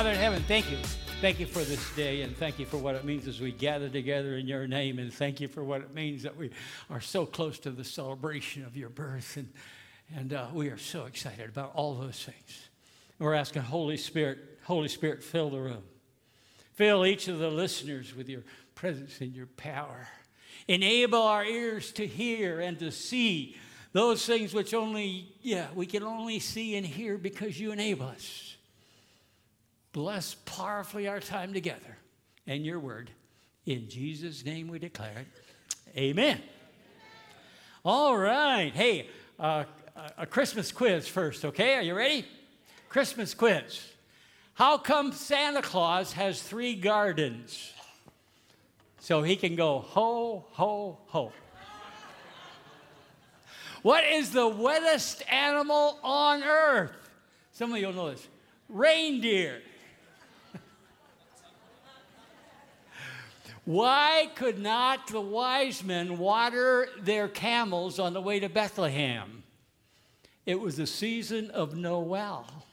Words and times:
Father 0.00 0.10
in 0.10 0.16
heaven, 0.16 0.42
thank 0.48 0.70
you. 0.70 0.78
Thank 1.20 1.38
you 1.38 1.44
for 1.44 1.62
this 1.62 1.94
day, 1.94 2.22
and 2.22 2.34
thank 2.34 2.58
you 2.58 2.64
for 2.64 2.78
what 2.78 2.94
it 2.94 3.04
means 3.04 3.28
as 3.28 3.42
we 3.42 3.52
gather 3.52 3.90
together 3.90 4.38
in 4.38 4.48
your 4.48 4.66
name, 4.66 4.98
and 4.98 5.12
thank 5.12 5.38
you 5.38 5.48
for 5.48 5.62
what 5.62 5.82
it 5.82 5.92
means 5.92 6.22
that 6.22 6.34
we 6.34 6.48
are 6.88 7.02
so 7.02 7.26
close 7.26 7.58
to 7.58 7.70
the 7.70 7.84
celebration 7.84 8.64
of 8.64 8.74
your 8.74 8.88
birth, 8.88 9.36
and, 9.36 9.52
and 10.16 10.32
uh, 10.32 10.46
we 10.54 10.68
are 10.68 10.78
so 10.78 11.04
excited 11.04 11.46
about 11.50 11.72
all 11.74 11.94
those 11.94 12.24
things. 12.24 12.70
we're 13.18 13.34
asking 13.34 13.60
Holy 13.60 13.98
Spirit, 13.98 14.38
Holy 14.64 14.88
Spirit, 14.88 15.22
fill 15.22 15.50
the 15.50 15.60
room. 15.60 15.82
Fill 16.72 17.04
each 17.04 17.28
of 17.28 17.38
the 17.38 17.50
listeners 17.50 18.16
with 18.16 18.30
your 18.30 18.42
presence 18.74 19.20
and 19.20 19.34
your 19.34 19.48
power. 19.58 20.08
Enable 20.68 21.20
our 21.20 21.44
ears 21.44 21.92
to 21.92 22.06
hear 22.06 22.60
and 22.60 22.78
to 22.78 22.90
see 22.90 23.58
those 23.92 24.24
things 24.24 24.54
which 24.54 24.72
only, 24.72 25.34
yeah, 25.42 25.66
we 25.74 25.84
can 25.84 26.02
only 26.02 26.38
see 26.38 26.76
and 26.76 26.86
hear 26.86 27.18
because 27.18 27.60
you 27.60 27.72
enable 27.72 28.06
us. 28.06 28.49
Bless 29.92 30.36
powerfully 30.44 31.08
our 31.08 31.20
time 31.20 31.52
together 31.52 31.98
and 32.46 32.64
your 32.64 32.78
word. 32.78 33.10
In 33.66 33.88
Jesus' 33.88 34.44
name 34.44 34.68
we 34.68 34.78
declare 34.78 35.18
it. 35.18 35.26
Amen. 35.96 36.40
All 37.84 38.16
right. 38.16 38.72
Hey, 38.74 39.08
uh, 39.38 39.64
a 40.16 40.26
Christmas 40.26 40.70
quiz 40.70 41.08
first, 41.08 41.44
okay? 41.44 41.74
Are 41.74 41.82
you 41.82 41.94
ready? 41.94 42.24
Christmas 42.88 43.34
quiz. 43.34 43.84
How 44.54 44.78
come 44.78 45.12
Santa 45.12 45.62
Claus 45.62 46.12
has 46.12 46.42
three 46.42 46.74
gardens? 46.74 47.72
So 49.00 49.22
he 49.22 49.36
can 49.36 49.56
go 49.56 49.78
ho, 49.78 50.44
ho, 50.52 50.98
ho. 51.06 51.32
What 53.82 54.04
is 54.04 54.30
the 54.30 54.46
wettest 54.46 55.22
animal 55.32 55.98
on 56.02 56.42
earth? 56.42 56.92
Some 57.52 57.72
of 57.72 57.78
you 57.78 57.86
will 57.86 57.94
know 57.94 58.10
this. 58.10 58.28
Reindeer. 58.68 59.62
Why 63.70 64.28
could 64.34 64.58
not 64.58 65.06
the 65.06 65.20
wise 65.20 65.84
men 65.84 66.18
water 66.18 66.88
their 67.02 67.28
camels 67.28 68.00
on 68.00 68.14
the 68.14 68.20
way 68.20 68.40
to 68.40 68.48
Bethlehem? 68.48 69.44
It 70.44 70.58
was 70.58 70.76
the 70.76 70.88
season 70.88 71.52
of 71.52 71.76
Noel. 71.76 72.64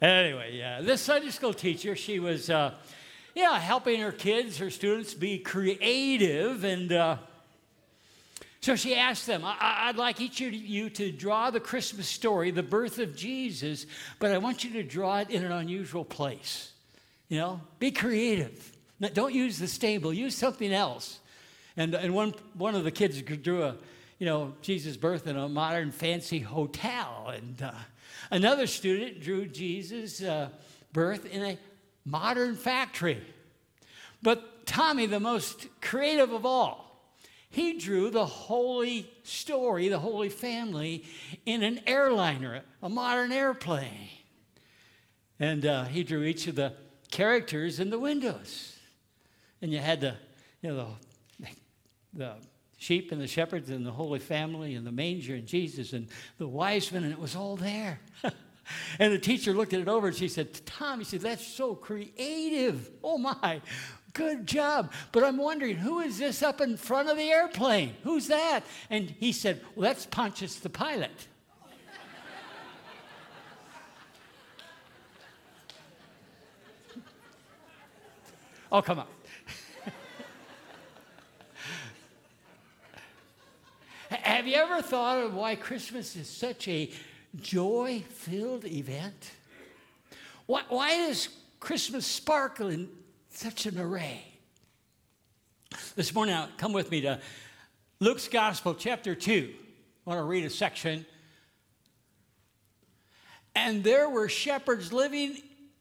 anyway, 0.00 0.56
yeah, 0.56 0.80
this 0.80 1.00
Sunday 1.00 1.30
school 1.30 1.52
teacher, 1.52 1.96
she 1.96 2.20
was, 2.20 2.50
uh, 2.50 2.74
yeah, 3.34 3.58
helping 3.58 3.98
her 3.98 4.12
kids, 4.12 4.58
her 4.58 4.70
students, 4.70 5.12
be 5.12 5.40
creative. 5.40 6.62
And 6.62 6.92
uh, 6.92 7.16
so 8.60 8.76
she 8.76 8.94
asked 8.94 9.26
them, 9.26 9.42
I- 9.44 9.88
would 9.88 9.98
like 9.98 10.20
each 10.20 10.40
of 10.40 10.54
you 10.54 10.88
to 10.90 11.10
draw 11.10 11.50
the 11.50 11.58
Christmas 11.58 12.06
story, 12.06 12.52
the 12.52 12.62
birth 12.62 13.00
of 13.00 13.16
Jesus, 13.16 13.86
but 14.20 14.30
I 14.30 14.38
want 14.38 14.62
you 14.62 14.70
to 14.74 14.84
draw 14.84 15.18
it 15.18 15.30
in 15.30 15.44
an 15.44 15.50
unusual 15.50 16.04
place. 16.04 16.74
You 17.30 17.38
know, 17.38 17.60
be 17.78 17.92
creative. 17.92 18.72
Don't 19.14 19.32
use 19.32 19.58
the 19.58 19.68
stable, 19.68 20.12
use 20.12 20.36
something 20.36 20.72
else. 20.72 21.20
And, 21.76 21.94
and 21.94 22.12
one, 22.12 22.34
one 22.54 22.74
of 22.74 22.82
the 22.82 22.90
kids 22.90 23.22
drew 23.22 23.62
a, 23.62 23.76
you 24.18 24.26
know, 24.26 24.52
Jesus' 24.62 24.96
birth 24.96 25.28
in 25.28 25.36
a 25.36 25.48
modern 25.48 25.92
fancy 25.92 26.40
hotel. 26.40 27.32
And 27.34 27.62
uh, 27.62 27.70
another 28.32 28.66
student 28.66 29.20
drew 29.20 29.46
Jesus' 29.46 30.20
uh, 30.20 30.50
birth 30.92 31.24
in 31.24 31.42
a 31.42 31.58
modern 32.04 32.56
factory. 32.56 33.22
But 34.20 34.66
Tommy, 34.66 35.06
the 35.06 35.20
most 35.20 35.68
creative 35.80 36.32
of 36.32 36.44
all, 36.44 37.14
he 37.48 37.78
drew 37.78 38.10
the 38.10 38.26
holy 38.26 39.08
story, 39.22 39.88
the 39.88 40.00
holy 40.00 40.30
family, 40.30 41.04
in 41.46 41.62
an 41.62 41.80
airliner, 41.86 42.62
a 42.82 42.88
modern 42.88 43.30
airplane. 43.30 44.08
And 45.38 45.64
uh, 45.64 45.84
he 45.84 46.02
drew 46.02 46.24
each 46.24 46.48
of 46.48 46.56
the 46.56 46.74
characters 47.10 47.80
in 47.80 47.90
the 47.90 47.98
windows. 47.98 48.76
And 49.62 49.72
you 49.72 49.78
had 49.78 50.00
the, 50.00 50.14
you 50.62 50.70
know, 50.70 50.96
the, 51.38 51.48
the 52.14 52.34
sheep 52.78 53.12
and 53.12 53.20
the 53.20 53.26
shepherds 53.26 53.70
and 53.70 53.84
the 53.84 53.92
Holy 53.92 54.18
Family 54.18 54.74
and 54.74 54.86
the 54.86 54.92
manger 54.92 55.34
and 55.34 55.46
Jesus 55.46 55.92
and 55.92 56.08
the 56.38 56.48
wise 56.48 56.90
men, 56.90 57.04
and 57.04 57.12
it 57.12 57.18
was 57.18 57.36
all 57.36 57.56
there. 57.56 58.00
and 58.98 59.12
the 59.12 59.18
teacher 59.18 59.52
looked 59.52 59.74
at 59.74 59.80
it 59.80 59.88
over 59.88 60.08
and 60.08 60.16
she 60.16 60.28
said, 60.28 60.64
Tom, 60.66 60.98
he 60.98 61.04
said, 61.04 61.20
that's 61.20 61.46
so 61.46 61.74
creative. 61.74 62.90
Oh 63.04 63.18
my, 63.18 63.60
good 64.14 64.46
job. 64.46 64.92
But 65.12 65.24
I'm 65.24 65.36
wondering, 65.36 65.76
who 65.76 66.00
is 66.00 66.18
this 66.18 66.42
up 66.42 66.60
in 66.60 66.76
front 66.76 67.10
of 67.10 67.16
the 67.16 67.30
airplane? 67.30 67.94
Who's 68.02 68.28
that? 68.28 68.60
And 68.88 69.10
he 69.10 69.32
said, 69.32 69.60
well, 69.74 69.88
that's 69.88 70.06
Pontius 70.06 70.56
the 70.56 70.70
pilot. 70.70 71.28
Oh, 78.72 78.82
come 78.82 79.00
on. 79.00 79.06
Have 84.10 84.46
you 84.46 84.54
ever 84.54 84.80
thought 84.80 85.18
of 85.18 85.34
why 85.34 85.56
Christmas 85.56 86.14
is 86.14 86.28
such 86.28 86.68
a 86.68 86.90
joy 87.40 88.04
filled 88.08 88.64
event? 88.64 89.32
Why, 90.46 90.62
why 90.68 90.96
does 90.96 91.28
Christmas 91.58 92.06
sparkle 92.06 92.68
in 92.68 92.88
such 93.30 93.66
an 93.66 93.78
array? 93.78 94.24
This 95.96 96.14
morning, 96.14 96.34
uh, 96.34 96.48
come 96.56 96.72
with 96.72 96.90
me 96.90 97.00
to 97.02 97.20
Luke's 97.98 98.28
Gospel, 98.28 98.74
chapter 98.74 99.14
2. 99.14 99.52
I 100.06 100.10
want 100.10 100.18
to 100.18 100.24
read 100.24 100.44
a 100.44 100.50
section. 100.50 101.04
And 103.54 103.82
there 103.82 104.08
were 104.08 104.28
shepherds 104.28 104.92
living 104.92 105.38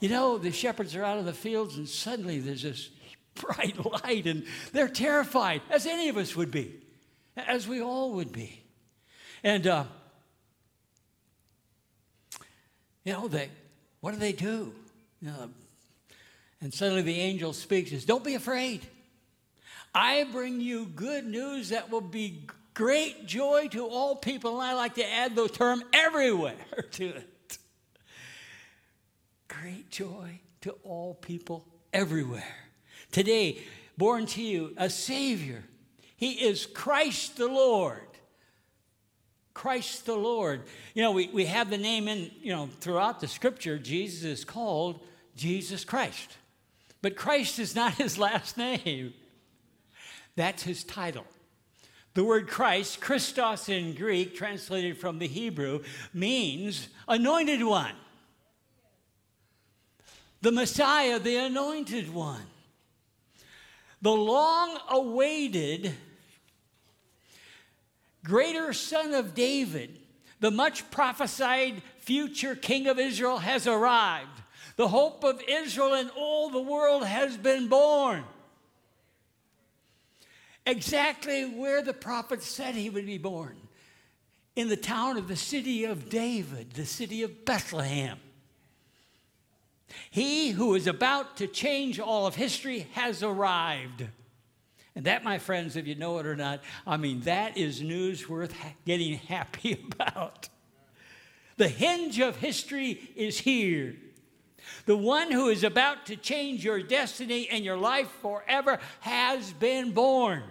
you 0.00 0.08
know, 0.08 0.38
the 0.38 0.50
shepherds 0.50 0.96
are 0.96 1.04
out 1.04 1.18
of 1.18 1.26
the 1.26 1.32
fields, 1.32 1.76
and 1.76 1.86
suddenly 1.88 2.40
there's 2.40 2.62
this 2.62 2.88
bright 3.34 3.76
light, 4.04 4.26
and 4.26 4.44
they're 4.72 4.88
terrified, 4.88 5.60
as 5.70 5.86
any 5.86 6.08
of 6.08 6.16
us 6.16 6.34
would 6.34 6.50
be, 6.50 6.74
as 7.36 7.68
we 7.68 7.82
all 7.82 8.12
would 8.12 8.32
be. 8.32 8.62
And, 9.44 9.66
uh, 9.66 9.84
you 13.04 13.12
know, 13.12 13.28
they, 13.28 13.50
what 14.00 14.12
do 14.12 14.18
they 14.18 14.32
do? 14.32 14.72
And 16.62 16.72
suddenly 16.72 17.02
the 17.02 17.20
angel 17.20 17.52
speaks, 17.52 17.90
says, 17.90 18.04
Don't 18.06 18.24
be 18.24 18.34
afraid. 18.34 18.80
I 19.94 20.24
bring 20.30 20.60
you 20.60 20.86
good 20.86 21.26
news 21.26 21.70
that 21.70 21.90
will 21.90 22.00
be 22.00 22.46
great 22.74 23.26
joy 23.26 23.68
to 23.72 23.86
all 23.86 24.16
people. 24.16 24.60
And 24.60 24.70
I 24.70 24.74
like 24.74 24.94
to 24.94 25.10
add 25.10 25.34
the 25.34 25.48
term 25.48 25.82
everywhere 25.92 26.54
to 26.92 27.08
it 27.08 27.28
great 29.60 29.90
joy 29.90 30.40
to 30.62 30.70
all 30.84 31.14
people 31.14 31.66
everywhere. 31.92 32.56
Today, 33.10 33.58
born 33.98 34.26
to 34.26 34.42
you 34.42 34.72
a 34.76 34.88
Savior. 34.88 35.64
He 36.16 36.32
is 36.32 36.66
Christ 36.66 37.36
the 37.36 37.48
Lord. 37.48 38.00
Christ 39.52 40.06
the 40.06 40.16
Lord. 40.16 40.62
You 40.94 41.02
know, 41.02 41.12
we, 41.12 41.28
we 41.28 41.44
have 41.46 41.68
the 41.68 41.78
name 41.78 42.08
in, 42.08 42.30
you 42.40 42.52
know, 42.52 42.68
throughout 42.80 43.20
the 43.20 43.28
scripture, 43.28 43.78
Jesus 43.78 44.24
is 44.24 44.44
called 44.44 45.00
Jesus 45.36 45.84
Christ. 45.84 46.36
But 47.02 47.16
Christ 47.16 47.58
is 47.58 47.74
not 47.74 47.94
his 47.96 48.18
last 48.18 48.56
name, 48.56 49.12
that's 50.36 50.62
his 50.62 50.84
title. 50.84 51.26
The 52.14 52.24
word 52.24 52.48
Christ, 52.48 53.00
Christos 53.00 53.68
in 53.68 53.94
Greek, 53.94 54.34
translated 54.34 54.98
from 54.98 55.18
the 55.18 55.28
Hebrew, 55.28 55.82
means 56.12 56.88
anointed 57.06 57.62
one 57.62 57.94
the 60.40 60.52
Messiah, 60.52 61.18
the 61.18 61.36
anointed 61.36 62.12
one. 62.12 62.42
The 64.02 64.10
long 64.10 64.78
awaited 64.88 65.92
greater 68.24 68.72
son 68.72 69.14
of 69.14 69.34
David, 69.34 69.98
the 70.40 70.50
much 70.50 70.90
prophesied 70.90 71.82
future 71.98 72.54
king 72.54 72.86
of 72.86 72.98
Israel, 72.98 73.38
has 73.38 73.66
arrived. 73.66 74.40
The 74.76 74.88
hope 74.88 75.24
of 75.24 75.42
Israel 75.46 75.94
and 75.94 76.10
all 76.16 76.48
the 76.48 76.60
world 76.60 77.04
has 77.04 77.36
been 77.36 77.68
born. 77.68 78.24
Exactly 80.64 81.44
where 81.44 81.82
the 81.82 81.92
prophet 81.92 82.42
said 82.42 82.74
he 82.74 82.88
would 82.88 83.06
be 83.06 83.18
born 83.18 83.56
in 84.56 84.68
the 84.68 84.76
town 84.76 85.16
of 85.16 85.28
the 85.28 85.36
city 85.36 85.84
of 85.84 86.08
David, 86.08 86.72
the 86.72 86.86
city 86.86 87.22
of 87.22 87.44
Bethlehem. 87.44 88.18
He 90.10 90.50
who 90.50 90.74
is 90.74 90.86
about 90.86 91.36
to 91.38 91.46
change 91.46 91.98
all 92.00 92.26
of 92.26 92.34
history 92.34 92.86
has 92.92 93.22
arrived. 93.22 94.06
And 94.94 95.06
that, 95.06 95.24
my 95.24 95.38
friends, 95.38 95.76
if 95.76 95.86
you 95.86 95.94
know 95.94 96.18
it 96.18 96.26
or 96.26 96.36
not, 96.36 96.60
I 96.86 96.96
mean, 96.96 97.20
that 97.20 97.56
is 97.56 97.80
news 97.80 98.28
worth 98.28 98.54
getting 98.84 99.14
happy 99.14 99.84
about. 99.92 100.48
The 101.56 101.68
hinge 101.68 102.18
of 102.20 102.36
history 102.36 103.10
is 103.14 103.38
here. 103.38 103.96
The 104.86 104.96
one 104.96 105.30
who 105.30 105.48
is 105.48 105.64
about 105.64 106.06
to 106.06 106.16
change 106.16 106.64
your 106.64 106.82
destiny 106.82 107.48
and 107.48 107.64
your 107.64 107.76
life 107.76 108.08
forever 108.22 108.78
has 109.00 109.52
been 109.52 109.92
born. 109.92 110.42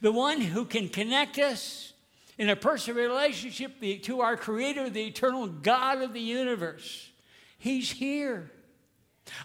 The 0.00 0.12
one 0.12 0.40
who 0.40 0.64
can 0.64 0.88
connect 0.88 1.38
us 1.38 1.92
in 2.38 2.50
a 2.50 2.56
personal 2.56 3.02
relationship 3.02 3.80
to 4.02 4.20
our 4.20 4.36
Creator, 4.36 4.90
the 4.90 5.06
eternal 5.06 5.46
God 5.46 6.02
of 6.02 6.12
the 6.12 6.20
universe. 6.20 7.10
He's 7.58 7.90
here. 7.90 8.50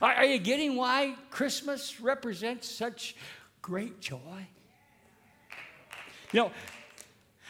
Are, 0.02 0.26
you 0.26 0.38
getting 0.38 0.76
why 0.76 1.16
Christmas 1.30 2.00
represents 2.02 2.70
such 2.70 3.16
great 3.62 4.00
joy? 4.00 4.48
You 6.32 6.42
know, 6.42 6.52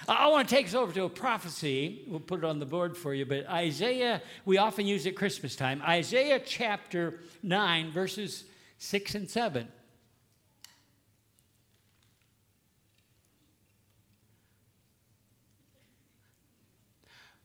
I 0.07 0.27
want 0.29 0.47
to 0.47 0.55
take 0.55 0.65
us 0.65 0.73
over 0.73 0.91
to 0.93 1.03
a 1.03 1.09
prophecy. 1.09 2.03
We'll 2.07 2.19
put 2.19 2.39
it 2.39 2.45
on 2.45 2.59
the 2.59 2.65
board 2.65 2.97
for 2.97 3.13
you, 3.13 3.25
but 3.25 3.47
Isaiah, 3.47 4.21
we 4.45 4.57
often 4.57 4.87
use 4.87 5.05
at 5.05 5.15
Christmas 5.15 5.55
time. 5.55 5.81
Isaiah 5.83 6.39
chapter 6.39 7.19
9, 7.43 7.91
verses 7.91 8.45
6 8.79 9.15
and 9.15 9.29
7. 9.29 9.67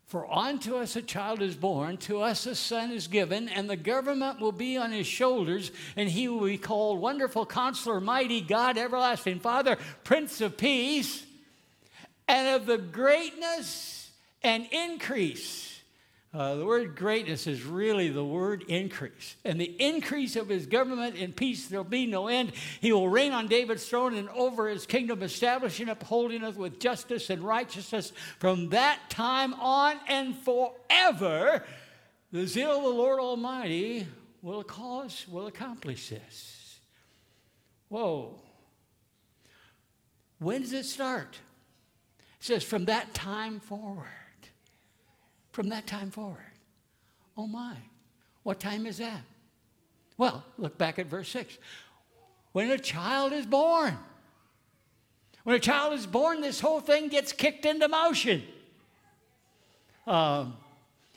For 0.07 0.33
unto 0.33 0.77
us 0.77 0.95
a 0.95 1.03
child 1.03 1.43
is 1.43 1.57
born, 1.57 1.97
to 1.99 2.21
us 2.21 2.47
a 2.47 2.55
son 2.55 2.93
is 2.93 3.09
given, 3.09 3.49
and 3.49 3.69
the 3.69 3.77
government 3.77 4.41
will 4.41 4.53
be 4.53 4.77
on 4.77 4.93
his 4.93 5.07
shoulders, 5.07 5.73
and 5.97 6.09
he 6.09 6.29
will 6.29 6.47
be 6.47 6.59
called 6.59 7.01
Wonderful 7.01 7.45
Counselor, 7.45 8.01
Mighty 8.01 8.41
God, 8.41 8.79
Everlasting 8.79 9.41
Father, 9.41 9.77
Prince 10.05 10.41
of 10.41 10.57
Peace, 10.57 11.25
and 12.29 12.55
of 12.55 12.67
the 12.67 12.79
greatness 12.79 14.11
and 14.45 14.69
increase 14.71 15.76
uh, 16.35 16.57
the 16.57 16.67
word 16.67 16.97
greatness 16.97 17.47
is 17.47 17.65
really 17.65 18.09
the 18.09 18.25
word 18.25 18.65
increase. 18.69 19.37
And 19.45 19.61
the 19.61 19.75
increase 19.81 20.37
of 20.37 20.49
his 20.49 20.67
government 20.67 21.17
and 21.17 21.35
peace, 21.35 21.69
there'll 21.69 21.85
be 21.85 22.07
no 22.07 22.29
end. 22.29 22.53
He 22.81 22.93
will 22.93 23.09
reign 23.09 23.33
on 23.33 23.47
David's 23.47 23.89
throne 23.89 24.15
and 24.15 24.29
over 24.31 24.69
his 24.69 24.85
kingdom, 24.85 25.23
establishing, 25.23 25.89
upholding 25.89 26.43
it 26.43 26.57
with 26.57 26.79
justice 26.79 27.31
and 27.31 27.43
righteousness 27.43 28.13
from 28.39 28.71
that 28.71 28.99
time 29.09 29.55
on 29.55 29.99
and 30.09 30.37
forever. 30.37 31.65
The 32.33 32.47
zeal 32.47 32.77
of 32.77 32.83
the 32.83 32.89
Lord 32.91 33.19
Almighty 33.19 34.07
will 34.43 34.63
cause, 34.63 35.27
will 35.29 35.47
accomplish 35.47 36.11
this. 36.11 36.81
Whoa. 37.89 38.39
When 40.39 40.61
does 40.61 40.73
it 40.75 40.85
start? 40.85 41.39
It 42.19 42.45
says, 42.45 42.63
from 42.63 42.87
that 42.87 43.15
time 43.15 43.61
forward 43.61 44.26
from 45.57 45.71
that 45.71 45.87
time 45.87 46.11
forward. 46.11 46.53
Oh 47.35 47.47
my, 47.47 47.77
what 48.43 48.61
time 48.61 48.85
is 48.85 48.99
that? 48.99 49.23
Well, 50.19 50.45
look 50.59 50.77
back 50.77 50.99
at 50.99 51.07
verse 51.07 51.31
6. 51.31 51.57
When 52.53 52.71
a 52.71 52.77
child 52.77 53.33
is 53.33 53.47
born, 53.47 53.97
when 55.45 55.57
a 55.57 55.59
child 55.59 55.95
is 55.95 56.07
born, 56.07 56.43
this 56.43 56.61
whole 56.61 56.81
thing 56.81 57.09
gets 57.09 57.33
kicked 57.33 57.65
into 57.65 57.89
motion. 57.89 58.43
Um, 60.07 60.59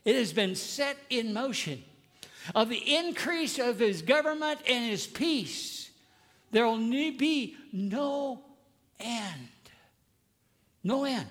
it 0.06 0.16
has 0.16 0.32
been 0.32 0.56
set 0.56 0.96
in 1.10 1.34
motion. 1.34 1.84
Of 2.56 2.70
the 2.70 2.96
increase 2.96 3.60
of 3.60 3.80
his 3.80 4.02
government 4.02 4.62
and 4.66 4.90
his 4.90 5.06
peace, 5.06 5.92
there 6.52 6.66
will 6.66 6.78
be 6.78 7.58
no 7.74 8.40
end. 9.02 9.50
No 10.82 11.04
end. 11.04 11.28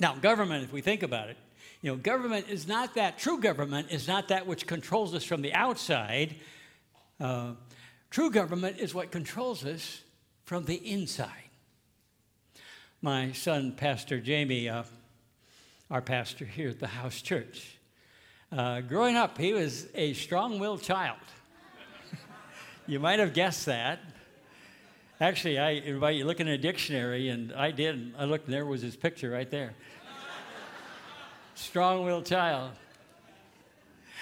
Now, 0.00 0.14
government, 0.14 0.64
if 0.64 0.72
we 0.72 0.80
think 0.80 1.02
about 1.02 1.28
it, 1.28 1.36
you 1.82 1.90
know, 1.90 1.96
government 1.96 2.46
is 2.48 2.66
not 2.66 2.94
that, 2.94 3.18
true 3.18 3.40
government 3.40 3.90
is 3.90 4.06
not 4.06 4.28
that 4.28 4.46
which 4.46 4.66
controls 4.66 5.14
us 5.14 5.24
from 5.24 5.42
the 5.42 5.52
outside. 5.52 6.36
Uh, 7.20 7.52
true 8.10 8.30
government 8.30 8.78
is 8.78 8.94
what 8.94 9.10
controls 9.10 9.64
us 9.64 10.02
from 10.44 10.64
the 10.64 10.74
inside. 10.74 11.30
My 13.00 13.32
son, 13.32 13.72
Pastor 13.72 14.20
Jamie, 14.20 14.68
uh, 14.68 14.84
our 15.90 16.02
pastor 16.02 16.44
here 16.44 16.70
at 16.70 16.80
the 16.80 16.86
house 16.88 17.20
church, 17.22 17.78
uh, 18.50 18.80
growing 18.80 19.16
up, 19.16 19.38
he 19.38 19.52
was 19.52 19.86
a 19.94 20.14
strong 20.14 20.58
willed 20.58 20.82
child. 20.82 21.18
you 22.86 22.98
might 22.98 23.18
have 23.18 23.34
guessed 23.34 23.66
that. 23.66 24.00
Actually, 25.20 25.58
I 25.58 25.70
invite 25.70 26.14
you 26.14 26.24
look 26.24 26.38
in 26.38 26.46
a 26.46 26.56
dictionary, 26.56 27.28
and 27.28 27.52
I 27.52 27.72
did. 27.72 28.14
I 28.16 28.24
looked, 28.24 28.44
and 28.44 28.54
there 28.54 28.64
was 28.64 28.82
his 28.82 28.94
picture 28.94 29.30
right 29.30 29.50
there. 29.50 29.74
Strong 31.56 32.04
willed 32.04 32.24
child. 32.24 32.70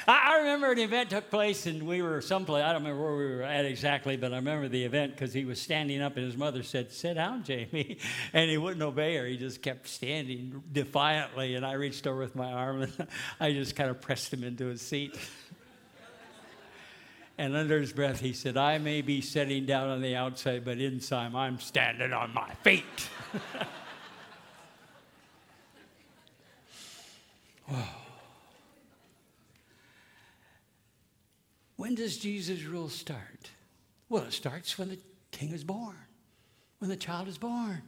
I, 0.08 0.32
I, 0.32 0.38
remember 0.38 0.72
an 0.72 0.78
event 0.78 1.10
took 1.10 1.30
place, 1.30 1.66
and 1.66 1.82
we 1.82 2.00
were 2.00 2.22
someplace. 2.22 2.62
I 2.62 2.72
don't 2.72 2.82
remember 2.82 3.02
where 3.02 3.16
we 3.16 3.36
were 3.36 3.42
at 3.42 3.66
exactly, 3.66 4.16
but 4.16 4.32
I 4.32 4.36
remember 4.36 4.68
the 4.68 4.84
event 4.84 5.12
because 5.12 5.34
he 5.34 5.44
was 5.44 5.60
standing 5.60 6.00
up, 6.00 6.16
and 6.16 6.24
his 6.24 6.36
mother 6.36 6.62
said, 6.62 6.90
Sit 6.92 7.14
down, 7.14 7.44
Jamie. 7.44 7.98
And 8.32 8.50
he 8.50 8.56
wouldn't 8.56 8.82
obey 8.82 9.16
her. 9.16 9.26
He 9.26 9.36
just 9.36 9.60
kept 9.60 9.88
standing 9.88 10.62
defiantly, 10.72 11.56
and 11.56 11.66
I 11.66 11.72
reached 11.72 12.06
over 12.06 12.20
with 12.20 12.34
my 12.34 12.52
arm, 12.52 12.82
and 12.98 13.06
I 13.38 13.52
just 13.52 13.76
kind 13.76 13.90
of 13.90 14.00
pressed 14.00 14.32
him 14.32 14.44
into 14.44 14.66
his 14.66 14.80
seat. 14.80 15.18
And 17.38 17.54
under 17.54 17.78
his 17.78 17.92
breath, 17.92 18.20
he 18.20 18.32
said, 18.32 18.56
I 18.56 18.78
may 18.78 19.02
be 19.02 19.20
sitting 19.20 19.66
down 19.66 19.90
on 19.90 20.00
the 20.00 20.16
outside, 20.16 20.64
but 20.64 20.78
inside 20.78 21.34
I'm 21.34 21.60
standing 21.60 22.14
on 22.14 22.32
my 22.32 22.48
feet. 22.62 23.10
when 31.76 31.94
does 31.94 32.16
Jesus' 32.16 32.62
rule 32.64 32.88
start? 32.88 33.50
Well, 34.08 34.22
it 34.22 34.32
starts 34.32 34.78
when 34.78 34.88
the 34.88 34.98
king 35.30 35.52
is 35.52 35.62
born, 35.62 35.96
when 36.78 36.88
the 36.88 36.96
child 36.96 37.28
is 37.28 37.36
born. 37.36 37.82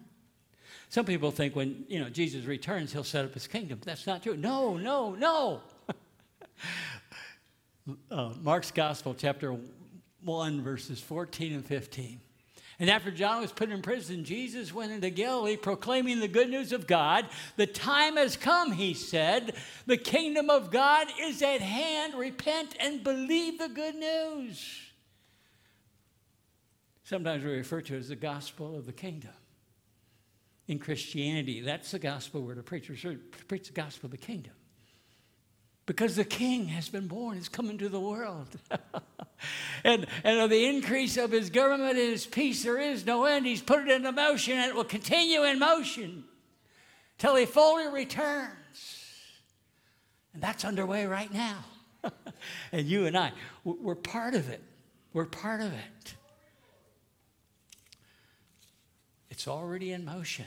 Some 0.90 1.06
people 1.06 1.30
think 1.30 1.56
when 1.56 1.84
you 1.88 2.00
know 2.00 2.10
Jesus 2.10 2.44
returns, 2.44 2.92
he'll 2.92 3.04
set 3.04 3.24
up 3.24 3.32
his 3.34 3.46
kingdom. 3.46 3.80
That's 3.84 4.06
not 4.06 4.22
true. 4.22 4.36
No, 4.36 4.76
no, 4.76 5.14
no. 5.14 5.60
uh, 8.10 8.32
Mark's 8.40 8.70
Gospel, 8.70 9.14
chapter 9.14 9.56
1, 10.22 10.62
verses 10.62 11.00
14 11.00 11.54
and 11.54 11.64
15. 11.64 12.20
And 12.80 12.88
after 12.88 13.10
John 13.10 13.40
was 13.40 13.50
put 13.50 13.70
in 13.70 13.82
prison, 13.82 14.24
Jesus 14.24 14.72
went 14.72 14.92
into 14.92 15.10
Galilee 15.10 15.56
proclaiming 15.56 16.20
the 16.20 16.28
good 16.28 16.48
news 16.48 16.72
of 16.72 16.86
God. 16.86 17.26
The 17.56 17.66
time 17.66 18.16
has 18.16 18.36
come, 18.36 18.70
he 18.70 18.94
said. 18.94 19.54
The 19.86 19.96
kingdom 19.96 20.48
of 20.48 20.70
God 20.70 21.08
is 21.20 21.42
at 21.42 21.60
hand. 21.60 22.14
Repent 22.14 22.76
and 22.78 23.02
believe 23.02 23.58
the 23.58 23.68
good 23.68 23.96
news. 23.96 24.64
Sometimes 27.02 27.42
we 27.42 27.50
refer 27.50 27.80
to 27.80 27.96
it 27.96 27.98
as 27.98 28.08
the 28.10 28.16
gospel 28.16 28.76
of 28.76 28.86
the 28.86 28.92
kingdom. 28.92 29.32
In 30.68 30.78
Christianity, 30.78 31.62
that's 31.62 31.90
the 31.90 31.98
gospel 31.98 32.42
where 32.42 32.54
the 32.54 32.62
to 32.62 32.66
preach. 32.66 33.06
Preach 33.48 33.66
the 33.66 33.72
gospel 33.72 34.06
of 34.06 34.10
the 34.12 34.18
kingdom 34.18 34.52
because 35.88 36.16
the 36.16 36.24
king 36.24 36.68
has 36.68 36.90
been 36.90 37.06
born, 37.06 37.38
he's 37.38 37.48
come 37.48 37.70
into 37.70 37.88
the 37.88 37.98
world. 37.98 38.46
and, 39.84 40.06
and 40.22 40.38
of 40.38 40.50
the 40.50 40.66
increase 40.66 41.16
of 41.16 41.30
his 41.30 41.48
government 41.48 41.92
and 41.92 42.10
his 42.10 42.26
peace, 42.26 42.62
there 42.62 42.76
is 42.76 43.06
no 43.06 43.24
end. 43.24 43.46
He's 43.46 43.62
put 43.62 43.80
it 43.80 43.90
into 43.90 44.12
motion 44.12 44.58
and 44.58 44.68
it 44.68 44.74
will 44.74 44.84
continue 44.84 45.44
in 45.44 45.58
motion 45.58 46.24
till 47.16 47.36
he 47.36 47.46
fully 47.46 47.88
returns. 47.88 48.50
And 50.34 50.42
that's 50.42 50.62
underway 50.62 51.06
right 51.06 51.32
now. 51.32 51.64
and 52.70 52.86
you 52.86 53.06
and 53.06 53.16
I, 53.16 53.32
we're 53.64 53.94
part 53.94 54.34
of 54.34 54.50
it. 54.50 54.62
We're 55.14 55.24
part 55.24 55.62
of 55.62 55.72
it. 55.72 56.14
It's 59.30 59.48
already 59.48 59.92
in 59.92 60.04
motion. 60.04 60.44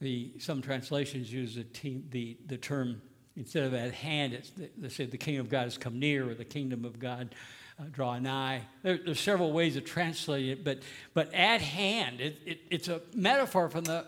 The, 0.00 0.32
some 0.38 0.62
translations 0.62 1.32
use 1.32 1.56
the, 1.56 1.64
team, 1.64 2.06
the, 2.10 2.36
the 2.46 2.56
term, 2.56 3.02
instead 3.36 3.64
of 3.64 3.74
at 3.74 3.92
hand, 3.92 4.32
it's 4.32 4.50
the, 4.50 4.70
they 4.78 4.88
say 4.88 5.04
the 5.04 5.18
kingdom 5.18 5.44
of 5.44 5.50
God 5.50 5.64
has 5.64 5.76
come 5.76 5.98
near 5.98 6.30
or 6.30 6.34
the 6.34 6.44
kingdom 6.44 6.84
of 6.84 6.98
God 6.98 7.34
uh, 7.78 7.84
draw 7.92 8.18
nigh. 8.18 8.62
There, 8.82 8.98
there's 9.04 9.20
several 9.20 9.52
ways 9.52 9.76
of 9.76 9.84
translating 9.84 10.50
it, 10.50 10.64
but, 10.64 10.78
but 11.12 11.32
at 11.34 11.60
hand, 11.60 12.20
it, 12.20 12.38
it, 12.46 12.60
it's 12.70 12.88
a 12.88 13.02
metaphor 13.14 13.68
from 13.68 13.84
the 13.84 14.06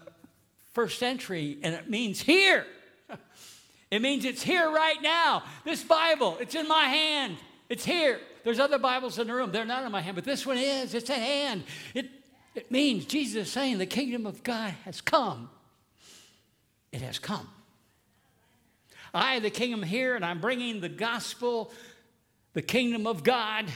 first 0.72 0.98
century, 0.98 1.58
and 1.62 1.74
it 1.74 1.88
means 1.88 2.20
here. 2.20 2.66
It 3.90 4.00
means 4.00 4.24
it's 4.24 4.42
here 4.42 4.70
right 4.70 4.96
now. 5.02 5.42
This 5.66 5.84
Bible, 5.84 6.38
it's 6.40 6.54
in 6.54 6.66
my 6.66 6.84
hand. 6.84 7.36
It's 7.68 7.84
here. 7.84 8.20
There's 8.42 8.58
other 8.58 8.78
Bibles 8.78 9.18
in 9.18 9.26
the 9.26 9.34
room. 9.34 9.52
They're 9.52 9.66
not 9.66 9.84
in 9.84 9.92
my 9.92 10.00
hand, 10.00 10.14
but 10.14 10.24
this 10.24 10.46
one 10.46 10.56
is. 10.56 10.94
It's 10.94 11.10
at 11.10 11.18
hand. 11.18 11.64
It, 11.92 12.08
it 12.54 12.70
means 12.70 13.04
Jesus 13.04 13.48
is 13.48 13.52
saying 13.52 13.76
the 13.76 13.84
kingdom 13.84 14.24
of 14.24 14.42
God 14.42 14.72
has 14.86 15.02
come. 15.02 15.50
It 16.92 17.00
has 17.00 17.18
come. 17.18 17.48
I, 19.14 19.40
the 19.40 19.50
kingdom, 19.50 19.82
here, 19.82 20.14
and 20.14 20.24
I'm 20.24 20.40
bringing 20.40 20.80
the 20.80 20.88
gospel, 20.88 21.72
the 22.54 22.62
kingdom 22.62 23.06
of 23.06 23.24
God, 23.24 23.66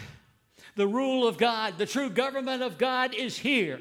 the 0.77 0.87
rule 0.87 1.27
of 1.27 1.39
God, 1.39 1.79
the 1.79 1.87
true 1.87 2.11
government 2.11 2.63
of 2.63 2.79
God 2.79 3.15
is 3.15 3.39
here. 3.39 3.81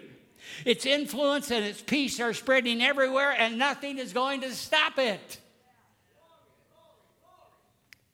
Its 0.66 0.86
influence 0.86 1.52
and 1.52 1.66
its 1.66 1.82
peace 1.82 2.20
are 2.20 2.34
spreading 2.34 2.82
everywhere, 2.82 3.32
and 3.32 3.58
nothing 3.58 3.98
is 3.98 4.14
going 4.14 4.42
to 4.42 4.52
stop 4.54 4.98
it. 4.98 5.40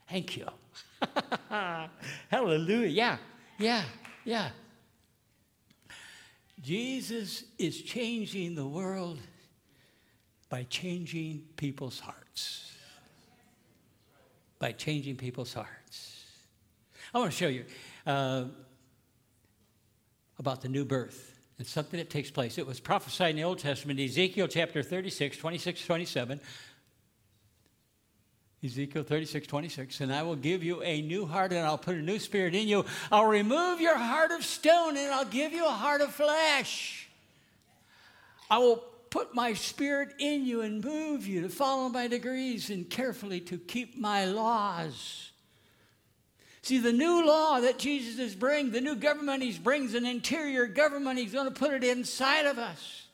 Thank 0.09 0.37
you. 0.37 0.47
Hallelujah. 2.29 2.87
Yeah, 2.87 3.17
yeah, 3.57 3.83
yeah. 4.23 4.49
Jesus 6.61 7.43
is 7.57 7.81
changing 7.81 8.55
the 8.55 8.67
world 8.67 9.19
by 10.51 10.63
changing 10.69 11.41
people's 11.55 12.01
hearts. 12.01 12.73
By 14.59 14.73
changing 14.73 15.15
people's 15.15 15.53
hearts. 15.53 16.25
I 17.13 17.19
want 17.19 17.31
to 17.31 17.37
show 17.37 17.47
you 17.47 17.63
uh, 18.05 18.43
about 20.37 20.61
the 20.61 20.67
new 20.67 20.83
birth. 20.83 21.39
and 21.57 21.65
something 21.65 21.97
that 21.99 22.09
takes 22.09 22.29
place. 22.29 22.57
It 22.57 22.67
was 22.67 22.81
prophesied 22.81 23.31
in 23.31 23.37
the 23.37 23.43
Old 23.43 23.59
Testament, 23.59 23.99
Ezekiel 23.99 24.49
chapter 24.49 24.83
36, 24.83 25.37
26, 25.37 25.85
27. 25.85 26.41
Ezekiel 28.63 29.03
36, 29.03 29.47
26, 29.47 30.01
and 30.01 30.13
I 30.13 30.21
will 30.21 30.35
give 30.35 30.63
you 30.63 30.83
a 30.83 31.01
new 31.01 31.25
heart 31.25 31.51
and 31.53 31.65
I'll 31.65 31.77
put 31.77 31.95
a 31.95 32.01
new 32.01 32.19
spirit 32.19 32.55
in 32.55 32.67
you. 32.67 32.85
I'll 33.09 33.25
remove 33.25 33.79
your 33.79 33.97
heart 33.97 34.31
of 34.31 34.43
stone 34.43 34.97
and 34.97 35.11
I'll 35.11 35.25
give 35.25 35.53
you 35.53 35.65
a 35.65 35.71
heart 35.71 36.01
of 36.01 36.13
flesh. 36.13 37.09
I 38.49 38.57
will 38.57 38.90
put 39.11 39.35
my 39.35 39.53
spirit 39.53 40.15
in 40.17 40.45
you 40.45 40.61
and 40.61 40.83
move 40.83 41.27
you 41.27 41.41
to 41.41 41.49
follow 41.49 41.89
my 41.89 42.07
degrees 42.07 42.71
and 42.71 42.89
carefully 42.89 43.41
to 43.41 43.57
keep 43.59 43.97
my 43.97 44.25
laws. 44.25 45.31
See, 46.63 46.77
the 46.77 46.93
new 46.93 47.27
law 47.27 47.59
that 47.59 47.77
Jesus 47.77 48.19
is 48.19 48.35
bringing, 48.35 48.71
the 48.71 48.81
new 48.81 48.95
government 48.95 49.43
he 49.43 49.51
brings, 49.57 49.93
an 49.93 50.05
interior 50.05 50.65
government, 50.65 51.19
he's 51.19 51.33
going 51.33 51.51
to 51.51 51.59
put 51.59 51.73
it 51.73 51.83
inside 51.83 52.45
of 52.45 52.57
us. 52.57 53.07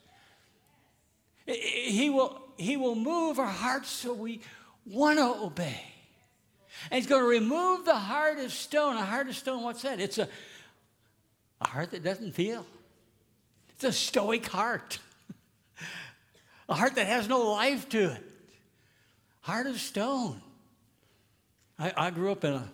He 1.46 2.10
will, 2.10 2.42
he 2.58 2.77
will 2.77 2.96
move 2.96 3.39
our 3.39 3.46
hearts 3.46 3.89
so 3.89 4.13
we 4.13 4.42
want 4.86 5.18
to 5.18 5.25
obey. 5.25 5.82
And 6.92 7.01
he's 7.01 7.08
going 7.08 7.24
to 7.24 7.27
remove 7.27 7.86
the 7.86 7.96
heart 7.96 8.38
of 8.38 8.51
stone. 8.51 8.98
A 8.98 9.06
heart 9.06 9.30
of 9.30 9.36
stone, 9.36 9.63
what's 9.63 9.82
that? 9.82 10.00
It's 10.00 10.20
a, 10.20 10.27
a 11.62 11.68
heart 11.68 11.92
that 11.92 12.04
doesn't 12.04 12.34
feel. 12.34 12.66
It's 13.70 13.86
a 13.86 13.94
stoic 13.94 14.46
heart. 14.46 15.00
A 16.70 16.76
heart 16.76 16.96
that 16.96 17.08
has 17.08 17.28
no 17.28 17.52
life 17.52 17.88
to 17.90 18.12
it. 18.12 18.24
Heart 19.42 19.68
of 19.68 19.80
stone. 19.80 20.42
I, 21.80 21.94
I 21.96 22.10
grew 22.12 22.32
up 22.32 22.44
in 22.44 22.54
a, 22.54 22.70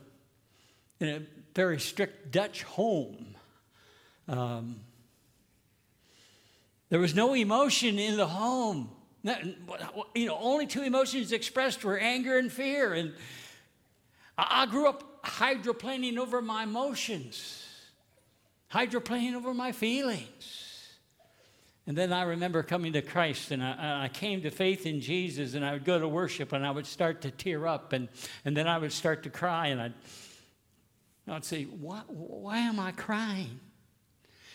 in 1.00 1.10
a 1.10 1.22
very 1.54 1.80
strict 1.80 2.32
Dutch 2.32 2.64
home. 2.64 3.36
Um, 4.28 4.80
there 6.90 7.00
was 7.00 7.14
no 7.14 7.34
emotion 7.34 8.00
in 8.00 8.18
the 8.18 8.28
home. 8.28 8.90
You 10.16 10.28
know, 10.28 10.38
only 10.40 10.68
two 10.68 10.82
emotions 10.82 11.32
expressed 11.32 11.84
were 11.84 11.98
anger 11.98 12.38
and 12.38 12.52
fear. 12.52 12.94
And 12.94 13.14
I 14.38 14.66
grew 14.66 14.88
up 14.88 15.24
hydroplaning 15.24 16.18
over 16.18 16.42
my 16.42 16.64
emotions, 16.64 17.66
hydroplaning 18.72 19.36
over 19.36 19.54
my 19.54 19.72
feelings. 19.72 20.63
And 21.86 21.98
then 21.98 22.14
I 22.14 22.24
remember 22.24 22.64
coming 22.64 22.94
to 22.94 23.02
Christ 23.02 23.52
and 23.52 23.62
I, 23.62 24.06
I, 24.06 24.08
came 24.08 24.42
to 24.44 24.50
faith 24.50 24.86
in 24.86 25.02
Jesus 25.02 25.54
and 25.54 25.66
I 25.66 25.74
would 25.74 25.84
go 25.84 26.00
to 26.00 26.08
worship 26.08 26.54
and 26.54 26.66
I 26.66 26.72
would 26.72 26.86
start 26.86 27.22
to 27.24 27.32
tear 27.32 27.68
up 27.68 27.92
and, 27.92 28.08
and 28.46 28.56
then 28.56 28.68
I 28.68 28.78
would 28.78 28.94
start 28.94 29.24
to 29.24 29.30
cry 29.30 29.68
and 29.68 29.82
I'd, 29.82 29.94
I'd 31.28 31.44
say, 31.44 31.64
why, 31.64 32.04
why 32.08 32.60
am 32.60 32.80
I 32.80 32.94
crying? 32.94 33.60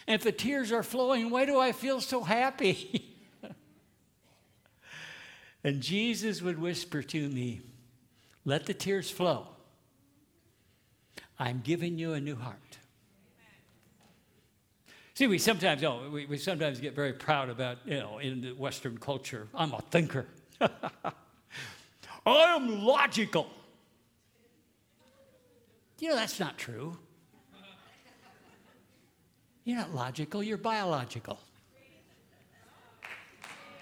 And 0.07 0.15
if 0.15 0.23
the 0.23 0.33
tears 0.33 0.73
are 0.73 0.83
flowing, 0.83 1.29
why 1.29 1.45
do 1.45 1.59
I 1.59 1.73
feel 1.73 2.01
so 2.01 2.23
happy? 2.23 3.05
And 5.65 5.81
Jesus 5.81 6.41
would 6.41 6.59
whisper 6.59 7.03
to 7.03 7.29
me, 7.29 7.61
Let 8.45 8.67
the 8.67 8.75
tears 8.75 9.11
flow. 9.11 9.49
I'm 11.39 11.61
giving 11.63 11.99
you 11.99 12.15
a 12.15 12.21
new 12.21 12.37
heart. 12.37 12.78
See, 15.19 15.27
we 15.27 15.39
sometimes, 15.39 15.83
oh, 15.83 16.09
we, 16.13 16.27
we 16.27 16.39
sometimes 16.39 16.79
get 16.79 16.95
very 16.95 17.13
proud 17.13 17.49
about, 17.51 17.79
you 17.85 17.99
know, 17.99 18.19
in 18.19 18.41
the 18.41 18.53
Western 18.53 18.97
culture, 18.99 19.49
I'm 19.53 19.73
a 19.73 19.81
thinker. 19.91 20.27
I 20.61 20.71
am 22.25 22.85
logical. 22.85 23.49
You 25.99 26.11
know, 26.11 26.15
that's 26.15 26.39
not 26.39 26.57
true. 26.57 26.97
You're 29.65 29.79
not 29.79 29.93
logical, 29.93 30.41
you're 30.41 30.57
biological. 30.57 31.41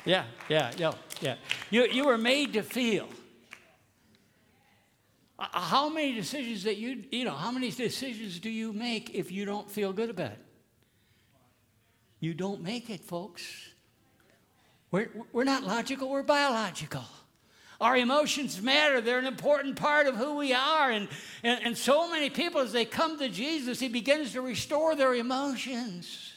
Yeah, 0.06 0.24
yeah, 0.48 0.72
yeah, 0.78 0.92
yeah. 1.20 1.34
You, 1.68 1.84
you 1.84 2.06
were 2.06 2.16
made 2.16 2.54
to 2.54 2.62
feel. 2.62 3.10
Uh, 5.38 5.48
how 5.52 5.90
many 5.90 6.14
decisions 6.14 6.64
that 6.64 6.78
you, 6.78 7.04
you 7.12 7.26
know, 7.26 7.34
how 7.34 7.52
many 7.52 7.70
decisions 7.70 8.40
do 8.40 8.48
you 8.48 8.72
make 8.72 9.14
if 9.14 9.30
you 9.30 9.44
don't 9.44 9.70
feel 9.70 9.92
good 9.92 10.08
about 10.08 10.30
it? 10.30 10.45
You 12.26 12.34
don't 12.34 12.60
make 12.60 12.90
it, 12.90 13.04
folks. 13.04 13.68
We're, 14.90 15.08
we're 15.32 15.44
not 15.44 15.62
logical, 15.62 16.10
we're 16.10 16.24
biological. 16.24 17.04
Our 17.80 17.96
emotions 17.96 18.60
matter. 18.60 19.00
They're 19.00 19.20
an 19.20 19.28
important 19.28 19.76
part 19.76 20.08
of 20.08 20.16
who 20.16 20.34
we 20.34 20.52
are. 20.52 20.90
And, 20.90 21.06
and, 21.44 21.60
and 21.64 21.78
so 21.78 22.10
many 22.10 22.28
people, 22.28 22.62
as 22.62 22.72
they 22.72 22.84
come 22.84 23.16
to 23.20 23.28
Jesus, 23.28 23.78
He 23.78 23.86
begins 23.86 24.32
to 24.32 24.40
restore 24.40 24.96
their 24.96 25.14
emotions. 25.14 26.32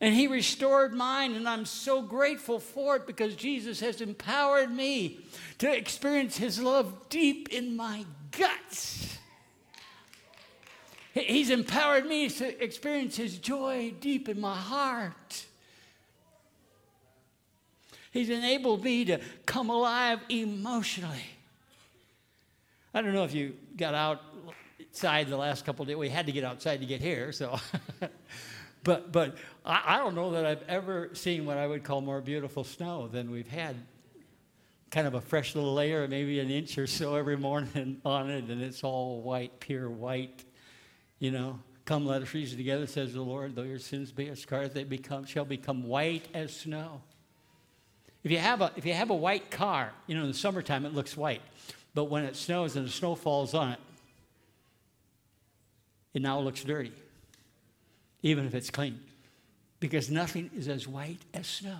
And 0.00 0.14
He 0.14 0.28
restored 0.28 0.94
mine, 0.94 1.34
and 1.34 1.46
I'm 1.46 1.66
so 1.66 2.00
grateful 2.00 2.58
for 2.58 2.96
it 2.96 3.06
because 3.06 3.36
Jesus 3.36 3.80
has 3.80 4.00
empowered 4.00 4.74
me 4.74 5.20
to 5.58 5.70
experience 5.70 6.38
His 6.38 6.58
love 6.58 7.10
deep 7.10 7.50
in 7.50 7.76
my 7.76 8.06
guts. 8.30 9.18
He's 11.12 11.50
empowered 11.50 12.06
me 12.06 12.28
to 12.28 12.62
experience 12.62 13.16
His 13.16 13.38
joy 13.38 13.94
deep 14.00 14.28
in 14.28 14.40
my 14.40 14.56
heart. 14.56 15.46
He's 18.12 18.30
enabled 18.30 18.84
me 18.84 19.04
to 19.06 19.18
come 19.46 19.70
alive 19.70 20.20
emotionally. 20.28 21.24
I 22.92 23.02
don't 23.02 23.12
know 23.12 23.24
if 23.24 23.34
you 23.34 23.54
got 23.76 23.94
outside 23.94 25.28
the 25.28 25.36
last 25.36 25.64
couple 25.64 25.84
days. 25.84 25.96
We 25.96 26.08
had 26.08 26.26
to 26.26 26.32
get 26.32 26.42
outside 26.42 26.80
to 26.80 26.86
get 26.86 27.00
here, 27.00 27.30
so. 27.30 27.58
But, 28.82 29.12
but 29.12 29.36
I, 29.64 29.82
I 29.86 29.98
don't 29.98 30.14
know 30.14 30.32
that 30.32 30.46
I've 30.46 30.62
ever 30.68 31.10
seen 31.12 31.44
what 31.44 31.58
I 31.58 31.66
would 31.66 31.84
call 31.84 32.00
more 32.00 32.20
beautiful 32.20 32.64
snow 32.64 33.08
than 33.08 33.30
we've 33.30 33.48
had. 33.48 33.76
Kind 34.90 35.06
of 35.06 35.14
a 35.14 35.20
fresh 35.20 35.54
little 35.54 35.74
layer, 35.74 36.08
maybe 36.08 36.40
an 36.40 36.50
inch 36.50 36.78
or 36.78 36.86
so 36.86 37.14
every 37.14 37.36
morning 37.36 38.00
on 38.04 38.30
it, 38.30 38.44
and 38.44 38.62
it's 38.62 38.82
all 38.82 39.20
white, 39.22 39.60
pure 39.60 39.88
white. 39.88 40.44
You 41.20 41.30
know, 41.30 41.60
come 41.84 42.04
let 42.04 42.22
us 42.22 42.34
reason 42.34 42.58
together, 42.58 42.88
says 42.88 43.14
the 43.14 43.20
Lord. 43.20 43.54
Though 43.54 43.62
your 43.62 43.78
sins 43.78 44.10
be 44.10 44.28
as 44.28 44.40
scarlet, 44.40 44.74
they 44.74 44.82
become 44.82 45.24
shall 45.24 45.44
become 45.44 45.84
white 45.84 46.26
as 46.34 46.52
snow. 46.52 47.02
If 48.24 48.32
you 48.32 48.38
have 48.38 48.60
a 48.60 48.72
if 48.74 48.84
you 48.84 48.94
have 48.94 49.10
a 49.10 49.14
white 49.14 49.52
car, 49.52 49.92
you 50.08 50.16
know, 50.16 50.22
in 50.22 50.28
the 50.28 50.34
summertime 50.34 50.84
it 50.84 50.94
looks 50.94 51.16
white, 51.16 51.42
but 51.94 52.06
when 52.06 52.24
it 52.24 52.34
snows 52.34 52.74
and 52.74 52.86
the 52.86 52.90
snow 52.90 53.14
falls 53.14 53.54
on 53.54 53.72
it, 53.72 53.78
it 56.14 56.22
now 56.22 56.40
looks 56.40 56.64
dirty 56.64 56.92
even 58.22 58.46
if 58.46 58.54
it's 58.54 58.70
clean, 58.70 59.00
because 59.78 60.10
nothing 60.10 60.50
is 60.56 60.68
as 60.68 60.86
white 60.86 61.20
as 61.32 61.46
snow. 61.46 61.78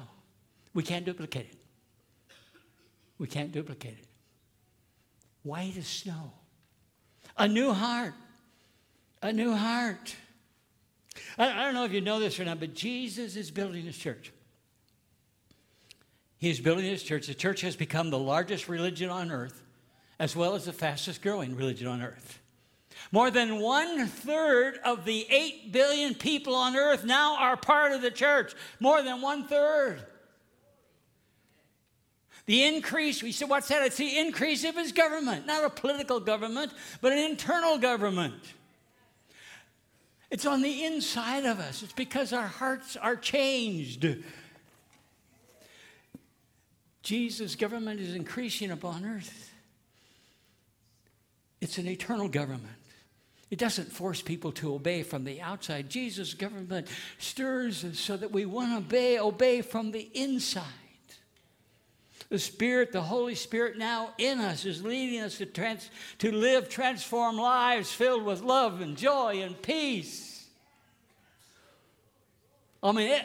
We 0.72 0.82
can't 0.82 1.04
duplicate 1.04 1.46
it. 1.50 1.56
We 3.18 3.26
can't 3.26 3.52
duplicate 3.52 3.98
it. 3.98 4.06
White 5.42 5.76
as 5.76 5.86
snow. 5.86 6.32
A 7.36 7.46
new 7.46 7.72
heart. 7.72 8.14
A 9.22 9.32
new 9.32 9.54
heart. 9.54 10.16
I, 11.36 11.50
I 11.50 11.64
don't 11.64 11.74
know 11.74 11.84
if 11.84 11.92
you 11.92 12.00
know 12.00 12.20
this 12.20 12.38
or 12.40 12.44
not, 12.44 12.60
but 12.60 12.74
Jesus 12.74 13.36
is 13.36 13.50
building 13.50 13.84
his 13.84 13.96
church. 13.96 14.32
He 16.38 16.48
is 16.48 16.58
building 16.58 16.86
his 16.86 17.02
church. 17.02 17.26
The 17.26 17.34
church 17.34 17.60
has 17.60 17.76
become 17.76 18.10
the 18.10 18.18
largest 18.18 18.68
religion 18.68 19.10
on 19.10 19.30
earth, 19.30 19.62
as 20.18 20.34
well 20.34 20.54
as 20.54 20.64
the 20.64 20.72
fastest 20.72 21.20
growing 21.20 21.54
religion 21.54 21.86
on 21.86 22.00
earth. 22.00 22.40
More 23.12 23.30
than 23.30 23.60
one 23.60 24.06
third 24.06 24.78
of 24.84 25.04
the 25.04 25.26
8 25.28 25.72
billion 25.72 26.14
people 26.14 26.54
on 26.54 26.76
earth 26.76 27.04
now 27.04 27.36
are 27.38 27.56
part 27.56 27.92
of 27.92 28.02
the 28.02 28.10
church. 28.10 28.54
More 28.78 29.02
than 29.02 29.20
one 29.20 29.46
third. 29.46 30.04
The 32.46 32.64
increase, 32.64 33.22
we 33.22 33.32
said, 33.32 33.48
what's 33.48 33.68
that? 33.68 33.82
It's 33.84 33.96
the 33.96 34.18
increase 34.18 34.64
of 34.64 34.76
his 34.76 34.92
government, 34.92 35.46
not 35.46 35.64
a 35.64 35.70
political 35.70 36.20
government, 36.20 36.72
but 37.00 37.12
an 37.12 37.18
internal 37.18 37.78
government. 37.78 38.34
It's 40.30 40.46
on 40.46 40.62
the 40.62 40.84
inside 40.84 41.44
of 41.44 41.58
us. 41.58 41.82
It's 41.82 41.92
because 41.92 42.32
our 42.32 42.46
hearts 42.46 42.96
are 42.96 43.16
changed. 43.16 44.06
Jesus' 47.02 47.56
government 47.56 48.00
is 48.00 48.14
increasing 48.14 48.70
upon 48.70 49.04
earth. 49.04 49.50
It's 51.60 51.78
an 51.78 51.88
eternal 51.88 52.28
government. 52.28 52.76
It 53.50 53.58
doesn't 53.58 53.90
force 53.90 54.22
people 54.22 54.52
to 54.52 54.74
obey 54.74 55.02
from 55.02 55.24
the 55.24 55.40
outside. 55.40 55.90
Jesus' 55.90 56.34
government 56.34 56.86
stirs 57.18 57.84
us 57.84 57.98
so 57.98 58.16
that 58.16 58.30
we 58.30 58.44
want 58.44 58.70
to 58.70 58.76
obey, 58.76 59.18
obey 59.18 59.60
from 59.60 59.90
the 59.90 60.08
inside. 60.14 60.62
The 62.30 62.38
Spirit, 62.38 62.92
the 62.92 63.02
Holy 63.02 63.34
Spirit 63.34 63.76
now 63.76 64.14
in 64.16 64.38
us 64.38 64.64
is 64.64 64.84
leading 64.84 65.20
us 65.20 65.38
to, 65.38 65.46
trans, 65.46 65.90
to 66.18 66.30
live 66.30 66.68
transformed 66.68 67.38
lives 67.38 67.92
filled 67.92 68.24
with 68.24 68.40
love 68.40 68.80
and 68.80 68.96
joy 68.96 69.42
and 69.42 69.60
peace. 69.60 70.46
I 72.82 72.92
mean, 72.92 73.10
it, 73.10 73.24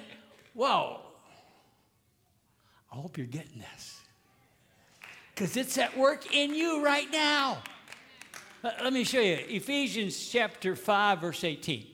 whoa. 0.55 1.01
I 2.91 2.95
hope 2.95 3.17
you're 3.17 3.27
getting 3.27 3.59
this. 3.59 3.99
Because 5.33 5.55
it's 5.55 5.77
at 5.77 5.95
work 5.95 6.33
in 6.33 6.55
you 6.55 6.83
right 6.83 7.09
now. 7.11 7.59
Let 8.63 8.91
me 8.91 9.03
show 9.03 9.19
you 9.19 9.37
Ephesians 9.47 10.29
chapter 10.29 10.75
5, 10.75 11.21
verse 11.21 11.43
18. 11.43 11.85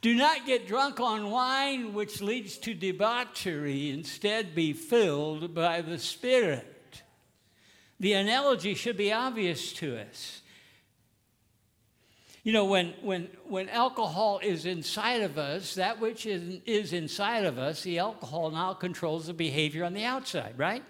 Do 0.00 0.14
not 0.14 0.46
get 0.46 0.66
drunk 0.66 1.00
on 1.00 1.30
wine, 1.30 1.94
which 1.94 2.20
leads 2.20 2.58
to 2.58 2.74
debauchery. 2.74 3.90
Instead, 3.90 4.54
be 4.54 4.72
filled 4.72 5.54
by 5.54 5.80
the 5.80 5.98
Spirit. 5.98 7.02
The 7.98 8.12
analogy 8.12 8.74
should 8.74 8.96
be 8.96 9.12
obvious 9.12 9.72
to 9.74 9.98
us. 9.98 10.42
You 12.46 12.52
know, 12.52 12.66
when, 12.66 12.94
when, 13.02 13.28
when 13.48 13.68
alcohol 13.70 14.38
is 14.40 14.66
inside 14.66 15.22
of 15.22 15.36
us, 15.36 15.74
that 15.74 15.98
which 15.98 16.26
is, 16.26 16.60
is 16.64 16.92
inside 16.92 17.44
of 17.44 17.58
us, 17.58 17.82
the 17.82 17.98
alcohol 17.98 18.50
now 18.50 18.72
controls 18.74 19.26
the 19.26 19.34
behavior 19.34 19.84
on 19.84 19.94
the 19.94 20.04
outside, 20.04 20.54
right? 20.56 20.84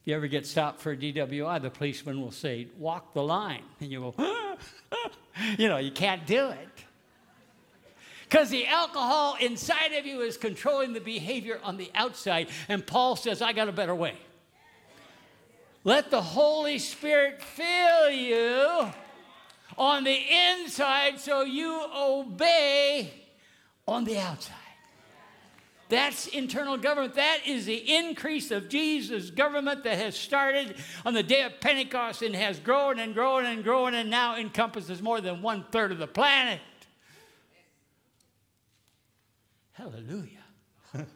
If 0.00 0.06
you 0.06 0.14
ever 0.14 0.28
get 0.28 0.46
stopped 0.46 0.80
for 0.80 0.92
a 0.92 0.96
DWI, 0.96 1.60
the 1.60 1.70
policeman 1.70 2.20
will 2.20 2.30
say, 2.30 2.68
walk 2.78 3.14
the 3.14 3.22
line. 3.22 3.64
And 3.80 3.90
you 3.90 4.14
go, 4.16 4.34
you 5.58 5.68
know, 5.68 5.78
you 5.78 5.90
can't 5.90 6.24
do 6.24 6.50
it. 6.50 6.79
Because 8.30 8.48
the 8.48 8.64
alcohol 8.68 9.36
inside 9.40 9.92
of 9.92 10.06
you 10.06 10.20
is 10.20 10.36
controlling 10.36 10.92
the 10.92 11.00
behavior 11.00 11.58
on 11.64 11.76
the 11.76 11.90
outside. 11.96 12.46
And 12.68 12.86
Paul 12.86 13.16
says, 13.16 13.42
I 13.42 13.52
got 13.52 13.68
a 13.68 13.72
better 13.72 13.94
way. 13.94 14.14
Let 15.82 16.12
the 16.12 16.22
Holy 16.22 16.78
Spirit 16.78 17.42
fill 17.42 18.10
you 18.10 18.88
on 19.76 20.04
the 20.04 20.16
inside 20.60 21.18
so 21.18 21.42
you 21.42 21.84
obey 21.92 23.12
on 23.88 24.04
the 24.04 24.18
outside. 24.18 24.54
That's 25.88 26.28
internal 26.28 26.76
government. 26.76 27.14
That 27.14 27.40
is 27.44 27.66
the 27.66 27.96
increase 27.96 28.52
of 28.52 28.68
Jesus' 28.68 29.30
government 29.30 29.82
that 29.82 29.98
has 29.98 30.16
started 30.16 30.76
on 31.04 31.14
the 31.14 31.22
day 31.24 31.42
of 31.42 31.58
Pentecost 31.60 32.22
and 32.22 32.36
has 32.36 32.60
grown 32.60 33.00
and 33.00 33.12
grown 33.12 33.44
and 33.46 33.64
grown 33.64 33.94
and 33.94 34.08
now 34.08 34.36
encompasses 34.36 35.02
more 35.02 35.20
than 35.20 35.42
one 35.42 35.64
third 35.72 35.90
of 35.90 35.98
the 35.98 36.06
planet. 36.06 36.60
Hallelujah. 39.80 40.44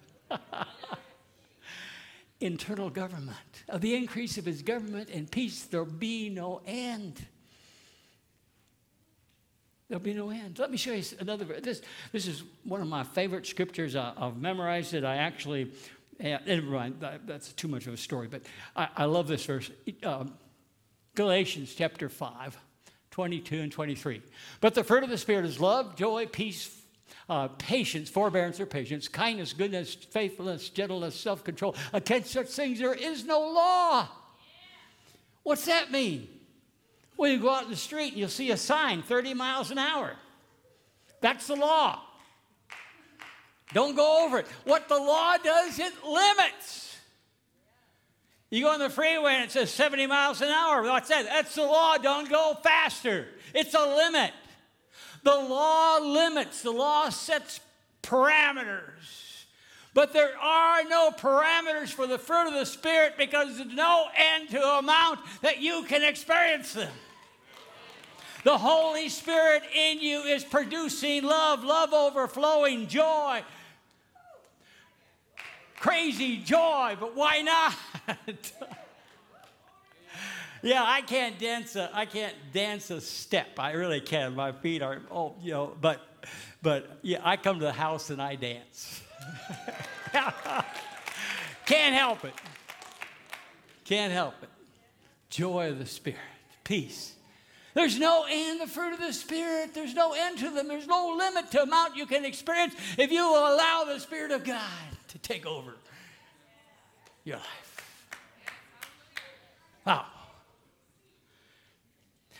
internal 2.40 2.88
government. 2.88 3.36
Of 3.68 3.82
the 3.82 3.94
increase 3.94 4.38
of 4.38 4.46
his 4.46 4.62
government 4.62 5.10
and 5.12 5.30
peace, 5.30 5.64
there'll 5.64 5.84
be 5.84 6.30
no 6.30 6.62
end. 6.66 7.26
There'll 9.88 10.02
be 10.02 10.14
no 10.14 10.30
end. 10.30 10.58
Let 10.58 10.70
me 10.70 10.78
show 10.78 10.94
you 10.94 11.04
another. 11.20 11.44
This, 11.60 11.82
this 12.10 12.26
is 12.26 12.42
one 12.62 12.80
of 12.80 12.88
my 12.88 13.02
favorite 13.02 13.46
scriptures. 13.46 13.96
I, 13.96 14.14
have 14.18 14.38
memorized 14.38 14.94
it. 14.94 15.04
I 15.04 15.16
actually, 15.16 15.70
yeah, 16.18 16.38
never 16.46 16.62
mind, 16.62 17.00
that, 17.00 17.26
that's 17.26 17.52
too 17.52 17.68
much 17.68 17.86
of 17.86 17.92
a 17.92 17.98
story, 17.98 18.28
but 18.28 18.44
I, 18.74 18.88
I 18.96 19.04
love 19.04 19.28
this 19.28 19.44
verse. 19.44 19.70
Um, 20.02 20.32
Galatians 21.14 21.74
chapter 21.74 22.08
5, 22.08 22.58
22 23.10 23.60
and 23.60 23.70
23. 23.70 24.22
But 24.62 24.72
the 24.72 24.82
fruit 24.82 25.04
of 25.04 25.10
the 25.10 25.18
Spirit 25.18 25.44
is 25.44 25.60
love, 25.60 25.96
joy, 25.96 26.24
peace, 26.24 26.80
uh, 27.28 27.48
patience, 27.48 28.08
forbearance 28.08 28.60
or 28.60 28.66
patience, 28.66 29.08
kindness, 29.08 29.52
goodness, 29.52 29.94
faithfulness, 29.94 30.68
gentleness, 30.68 31.14
self 31.14 31.44
control. 31.44 31.74
Against 31.92 32.30
such 32.30 32.48
things 32.48 32.78
there 32.78 32.94
is 32.94 33.24
no 33.24 33.40
law. 33.40 34.08
What's 35.42 35.66
that 35.66 35.90
mean? 35.90 36.28
Well, 37.16 37.30
you 37.30 37.38
go 37.38 37.50
out 37.50 37.64
in 37.64 37.70
the 37.70 37.76
street 37.76 38.08
and 38.08 38.16
you'll 38.16 38.28
see 38.28 38.50
a 38.50 38.56
sign 38.56 39.02
30 39.02 39.34
miles 39.34 39.70
an 39.70 39.78
hour. 39.78 40.16
That's 41.20 41.46
the 41.46 41.56
law. 41.56 42.00
Don't 43.72 43.96
go 43.96 44.24
over 44.24 44.38
it. 44.40 44.46
What 44.64 44.88
the 44.88 44.98
law 44.98 45.36
does, 45.36 45.78
it 45.78 45.92
limits. 46.04 46.96
You 48.50 48.64
go 48.64 48.70
on 48.70 48.78
the 48.78 48.90
freeway 48.90 49.32
and 49.34 49.44
it 49.44 49.50
says 49.50 49.70
70 49.70 50.06
miles 50.06 50.40
an 50.40 50.48
hour. 50.48 50.82
What's 50.82 51.08
that? 51.08 51.24
That's 51.24 51.54
the 51.54 51.62
law. 51.62 51.96
Don't 51.98 52.28
go 52.28 52.56
faster. 52.62 53.26
It's 53.52 53.74
a 53.74 53.96
limit. 53.96 54.32
The 55.24 55.34
law 55.34 55.98
limits, 55.98 56.62
the 56.62 56.70
law 56.70 57.08
sets 57.08 57.60
parameters. 58.02 59.24
But 59.94 60.12
there 60.12 60.36
are 60.38 60.84
no 60.84 61.10
parameters 61.10 61.88
for 61.88 62.06
the 62.06 62.18
fruit 62.18 62.48
of 62.48 62.54
the 62.54 62.66
Spirit 62.66 63.14
because 63.16 63.56
there's 63.56 63.72
no 63.72 64.06
end 64.16 64.50
to 64.50 64.62
amount 64.62 65.20
that 65.40 65.60
you 65.60 65.84
can 65.84 66.02
experience 66.02 66.74
them. 66.74 66.92
The 68.42 68.58
Holy 68.58 69.08
Spirit 69.08 69.62
in 69.74 70.00
you 70.00 70.20
is 70.20 70.44
producing 70.44 71.24
love, 71.24 71.64
love 71.64 71.94
overflowing, 71.94 72.88
joy, 72.88 73.42
crazy 75.76 76.38
joy, 76.38 76.96
but 77.00 77.16
why 77.16 77.40
not? 77.40 77.74
yeah, 80.64 80.82
I 80.84 81.02
can't 81.02 81.38
dance 81.38 81.76
a 81.76 81.90
I 81.92 82.06
can't 82.06 82.34
dance 82.52 82.90
a 82.90 83.00
step. 83.00 83.58
I 83.58 83.72
really 83.72 84.00
can. 84.00 84.34
My 84.34 84.52
feet 84.52 84.82
are 84.82 85.02
oh, 85.10 85.34
you 85.40 85.52
know, 85.52 85.76
but 85.80 86.00
but 86.62 86.98
yeah, 87.02 87.18
I 87.22 87.36
come 87.36 87.58
to 87.58 87.64
the 87.64 87.72
house 87.72 88.10
and 88.10 88.20
I 88.20 88.36
dance. 88.36 89.02
Can't 91.66 91.94
help 91.94 92.24
it. 92.24 92.34
Can't 93.84 94.12
help 94.12 94.34
it. 94.42 94.48
Joy 95.30 95.70
of 95.70 95.78
the 95.78 95.86
Spirit, 95.86 96.18
peace. 96.62 97.14
There's 97.74 97.98
no 97.98 98.24
end 98.28 98.60
the 98.60 98.66
fruit 98.66 98.92
of 98.92 99.00
the 99.00 99.12
Spirit. 99.12 99.74
There's 99.74 99.94
no 99.94 100.12
end 100.12 100.38
to 100.38 100.50
them. 100.50 100.68
There's 100.68 100.86
no 100.86 101.14
limit 101.18 101.50
to 101.52 101.62
amount 101.62 101.96
you 101.96 102.06
can 102.06 102.24
experience 102.24 102.74
if 102.96 103.10
you 103.10 103.22
will 103.22 103.54
allow 103.54 103.84
the 103.84 103.98
Spirit 103.98 104.30
of 104.30 104.44
God 104.44 104.60
to 105.08 105.18
take 105.18 105.44
over 105.44 105.74
your 107.24 107.36
life. 107.36 108.14
Wow. 109.86 110.06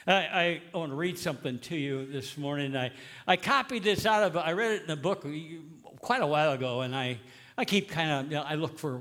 I, 0.07 0.61
I, 0.73 0.77
want 0.77 0.93
to 0.93 0.97
read 0.97 1.19
something 1.19 1.59
to 1.61 1.77
you 1.77 2.07
this 2.07 2.37
morning. 2.37 2.77
I, 2.77 2.91
I 3.27 3.37
copied 3.37 3.85
this 3.85 4.05
out 4.05 4.23
of, 4.23 4.37
I 4.37 4.53
read 4.53 4.73
it 4.73 4.83
in 4.85 4.91
a 4.91 4.97
book 4.97 5.27
quite 6.01 6.21
a 6.21 6.27
while 6.27 6.53
ago, 6.53 6.83
and 6.83 6.95
I, 6.95 7.19
I 7.57 7.65
keep 7.65 7.89
kind 7.89 8.11
of, 8.11 8.25
you 8.31 8.37
know, 8.37 8.43
I 8.43 8.57
look 8.57 8.79
for 8.79 9.01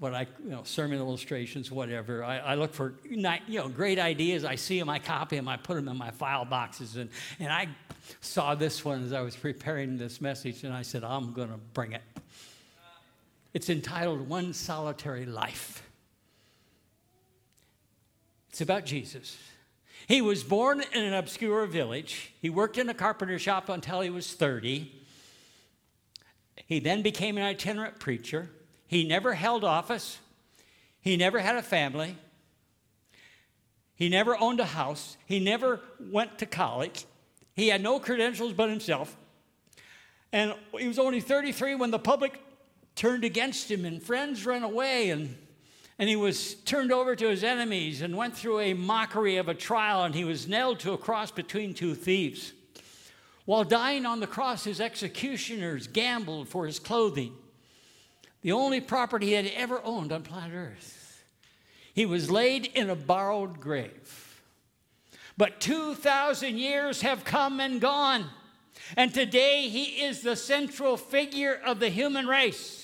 what 0.00 0.12
I, 0.12 0.26
you 0.42 0.50
know, 0.50 0.64
sermon 0.64 0.98
illustrations, 0.98 1.70
whatever. 1.70 2.24
I, 2.24 2.38
I 2.38 2.54
look 2.56 2.74
for, 2.74 2.94
you 3.08 3.18
know, 3.18 3.68
great 3.68 4.00
ideas. 4.00 4.44
I 4.44 4.56
see 4.56 4.76
them, 4.80 4.90
I 4.90 4.98
copy 4.98 5.36
them, 5.36 5.46
I 5.46 5.56
put 5.56 5.76
them 5.76 5.88
in 5.88 5.96
my 5.96 6.10
file 6.10 6.44
boxes. 6.44 6.96
And, 6.96 7.08
and 7.38 7.52
I 7.52 7.68
saw 8.20 8.56
this 8.56 8.84
one 8.84 9.04
as 9.04 9.12
I 9.12 9.20
was 9.20 9.36
preparing 9.36 9.96
this 9.96 10.20
message, 10.20 10.64
and 10.64 10.74
I 10.74 10.82
said, 10.82 11.04
I'm 11.04 11.32
going 11.32 11.50
to 11.50 11.58
bring 11.74 11.92
it. 11.92 12.02
It's 13.54 13.70
entitled 13.70 14.28
One 14.28 14.52
Solitary 14.52 15.26
Life. 15.26 15.88
It's 18.52 18.60
about 18.60 18.84
Jesus. 18.84 19.38
He 20.06 20.20
was 20.20 20.44
born 20.44 20.82
in 20.92 21.02
an 21.02 21.14
obscure 21.14 21.64
village. 21.64 22.34
He 22.42 22.50
worked 22.50 22.76
in 22.76 22.90
a 22.90 22.94
carpenter 22.94 23.38
shop 23.38 23.70
until 23.70 24.02
he 24.02 24.10
was 24.10 24.34
30. 24.34 24.92
He 26.66 26.78
then 26.78 27.00
became 27.00 27.38
an 27.38 27.44
itinerant 27.44 27.98
preacher. 27.98 28.50
He 28.86 29.08
never 29.08 29.32
held 29.32 29.64
office. 29.64 30.18
He 31.00 31.16
never 31.16 31.38
had 31.38 31.56
a 31.56 31.62
family. 31.62 32.18
He 33.94 34.10
never 34.10 34.38
owned 34.38 34.60
a 34.60 34.66
house. 34.66 35.16
He 35.24 35.40
never 35.40 35.80
went 35.98 36.38
to 36.40 36.46
college. 36.46 37.06
He 37.54 37.68
had 37.68 37.82
no 37.82 37.98
credentials 38.00 38.52
but 38.52 38.68
himself. 38.68 39.16
And 40.30 40.54
he 40.78 40.88
was 40.88 40.98
only 40.98 41.20
33 41.20 41.76
when 41.76 41.90
the 41.90 41.98
public 41.98 42.38
turned 42.96 43.24
against 43.24 43.70
him 43.70 43.86
and 43.86 44.02
friends 44.02 44.44
ran 44.44 44.62
away 44.62 45.08
and 45.08 45.38
And 45.98 46.08
he 46.08 46.16
was 46.16 46.54
turned 46.54 46.90
over 46.90 47.14
to 47.14 47.28
his 47.28 47.44
enemies 47.44 48.02
and 48.02 48.16
went 48.16 48.36
through 48.36 48.60
a 48.60 48.74
mockery 48.74 49.36
of 49.36 49.48
a 49.48 49.54
trial, 49.54 50.04
and 50.04 50.14
he 50.14 50.24
was 50.24 50.48
nailed 50.48 50.80
to 50.80 50.92
a 50.92 50.98
cross 50.98 51.30
between 51.30 51.74
two 51.74 51.94
thieves. 51.94 52.52
While 53.44 53.64
dying 53.64 54.06
on 54.06 54.20
the 54.20 54.26
cross, 54.26 54.64
his 54.64 54.80
executioners 54.80 55.86
gambled 55.86 56.48
for 56.48 56.66
his 56.66 56.78
clothing, 56.78 57.34
the 58.40 58.52
only 58.52 58.80
property 58.80 59.26
he 59.26 59.32
had 59.32 59.50
ever 59.54 59.80
owned 59.84 60.12
on 60.12 60.22
planet 60.22 60.54
Earth. 60.54 61.24
He 61.92 62.06
was 62.06 62.30
laid 62.30 62.66
in 62.66 62.88
a 62.88 62.96
borrowed 62.96 63.60
grave. 63.60 64.42
But 65.36 65.60
2,000 65.60 66.58
years 66.58 67.02
have 67.02 67.24
come 67.24 67.60
and 67.60 67.80
gone, 67.80 68.26
and 68.96 69.12
today 69.12 69.68
he 69.68 70.04
is 70.04 70.22
the 70.22 70.36
central 70.36 70.96
figure 70.96 71.60
of 71.64 71.80
the 71.80 71.88
human 71.88 72.26
race. 72.26 72.81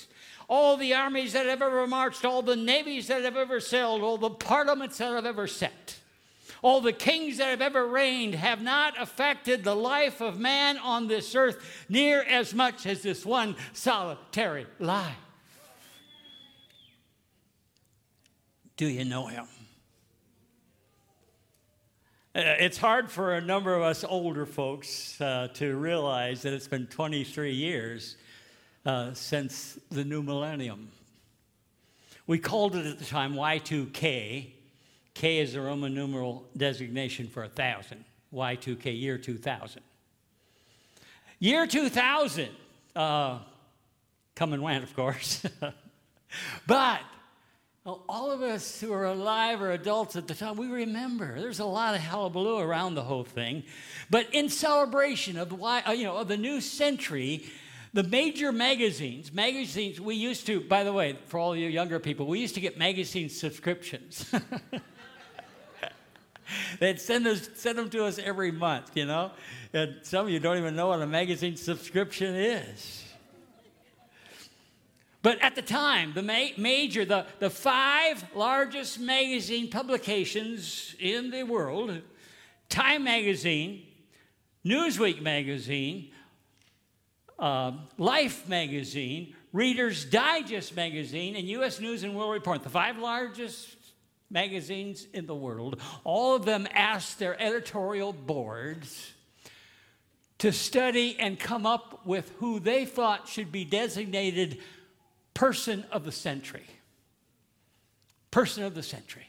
All 0.49 0.75
the 0.75 0.93
armies 0.93 1.31
that 1.33 1.45
have 1.45 1.61
ever 1.61 1.87
marched, 1.87 2.25
all 2.25 2.41
the 2.41 2.57
navies 2.57 3.07
that 3.07 3.23
have 3.23 3.37
ever 3.37 3.61
sailed, 3.61 4.01
all 4.01 4.17
the 4.17 4.31
parliaments 4.31 4.97
that 4.97 5.13
have 5.13 5.25
ever 5.25 5.47
set 5.47 5.99
all 6.61 6.81
the 6.81 6.93
kings 6.93 7.37
that 7.37 7.47
have 7.47 7.61
ever 7.61 7.87
reigned 7.87 8.35
have 8.35 8.61
not 8.61 8.99
affected 9.01 9.63
the 9.63 9.75
life 9.75 10.21
of 10.21 10.39
man 10.39 10.77
on 10.77 11.07
this 11.07 11.35
earth 11.35 11.85
near 11.87 12.21
as 12.23 12.53
much 12.53 12.85
as 12.85 13.01
this 13.01 13.25
one 13.25 13.55
solitary 13.73 14.65
life. 14.79 15.15
Do 18.77 18.87
you 18.87 19.05
know 19.05 19.27
him? 19.27 19.45
Uh, 22.35 22.41
it's 22.59 22.77
hard 22.77 23.11
for 23.11 23.33
a 23.33 23.41
number 23.41 23.73
of 23.73 23.81
us 23.81 24.05
older 24.07 24.45
folks 24.45 25.19
uh, 25.19 25.49
to 25.53 25.75
realize 25.75 26.43
that 26.43 26.53
it's 26.53 26.67
been 26.67 26.87
23 26.87 27.51
years 27.51 28.15
uh, 28.89 29.13
since 29.13 29.77
the 29.91 30.03
new 30.03 30.23
millennium. 30.23 30.89
We 32.25 32.39
called 32.39 32.75
it 32.75 32.87
at 32.87 32.97
the 32.97 33.05
time 33.05 33.35
Y2K, 33.35 34.47
K 35.13 35.37
is 35.37 35.53
the 35.53 35.61
Roman 35.61 35.93
numeral 35.93 36.47
designation 36.57 37.27
for 37.27 37.43
a 37.43 37.49
thousand. 37.49 38.03
Y2K, 38.33 38.99
year 38.99 39.19
2000. 39.19 39.83
Year 41.37 41.67
2000, 41.67 42.49
uh, 42.95 43.39
come 44.33 44.53
and 44.53 44.63
went, 44.63 44.83
of 44.83 44.95
course. 44.95 45.45
but 46.67 47.01
all 47.85 48.31
of 48.31 48.41
us 48.41 48.81
who 48.81 48.91
are 48.91 49.05
alive 49.05 49.61
or 49.61 49.71
adults 49.71 50.15
at 50.15 50.27
the 50.27 50.33
time, 50.33 50.57
we 50.57 50.67
remember. 50.67 51.39
There's 51.39 51.59
a 51.59 51.65
lot 51.65 51.93
of 51.93 52.01
hullabaloo 52.01 52.57
around 52.57 52.95
the 52.95 53.03
whole 53.03 53.23
thing. 53.23 53.63
But 54.09 54.33
in 54.33 54.49
celebration 54.49 55.37
of, 55.37 55.51
why, 55.51 55.83
uh, 55.87 55.91
you 55.91 56.05
know, 56.05 56.17
of 56.17 56.27
the 56.27 56.37
new 56.37 56.59
century, 56.59 57.45
the 57.93 58.03
major 58.03 58.51
magazines, 58.51 59.33
magazines 59.33 59.99
we 59.99 60.15
used 60.15 60.45
to, 60.47 60.61
by 60.61 60.83
the 60.83 60.93
way, 60.93 61.17
for 61.25 61.39
all 61.39 61.55
you 61.55 61.67
younger 61.67 61.99
people, 61.99 62.27
we 62.27 62.39
used 62.39 62.55
to 62.55 62.61
get 62.61 62.77
magazine 62.77 63.29
subscriptions. 63.29 64.33
They'd 66.79 66.99
send, 66.99 67.27
us, 67.27 67.49
send 67.55 67.77
them 67.77 67.89
to 67.91 68.05
us 68.05 68.19
every 68.19 68.51
month, 68.51 68.91
you 68.95 69.05
know? 69.05 69.31
And 69.73 69.97
some 70.03 70.25
of 70.25 70.31
you 70.31 70.39
don't 70.39 70.57
even 70.57 70.75
know 70.75 70.87
what 70.87 71.01
a 71.01 71.07
magazine 71.07 71.55
subscription 71.55 72.35
is. 72.35 73.05
But 75.21 75.41
at 75.41 75.55
the 75.55 75.61
time, 75.61 76.13
the 76.13 76.23
ma- 76.23 76.55
major, 76.57 77.05
the, 77.05 77.25
the 77.39 77.49
five 77.49 78.23
largest 78.33 78.99
magazine 78.99 79.69
publications 79.69 80.95
in 80.99 81.31
the 81.31 81.43
world 81.43 82.01
Time 82.69 83.03
Magazine, 83.03 83.81
Newsweek 84.63 85.21
Magazine, 85.21 86.11
uh, 87.39 87.71
Life 87.97 88.47
Magazine, 88.47 89.35
Reader's 89.53 90.05
Digest 90.05 90.75
Magazine, 90.75 91.35
and 91.35 91.47
U.S. 91.47 91.79
News 91.79 92.03
and 92.03 92.15
World 92.15 92.33
Report, 92.33 92.63
the 92.63 92.69
five 92.69 92.97
largest 92.97 93.75
magazines 94.29 95.07
in 95.13 95.25
the 95.25 95.35
world, 95.35 95.81
all 96.03 96.35
of 96.35 96.45
them 96.45 96.67
asked 96.73 97.19
their 97.19 97.41
editorial 97.41 98.13
boards 98.13 99.13
to 100.39 100.51
study 100.51 101.17
and 101.19 101.39
come 101.39 101.65
up 101.65 102.05
with 102.05 102.31
who 102.37 102.59
they 102.59 102.85
thought 102.85 103.27
should 103.27 103.51
be 103.51 103.65
designated 103.65 104.59
person 105.33 105.85
of 105.91 106.05
the 106.05 106.11
century. 106.11 106.65
Person 108.31 108.63
of 108.63 108.75
the 108.75 108.83
century. 108.83 109.27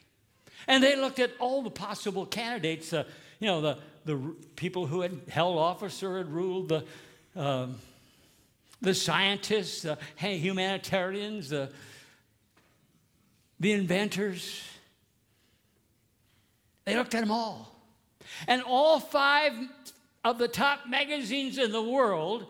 And 0.67 0.85
they 0.85 0.97
looked 0.97 1.19
at 1.19 1.31
all 1.39 1.63
the 1.63 1.71
possible 1.71 2.27
candidates, 2.27 2.93
uh, 2.93 3.05
you 3.41 3.47
know, 3.47 3.61
the, 3.61 3.79
the 4.05 4.35
people 4.57 4.87
who 4.87 5.01
had 5.01 5.23
held 5.29 5.57
office 5.59 6.03
or 6.03 6.19
had 6.19 6.29
ruled, 6.29 6.69
the, 6.69 6.85
um, 7.35 7.77
the 8.81 8.95
scientists, 8.95 9.83
the 9.83 9.99
humanitarians, 10.17 11.51
the, 11.51 11.71
the 13.59 13.73
inventors, 13.73 14.63
they 16.85 16.97
looked 16.97 17.15
at 17.15 17.21
them 17.21 17.31
all. 17.31 17.75
And 18.47 18.63
all 18.63 19.01
five 19.01 19.53
of 20.25 20.39
the 20.39 20.49
top 20.49 20.89
magazines 20.89 21.59
in 21.59 21.73
the 21.73 21.83
world, 21.83 22.47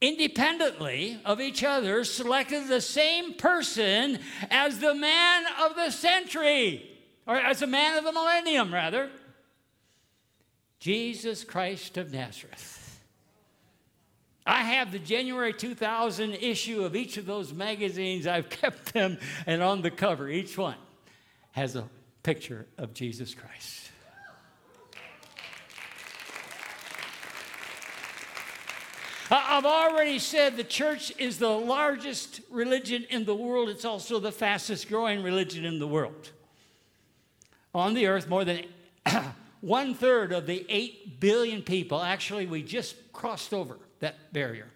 independently 0.00 1.20
of 1.24 1.40
each 1.40 1.64
other, 1.64 2.04
selected 2.04 2.68
the 2.68 2.80
same 2.80 3.34
person 3.34 4.18
as 4.50 4.78
the 4.78 4.94
man 4.94 5.44
of 5.62 5.74
the 5.74 5.90
century, 5.90 6.90
or 7.26 7.36
as 7.36 7.60
the 7.60 7.66
man 7.66 7.98
of 7.98 8.04
the 8.04 8.12
millennium, 8.12 8.72
rather 8.72 9.10
Jesus 10.78 11.44
Christ 11.44 11.98
of 11.98 12.12
Nazareth. 12.12 12.89
I 14.50 14.62
have 14.62 14.90
the 14.90 14.98
January 14.98 15.52
2000 15.52 16.34
issue 16.34 16.82
of 16.82 16.96
each 16.96 17.18
of 17.18 17.24
those 17.24 17.54
magazines. 17.54 18.26
I've 18.26 18.50
kept 18.50 18.92
them, 18.92 19.16
and 19.46 19.62
on 19.62 19.80
the 19.80 19.92
cover, 19.92 20.28
each 20.28 20.58
one 20.58 20.74
has 21.52 21.76
a 21.76 21.88
picture 22.24 22.66
of 22.76 22.92
Jesus 22.92 23.32
Christ. 23.32 23.92
I've 29.30 29.64
already 29.64 30.18
said 30.18 30.56
the 30.56 30.64
church 30.64 31.12
is 31.16 31.38
the 31.38 31.48
largest 31.48 32.40
religion 32.50 33.06
in 33.08 33.26
the 33.26 33.36
world. 33.36 33.68
It's 33.68 33.84
also 33.84 34.18
the 34.18 34.32
fastest 34.32 34.88
growing 34.88 35.22
religion 35.22 35.64
in 35.64 35.78
the 35.78 35.86
world. 35.86 36.32
On 37.72 37.94
the 37.94 38.08
earth, 38.08 38.28
more 38.28 38.44
than 38.44 38.64
one 39.60 39.94
third 39.94 40.32
of 40.32 40.46
the 40.46 40.66
8 40.68 41.20
billion 41.20 41.62
people, 41.62 42.02
actually, 42.02 42.46
we 42.46 42.64
just 42.64 43.12
crossed 43.12 43.54
over 43.54 43.78
that 44.00 44.32
barrier. 44.32 44.68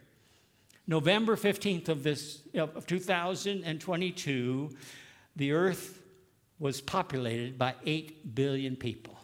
November 0.86 1.36
15th 1.36 1.88
of 1.88 2.02
this 2.02 2.40
of 2.54 2.86
2022, 2.86 4.70
the 5.36 5.52
earth 5.52 6.00
was 6.58 6.80
populated 6.80 7.58
by 7.58 7.74
8 7.84 8.34
billion 8.34 8.76
people. 8.76 9.18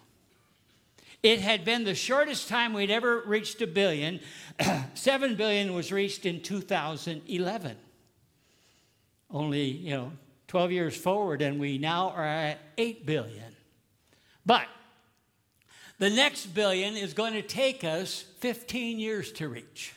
It 1.22 1.40
had 1.40 1.64
been 1.66 1.84
the 1.84 1.94
shortest 1.94 2.48
time 2.48 2.72
we'd 2.72 2.90
ever 2.90 3.22
reached 3.26 3.60
a 3.60 3.66
billion. 3.66 4.20
7 4.94 5.34
billion 5.36 5.74
was 5.74 5.92
reached 5.92 6.24
in 6.24 6.40
2011. 6.40 7.76
Only, 9.30 9.64
you 9.64 9.90
know, 9.90 10.12
12 10.48 10.72
years 10.72 10.96
forward, 10.96 11.42
and 11.42 11.60
we 11.60 11.78
now 11.78 12.10
are 12.10 12.24
at 12.24 12.58
8 12.78 13.04
billion. 13.06 13.54
But 14.46 14.66
the 16.00 16.10
next 16.10 16.46
billion 16.46 16.96
is 16.96 17.12
going 17.12 17.34
to 17.34 17.42
take 17.42 17.84
us 17.84 18.24
15 18.38 18.98
years 18.98 19.30
to 19.32 19.48
reach. 19.48 19.92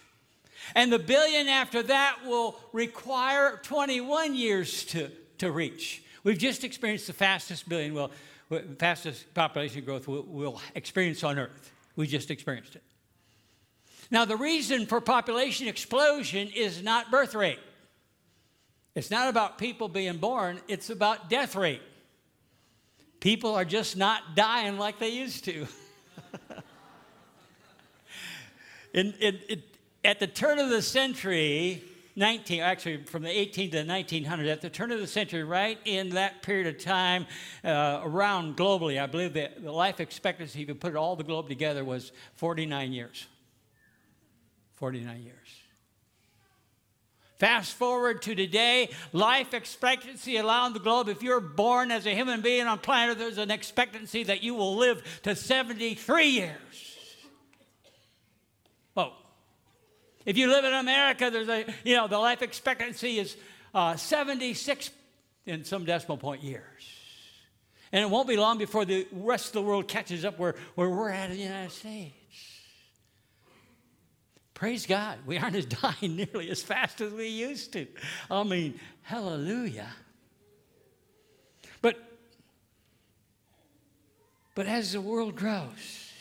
And 0.76 0.92
the 0.92 1.00
billion 1.00 1.48
after 1.48 1.82
that 1.84 2.18
will 2.28 2.60
require 2.74 3.60
21 3.64 4.36
years 4.36 4.84
to, 4.86 5.10
to 5.38 5.50
reach. 5.50 6.04
We've 6.26 6.38
just 6.38 6.66
experienced 6.66 7.08
the 7.08 7.14
fastest 7.14 7.68
billion, 7.70 7.94
well, 7.94 8.12
fastest 8.80 9.34
population 9.34 9.86
growth 9.86 10.08
we'll, 10.08 10.26
we'll 10.28 10.62
experience 10.76 11.24
on 11.24 11.40
Earth. 11.40 11.72
We 11.96 12.06
just 12.06 12.30
experienced 12.32 12.76
it. 12.76 12.84
Now, 14.12 14.26
the 14.26 14.38
reason 14.38 14.86
for 14.86 15.00
population 15.00 15.70
explosion 15.70 16.50
is 16.54 16.84
not 16.84 17.12
birth 17.12 17.34
rate. 17.34 17.60
It's 18.94 19.10
not 19.10 19.30
about 19.30 19.58
people 19.58 19.88
being 19.88 20.18
born, 20.18 20.60
it's 20.68 20.90
about 20.90 21.30
death 21.30 21.56
rate. 21.56 21.82
People 23.22 23.56
are 23.56 23.64
just 23.64 23.96
not 23.96 24.36
dying 24.36 24.78
like 24.78 25.00
they 25.00 25.10
used 25.10 25.46
to. 25.46 25.66
in, 28.94 29.14
in, 29.20 29.40
in, 29.50 29.64
at 30.04 30.20
the 30.20 30.28
turn 30.28 30.60
of 30.60 30.70
the 30.70 30.82
century, 30.82 31.84
19, 32.16 32.62
actually 32.62 33.04
from 33.04 33.24
the 33.24 33.30
18 33.30 33.72
to 33.72 33.84
the 33.84 33.92
1900s, 33.92 34.52
at 34.52 34.62
the 34.62 34.70
turn 34.70 34.92
of 34.92 35.00
the 35.00 35.08
century, 35.08 35.44
right 35.44 35.80
in 35.86 36.10
that 36.10 36.44
period 36.44 36.68
of 36.68 36.82
time, 36.82 37.26
uh, 37.64 38.02
around 38.04 38.56
globally, 38.56 39.02
I 39.02 39.08
believe 39.08 39.34
that 39.34 39.64
the 39.64 39.72
life 39.72 40.00
expectancy, 40.00 40.62
if 40.62 40.68
you 40.68 40.76
put 40.76 40.96
all 40.96 41.16
the 41.16 41.24
globe 41.24 41.50
together, 41.50 41.84
was 41.84 42.12
49 42.36 42.94
years. 42.94 43.28
49 44.76 45.22
years. 45.22 45.38
Fast 47.40 47.74
forward 47.74 48.22
to 48.22 48.36
today, 48.36 48.90
life 49.12 49.54
expectancy 49.54 50.38
around 50.38 50.74
the 50.74 50.80
globe, 50.80 51.10
if 51.10 51.24
you're 51.24 51.42
born 51.42 51.92
as 51.92 52.06
a 52.06 52.12
human 52.12 52.42
being 52.42 52.68
on 52.68 52.78
planet, 52.78 53.18
there's 53.18 53.38
an 53.38 53.52
expectancy 53.52 54.24
that 54.24 54.44
you 54.44 54.54
will 54.54 54.76
live 54.76 55.04
to 55.24 55.36
73 55.36 56.28
years. 56.28 56.93
If 60.26 60.38
you 60.38 60.48
live 60.48 60.64
in 60.64 60.74
America, 60.74 61.30
there's 61.30 61.50
a, 61.50 61.66
you 61.84 61.96
know, 61.96 62.08
the 62.08 62.18
life 62.18 62.42
expectancy 62.42 63.20
is 63.20 63.36
uh, 63.74 63.96
76 63.96 64.90
in 65.46 65.66
some 65.66 65.86
decimal 65.86 66.18
point 66.18 66.44
years. 66.44 66.64
And 67.92 68.02
it 68.02 68.10
won't 68.10 68.28
be 68.28 68.38
long 68.38 68.58
before 68.58 68.86
the 68.86 69.08
rest 69.12 69.48
of 69.48 69.54
the 69.54 69.62
world 69.62 69.88
catches 69.88 70.26
up 70.26 70.40
where, 70.40 70.56
where 70.76 70.90
we're 70.90 71.10
at 71.10 71.30
in 71.30 71.38
the 71.38 71.44
United 71.44 71.72
States. 71.72 72.14
Praise 74.54 74.86
God, 74.86 75.20
we 75.26 75.38
aren't 75.38 75.56
as 75.56 75.66
dying 76.02 76.16
nearly 76.16 76.50
as 76.50 76.64
fast 76.64 77.02
as 77.02 77.12
we 77.12 77.28
used 77.28 77.74
to. 77.74 77.86
I 78.32 78.44
mean, 78.44 78.80
hallelujah. 79.02 79.90
But, 81.82 81.98
but 84.56 84.66
as 84.68 84.94
the 84.94 85.02
world 85.02 85.36
grows, 85.36 86.12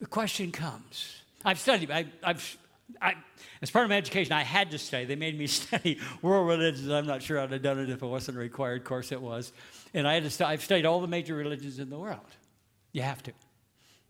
the 0.00 0.06
question 0.06 0.50
comes. 0.50 1.21
I've 1.44 1.58
studied, 1.58 1.90
I, 1.90 2.06
I've, 2.22 2.58
I, 3.00 3.14
as 3.60 3.70
part 3.70 3.84
of 3.84 3.90
my 3.90 3.96
education, 3.96 4.32
I 4.32 4.42
had 4.42 4.70
to 4.72 4.78
study. 4.78 5.04
They 5.04 5.16
made 5.16 5.38
me 5.38 5.46
study 5.48 5.98
world 6.20 6.48
religions. 6.48 6.88
I'm 6.88 7.06
not 7.06 7.22
sure 7.22 7.40
I'd 7.40 7.52
have 7.52 7.62
done 7.62 7.78
it 7.78 7.90
if 7.90 8.02
it 8.02 8.06
wasn't 8.06 8.36
a 8.36 8.40
required 8.40 8.84
course. 8.84 9.12
It 9.12 9.20
was, 9.20 9.52
and 9.94 10.06
I 10.06 10.14
had 10.14 10.28
to. 10.28 10.46
I've 10.46 10.62
studied 10.62 10.86
all 10.86 11.00
the 11.00 11.08
major 11.08 11.34
religions 11.34 11.78
in 11.78 11.90
the 11.90 11.98
world. 11.98 12.20
You 12.92 13.02
have 13.02 13.22
to, 13.24 13.32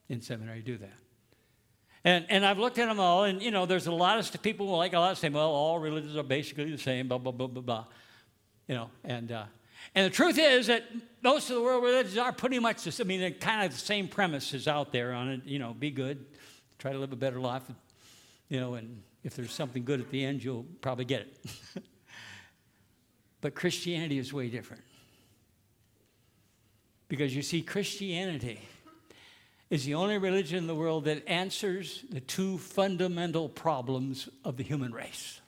in 0.09 0.21
seminary, 0.21 0.61
do 0.63 0.77
that. 0.79 0.93
And, 2.05 2.27
and 2.29 2.45
I've 2.45 2.59
looked 2.59 2.79
at 2.79 2.89
them 2.89 2.99
all, 2.99 3.25
and 3.25 3.41
you 3.41 3.53
know, 3.53 3.65
there's 3.65 3.87
a 3.87 3.93
lot 3.93 4.19
of 4.19 4.43
people 4.43 4.67
like 4.77 4.93
a 4.93 4.99
lot 4.99 5.13
of 5.13 5.19
say, 5.19 5.29
well, 5.29 5.51
all 5.51 5.79
religions 5.79 6.17
are 6.17 6.25
basically 6.25 6.71
the 6.71 6.79
same, 6.79 7.09
blah 7.09 7.19
blah 7.19 7.33
blah 7.33 7.47
blah 7.47 7.63
blah, 7.63 7.85
you 8.67 8.75
know. 8.75 8.91
And 9.05 9.31
uh, 9.31 9.45
and 9.95 10.07
the 10.07 10.15
truth 10.15 10.39
is 10.39 10.67
that 10.67 10.85
most 11.23 11.49
of 11.51 11.57
the 11.57 11.63
world 11.63 11.85
religions 11.85 12.19
are 12.19 12.33
pretty 12.33 12.59
much 12.59 12.83
the 12.83 12.91
same. 12.91 13.07
I 13.07 13.09
mean, 13.09 13.21
they're 13.21 13.31
kind 13.31 13.65
of 13.65 13.73
the 13.73 13.79
same 13.79 14.09
premises 14.09 14.67
out 14.67 14.93
there 14.93 15.13
on 15.13 15.29
it. 15.29 15.43
You 15.45 15.61
know, 15.61 15.75
be 15.75 15.93
good, 15.93 16.25
try 16.83 16.91
to 16.91 16.99
live 16.99 17.13
a 17.13 17.17
better 17.17 17.39
life, 17.39 17.63
you 18.49 18.59
know, 18.59 18.75
and 18.75 19.01
if 19.23 19.37
there's 19.37 19.53
something 19.53 19.85
good 19.85 20.01
at 20.01 20.11
the 20.11 20.25
end, 20.25 20.43
you'll 20.43 20.67
probably 20.81 21.05
get 21.05 21.21
it. 21.21 21.37
but 23.41 23.55
Christianity 23.55 24.19
is 24.19 24.33
way 24.33 24.49
different. 24.49 24.83
Because 27.07 27.37
you 27.37 27.43
see, 27.43 27.63
Christianity 27.63 28.61
is 29.71 29.85
the 29.85 29.95
only 29.95 30.19
religion 30.19 30.59
in 30.59 30.67
the 30.67 30.75
world 30.75 31.05
that 31.05 31.23
answers 31.29 32.05
the 32.11 32.19
two 32.19 32.59
fundamental 32.59 33.49
problems 33.49 34.29
of 34.45 34.57
the 34.57 34.65
human 34.65 34.93
race. 34.93 35.41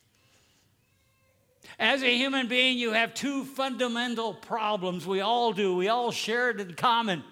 As 1.80 2.04
a 2.04 2.16
human 2.16 2.46
being, 2.46 2.78
you 2.78 2.92
have 2.92 3.12
two 3.12 3.44
fundamental 3.44 4.34
problems. 4.34 5.04
We 5.04 5.20
all 5.20 5.52
do, 5.52 5.74
we 5.74 5.88
all 5.88 6.12
share 6.12 6.50
it 6.50 6.60
in 6.60 6.74
common. 6.74 7.24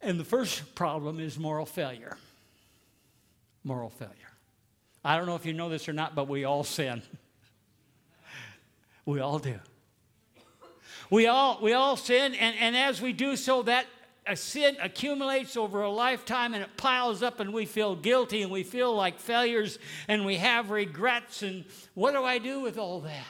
And 0.00 0.18
the 0.18 0.24
first 0.24 0.74
problem 0.74 1.20
is 1.20 1.38
moral 1.38 1.66
failure. 1.66 2.16
Moral 3.64 3.90
failure. 3.90 4.14
I 5.04 5.16
don't 5.16 5.26
know 5.26 5.36
if 5.36 5.44
you 5.44 5.52
know 5.52 5.68
this 5.68 5.88
or 5.88 5.92
not, 5.92 6.14
but 6.14 6.28
we 6.28 6.44
all 6.44 6.64
sin. 6.64 7.02
we 9.06 9.20
all 9.20 9.38
do. 9.38 9.58
We 11.10 11.26
all, 11.26 11.58
we 11.60 11.72
all 11.72 11.96
sin, 11.96 12.34
and, 12.34 12.56
and 12.58 12.76
as 12.76 13.02
we 13.02 13.12
do 13.12 13.36
so, 13.36 13.62
that 13.62 13.86
a 14.26 14.36
sin 14.36 14.76
accumulates 14.80 15.56
over 15.56 15.82
a 15.82 15.90
lifetime 15.90 16.54
and 16.54 16.62
it 16.62 16.76
piles 16.76 17.22
up 17.22 17.40
and 17.40 17.52
we 17.52 17.66
feel 17.66 17.94
guilty 17.94 18.42
and 18.42 18.50
we 18.50 18.62
feel 18.62 18.94
like 18.94 19.18
failures 19.20 19.78
and 20.08 20.24
we 20.24 20.36
have 20.36 20.70
regrets 20.70 21.42
and 21.42 21.64
what 21.92 22.12
do 22.12 22.24
I 22.24 22.38
do 22.38 22.60
with 22.60 22.78
all 22.78 23.00
that? 23.00 23.26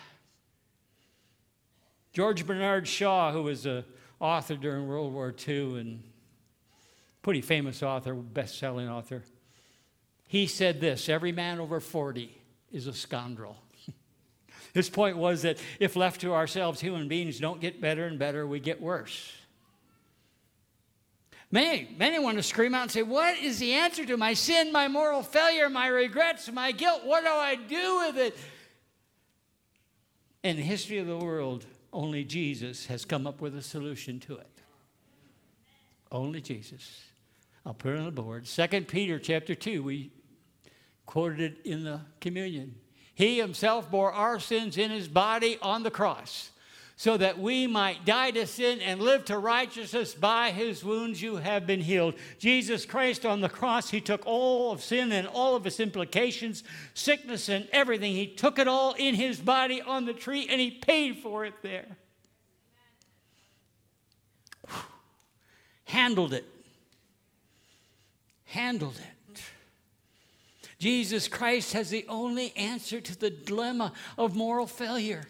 George 2.13 2.47
Bernard 2.47 2.87
Shaw, 2.87 3.33
who 3.33 3.43
was 3.43 3.67
an 3.67 3.85
author 4.21 4.55
during 4.55 4.87
World 4.87 5.13
War 5.13 5.35
II 5.47 5.81
and 5.81 6.03
pretty 7.23 7.41
famous 7.41 7.83
author, 7.83 8.15
best-selling 8.15 8.89
author, 8.89 9.25
he 10.35 10.49
said 10.49 10.81
this, 10.81 11.09
every 11.09 11.31
man 11.31 11.61
over 11.61 11.79
40 11.79 12.37
is 12.73 12.89
a 12.89 12.93
scoundrel. 12.93 13.57
His 14.75 14.91
point 14.91 15.17
was 15.17 15.43
that 15.43 15.59
if 15.79 15.95
left 15.95 16.23
to 16.23 16.35
ourselves, 16.35 16.81
human 16.81 17.07
beings 17.07 17.39
don't 17.39 17.61
get 17.61 17.81
better 17.81 18.07
and 18.07 18.19
better, 18.19 18.45
we 18.45 18.59
get 18.59 18.81
worse. 18.81 19.33
Many, 21.53 21.95
many 21.97 22.19
want 22.19 22.37
to 22.37 22.43
scream 22.43 22.75
out 22.75 22.83
and 22.83 22.91
say, 22.91 23.03
What 23.03 23.39
is 23.39 23.61
the 23.61 23.75
answer 23.75 24.05
to 24.07 24.17
my 24.17 24.35
sin, 24.35 24.73
my 24.73 24.89
moral 24.89 25.23
failure, 25.23 25.71
my 25.71 25.87
regrets, 25.87 26.51
my 26.51 26.73
guilt? 26.73 27.03
What 27.05 27.23
do 27.23 27.31
I 27.31 27.55
do 27.55 27.99
with 27.99 28.19
it? 28.19 28.37
In 30.43 30.57
the 30.57 30.63
history 30.63 30.99
of 30.99 31.07
the 31.07 31.17
world, 31.17 31.65
only 31.93 32.25
Jesus 32.25 32.87
has 32.87 33.05
come 33.05 33.29
up 33.29 33.41
with 33.41 33.55
a 33.55 33.63
solution 33.63 34.19
to 34.19 34.39
it. 34.39 34.51
Only 36.11 36.41
Jesus. 36.41 37.05
I'll 37.65 37.73
put 37.73 37.95
it 37.95 37.99
on 37.99 38.07
the 38.07 38.11
board. 38.11 38.47
2 38.47 38.81
Peter 38.83 39.21
chapter 39.21 39.55
2, 39.55 39.81
we 39.85 40.11
quoted 41.07 41.57
in 41.65 41.85
the 41.85 42.01
communion. 42.21 42.75
He 43.15 43.39
himself 43.39 43.91
bore 43.91 44.13
our 44.13 44.41
sins 44.41 44.77
in 44.77 44.91
his 44.91 45.09
body 45.09 45.59
on 45.63 45.83
the 45.83 45.91
cross 45.91 46.51
so 46.97 47.17
that 47.17 47.39
we 47.39 47.67
might 47.67 48.05
die 48.05 48.31
to 48.31 48.47
sin 48.47 48.81
and 48.81 49.01
live 49.01 49.25
to 49.25 49.39
righteousness. 49.39 50.15
By 50.15 50.51
his 50.51 50.85
wounds 50.85 51.21
you 51.21 51.37
have 51.37 51.67
been 51.67 51.81
healed. 51.81 52.15
Jesus 52.39 52.87
Christ 52.87 53.27
on 53.27 53.41
the 53.41 53.49
cross, 53.49 53.91
he 53.91 54.01
took 54.01 54.25
all 54.27 54.73
of 54.73 54.83
sin 54.83 55.11
and 55.13 55.27
all 55.27 55.57
of 55.57 55.67
its 55.67 55.81
implications, 55.81 56.63
sickness 56.95 57.49
and 57.49 57.69
everything. 57.73 58.13
He 58.13 58.27
took 58.27 58.59
it 58.59 58.69
all 58.69 58.95
in 58.95 59.15
his 59.15 59.41
body 59.41 59.83
on 59.83 60.05
the 60.05 60.13
tree 60.13 60.47
and 60.49 60.61
he 60.61 60.71
paid 60.71 61.19
for 61.19 61.45
it 61.45 61.55
there. 61.63 61.97
Handled 65.85 66.33
it. 66.33 66.45
Handled 68.45 68.97
it. 68.97 69.24
Jesus 70.79 71.29
Christ 71.29 71.73
has 71.73 71.91
the 71.91 72.05
only 72.09 72.53
answer 72.57 73.01
to 73.01 73.19
the 73.19 73.31
dilemma 73.31 73.93
of 74.19 74.35
moral 74.35 74.67
failure. 74.67 75.25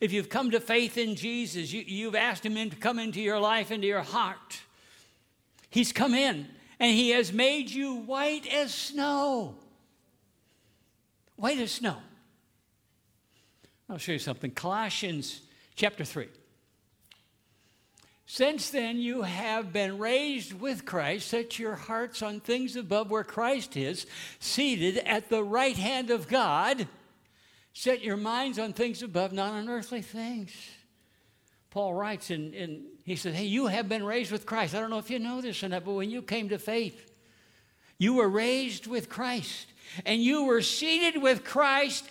If 0.00 0.12
you've 0.12 0.28
come 0.28 0.50
to 0.50 0.60
faith 0.60 0.98
in 0.98 1.14
Jesus, 1.14 1.72
you, 1.72 2.06
have 2.06 2.14
asked 2.14 2.44
Him 2.44 2.56
in 2.56 2.70
to 2.70 2.76
come 2.76 2.98
into 2.98 3.20
your 3.20 3.40
life, 3.40 3.70
into 3.70 3.86
your 3.86 4.02
heart. 4.02 4.60
He's 5.70 5.92
come 5.92 6.14
in 6.14 6.48
and 6.78 6.94
He 6.94 7.10
has 7.10 7.32
made 7.32 7.70
you 7.70 7.94
white 7.94 8.46
as 8.52 8.74
snow. 8.74 9.54
White 11.36 11.58
as 11.58 11.72
snow. 11.72 11.96
I'll 13.88 13.98
show 13.98 14.12
you 14.12 14.18
something. 14.18 14.50
Colossians 14.50 15.42
chapter 15.76 16.04
3. 16.04 16.28
Since 18.28 18.70
then 18.70 18.98
you 18.98 19.22
have 19.22 19.72
been 19.72 19.98
raised 19.98 20.52
with 20.52 20.84
Christ, 20.84 21.28
set 21.28 21.60
your 21.60 21.76
hearts 21.76 22.22
on 22.22 22.40
things 22.40 22.74
above 22.74 23.08
where 23.08 23.22
Christ 23.22 23.76
is, 23.76 24.04
seated 24.40 24.98
at 24.98 25.30
the 25.30 25.44
right 25.44 25.76
hand 25.76 26.10
of 26.10 26.26
God. 26.26 26.88
Set 27.72 28.02
your 28.02 28.16
minds 28.16 28.58
on 28.58 28.72
things 28.72 29.02
above, 29.02 29.32
not 29.32 29.52
on 29.52 29.68
earthly 29.68 30.02
things. 30.02 30.50
Paul 31.70 31.94
writes, 31.94 32.30
and, 32.30 32.82
he 33.04 33.14
said, 33.14 33.34
Hey, 33.34 33.44
you 33.44 33.66
have 33.66 33.88
been 33.88 34.04
raised 34.04 34.32
with 34.32 34.44
Christ. 34.44 34.74
I 34.74 34.80
don't 34.80 34.90
know 34.90 34.98
if 34.98 35.10
you 35.10 35.20
know 35.20 35.40
this 35.40 35.62
or 35.62 35.68
not, 35.68 35.84
but 35.84 35.92
when 35.92 36.10
you 36.10 36.20
came 36.20 36.48
to 36.48 36.58
faith, 36.58 37.12
you 37.98 38.14
were 38.14 38.28
raised 38.28 38.88
with 38.88 39.08
Christ, 39.08 39.68
and 40.04 40.20
you 40.20 40.44
were 40.44 40.62
seated 40.62 41.22
with 41.22 41.44
Christ 41.44 42.10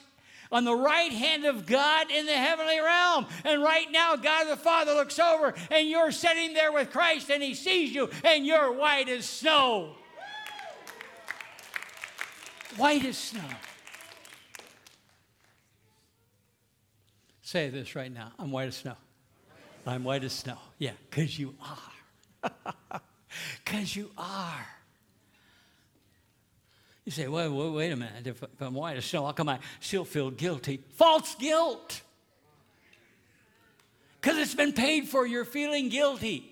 on 0.55 0.63
the 0.63 0.73
right 0.73 1.11
hand 1.11 1.43
of 1.43 1.65
God 1.65 2.09
in 2.09 2.25
the 2.25 2.31
heavenly 2.31 2.79
realm. 2.79 3.25
And 3.43 3.61
right 3.61 3.91
now, 3.91 4.15
God 4.15 4.45
the 4.45 4.55
Father 4.55 4.93
looks 4.93 5.19
over, 5.19 5.53
and 5.69 5.89
you're 5.89 6.13
sitting 6.13 6.53
there 6.53 6.71
with 6.71 6.91
Christ, 6.91 7.29
and 7.29 7.43
He 7.43 7.53
sees 7.53 7.93
you, 7.93 8.09
and 8.23 8.45
you're 8.45 8.71
white 8.71 9.09
as 9.09 9.25
snow. 9.25 9.95
White 12.77 13.03
as 13.03 13.17
snow. 13.17 13.41
Say 17.41 17.69
this 17.69 17.93
right 17.93 18.11
now. 18.11 18.31
I'm 18.39 18.49
white 18.49 18.69
as 18.69 18.77
snow. 18.77 18.95
I'm 19.85 20.05
white 20.05 20.23
as 20.23 20.31
snow. 20.31 20.57
Yeah, 20.79 20.91
because 21.09 21.37
you 21.37 21.53
are. 21.61 23.01
Because 23.65 23.93
you 23.93 24.11
are. 24.17 24.65
You 27.05 27.11
say, 27.11 27.27
wait, 27.27 27.47
wait, 27.47 27.69
wait 27.69 27.91
a 27.91 27.95
minute. 27.95 28.25
If, 28.25 28.41
if 28.41 28.61
I'm 28.61 28.73
white 28.73 28.97
as 28.97 29.05
snow, 29.05 29.25
how 29.25 29.31
come 29.31 29.47
I 29.47 29.59
still 29.79 30.03
feel 30.03 30.31
guilty? 30.31 30.81
False 30.95 31.35
guilt. 31.35 32.01
Because 34.19 34.39
it's 34.39 34.55
been 34.55 34.73
paid 34.73 35.07
for. 35.07 35.25
You're 35.27 35.45
feeling 35.45 35.89
guilty. 35.89 36.51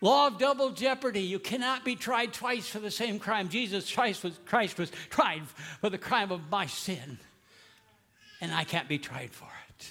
Law 0.00 0.28
of 0.28 0.38
double 0.38 0.70
jeopardy. 0.70 1.22
You 1.22 1.40
cannot 1.40 1.84
be 1.84 1.96
tried 1.96 2.32
twice 2.32 2.68
for 2.68 2.78
the 2.78 2.90
same 2.90 3.18
crime. 3.18 3.48
Jesus 3.48 3.92
Christ 3.92 4.22
was, 4.22 4.38
Christ 4.46 4.78
was 4.78 4.92
tried 5.10 5.42
for 5.80 5.90
the 5.90 5.98
crime 5.98 6.30
of 6.30 6.48
my 6.48 6.66
sin, 6.66 7.18
and 8.40 8.52
I 8.52 8.62
can't 8.62 8.88
be 8.88 8.98
tried 8.98 9.32
for 9.32 9.48
it. 9.68 9.90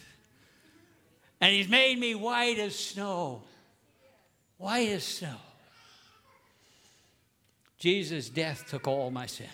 And 1.42 1.54
he's 1.54 1.68
made 1.68 2.00
me 2.00 2.16
white 2.16 2.58
as 2.58 2.74
snow. 2.74 3.44
White 4.58 4.90
as 4.90 5.04
snow. 5.04 5.36
Jesus' 7.78 8.30
death 8.30 8.66
took 8.68 8.88
all 8.88 9.12
my 9.12 9.28
sin. 9.28 9.48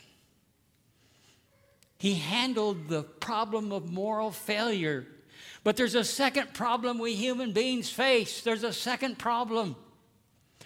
He 1.97 2.15
handled 2.15 2.89
the 2.89 3.03
problem 3.03 3.71
of 3.71 3.91
moral 3.91 4.31
failure. 4.31 5.05
But 5.63 5.77
there's 5.77 5.95
a 5.95 6.03
second 6.03 6.53
problem 6.53 6.99
we 6.99 7.15
human 7.15 7.53
beings 7.53 7.89
face. 7.89 8.41
There's 8.41 8.63
a 8.63 8.73
second 8.73 9.17
problem. 9.17 9.75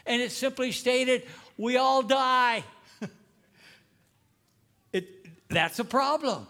And 0.05 0.21
it's 0.21 0.33
simply 0.33 0.71
stated 0.71 1.23
we 1.57 1.77
all 1.77 2.01
die. 2.01 2.63
it, 4.93 5.07
that's 5.49 5.79
a 5.79 5.85
problem. 5.85 6.47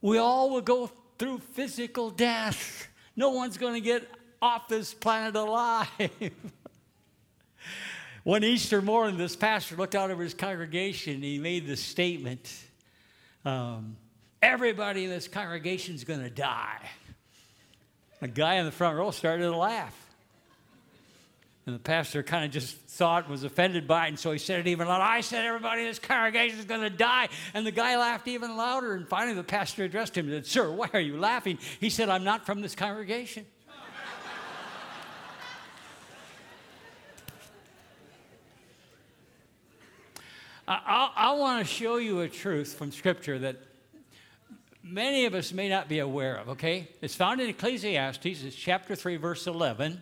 we 0.00 0.18
all 0.18 0.50
will 0.50 0.60
go 0.60 0.90
through 1.18 1.38
physical 1.38 2.10
death. 2.10 2.88
No 3.16 3.30
one's 3.30 3.58
going 3.58 3.74
to 3.74 3.80
get 3.80 4.08
off 4.42 4.68
this 4.68 4.92
planet 4.94 5.34
alive. 5.36 5.88
One 8.24 8.42
Easter 8.42 8.80
morning, 8.80 9.18
this 9.18 9.36
pastor 9.36 9.76
looked 9.76 9.94
out 9.94 10.10
over 10.10 10.22
his 10.22 10.32
congregation 10.32 11.16
and 11.16 11.24
he 11.24 11.38
made 11.38 11.66
the 11.66 11.76
statement 11.76 12.52
um, 13.44 13.96
Everybody 14.40 15.04
in 15.04 15.10
this 15.10 15.28
congregation 15.28 15.94
is 15.94 16.04
going 16.04 16.20
to 16.20 16.30
die. 16.30 16.90
A 18.20 18.28
guy 18.28 18.56
in 18.56 18.66
the 18.66 18.72
front 18.72 18.96
row 18.96 19.10
started 19.10 19.44
to 19.44 19.56
laugh. 19.56 19.94
And 21.66 21.74
the 21.74 21.78
pastor 21.78 22.22
kind 22.22 22.44
of 22.44 22.50
just 22.50 22.90
saw 22.90 23.18
it, 23.18 23.28
was 23.28 23.42
offended 23.42 23.88
by 23.88 24.06
it, 24.06 24.08
and 24.10 24.18
so 24.18 24.32
he 24.32 24.38
said 24.38 24.60
it 24.60 24.66
even 24.66 24.86
louder. 24.86 25.02
I 25.02 25.22
said 25.22 25.46
everybody 25.46 25.82
in 25.82 25.88
this 25.88 25.98
congregation 25.98 26.58
is 26.58 26.66
going 26.66 26.82
to 26.82 26.90
die. 26.90 27.28
And 27.54 27.66
the 27.66 27.70
guy 27.70 27.96
laughed 27.96 28.28
even 28.28 28.54
louder. 28.54 28.94
And 28.94 29.08
finally, 29.08 29.34
the 29.34 29.44
pastor 29.44 29.84
addressed 29.84 30.16
him 30.16 30.30
and 30.30 30.44
said, 30.44 30.46
Sir, 30.46 30.70
why 30.70 30.90
are 30.92 31.00
you 31.00 31.18
laughing? 31.18 31.58
He 31.80 31.88
said, 31.88 32.10
I'm 32.10 32.24
not 32.24 32.44
from 32.44 32.60
this 32.60 32.74
congregation. 32.74 33.46
I, 40.66 41.10
I, 41.14 41.32
want 41.34 41.66
to 41.66 41.72
show 41.72 41.96
you 41.96 42.20
a 42.20 42.28
truth 42.28 42.74
from 42.74 42.90
Scripture 42.90 43.38
that 43.40 43.56
many 44.82 45.26
of 45.26 45.34
us 45.34 45.52
may 45.52 45.68
not 45.68 45.88
be 45.88 45.98
aware 45.98 46.36
of, 46.36 46.50
okay? 46.50 46.88
It's 47.02 47.14
found 47.14 47.40
in 47.40 47.50
Ecclesiastes, 47.50 48.24
it's 48.24 48.56
chapter 48.56 48.94
3, 48.94 49.16
verse 49.16 49.46
11. 49.46 50.00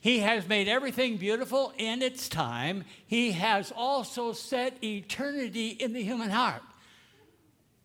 He 0.00 0.18
has 0.18 0.46
made 0.46 0.68
everything 0.68 1.16
beautiful 1.16 1.72
in 1.78 2.02
its 2.02 2.28
time. 2.28 2.84
He 3.06 3.32
has 3.32 3.72
also 3.74 4.32
set 4.32 4.82
eternity 4.82 5.68
in 5.68 5.92
the 5.92 6.02
human 6.02 6.28
heart. 6.28 6.62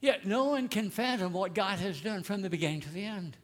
Yet 0.02 0.26
no 0.26 0.46
one 0.46 0.68
can 0.68 0.90
fathom 0.90 1.32
what 1.32 1.54
God 1.54 1.80
has 1.80 2.02
done 2.02 2.24
from 2.24 2.42
the 2.42 2.50
beginning 2.50 2.82
to 2.82 2.90
the 2.90 3.06
end. 3.06 3.38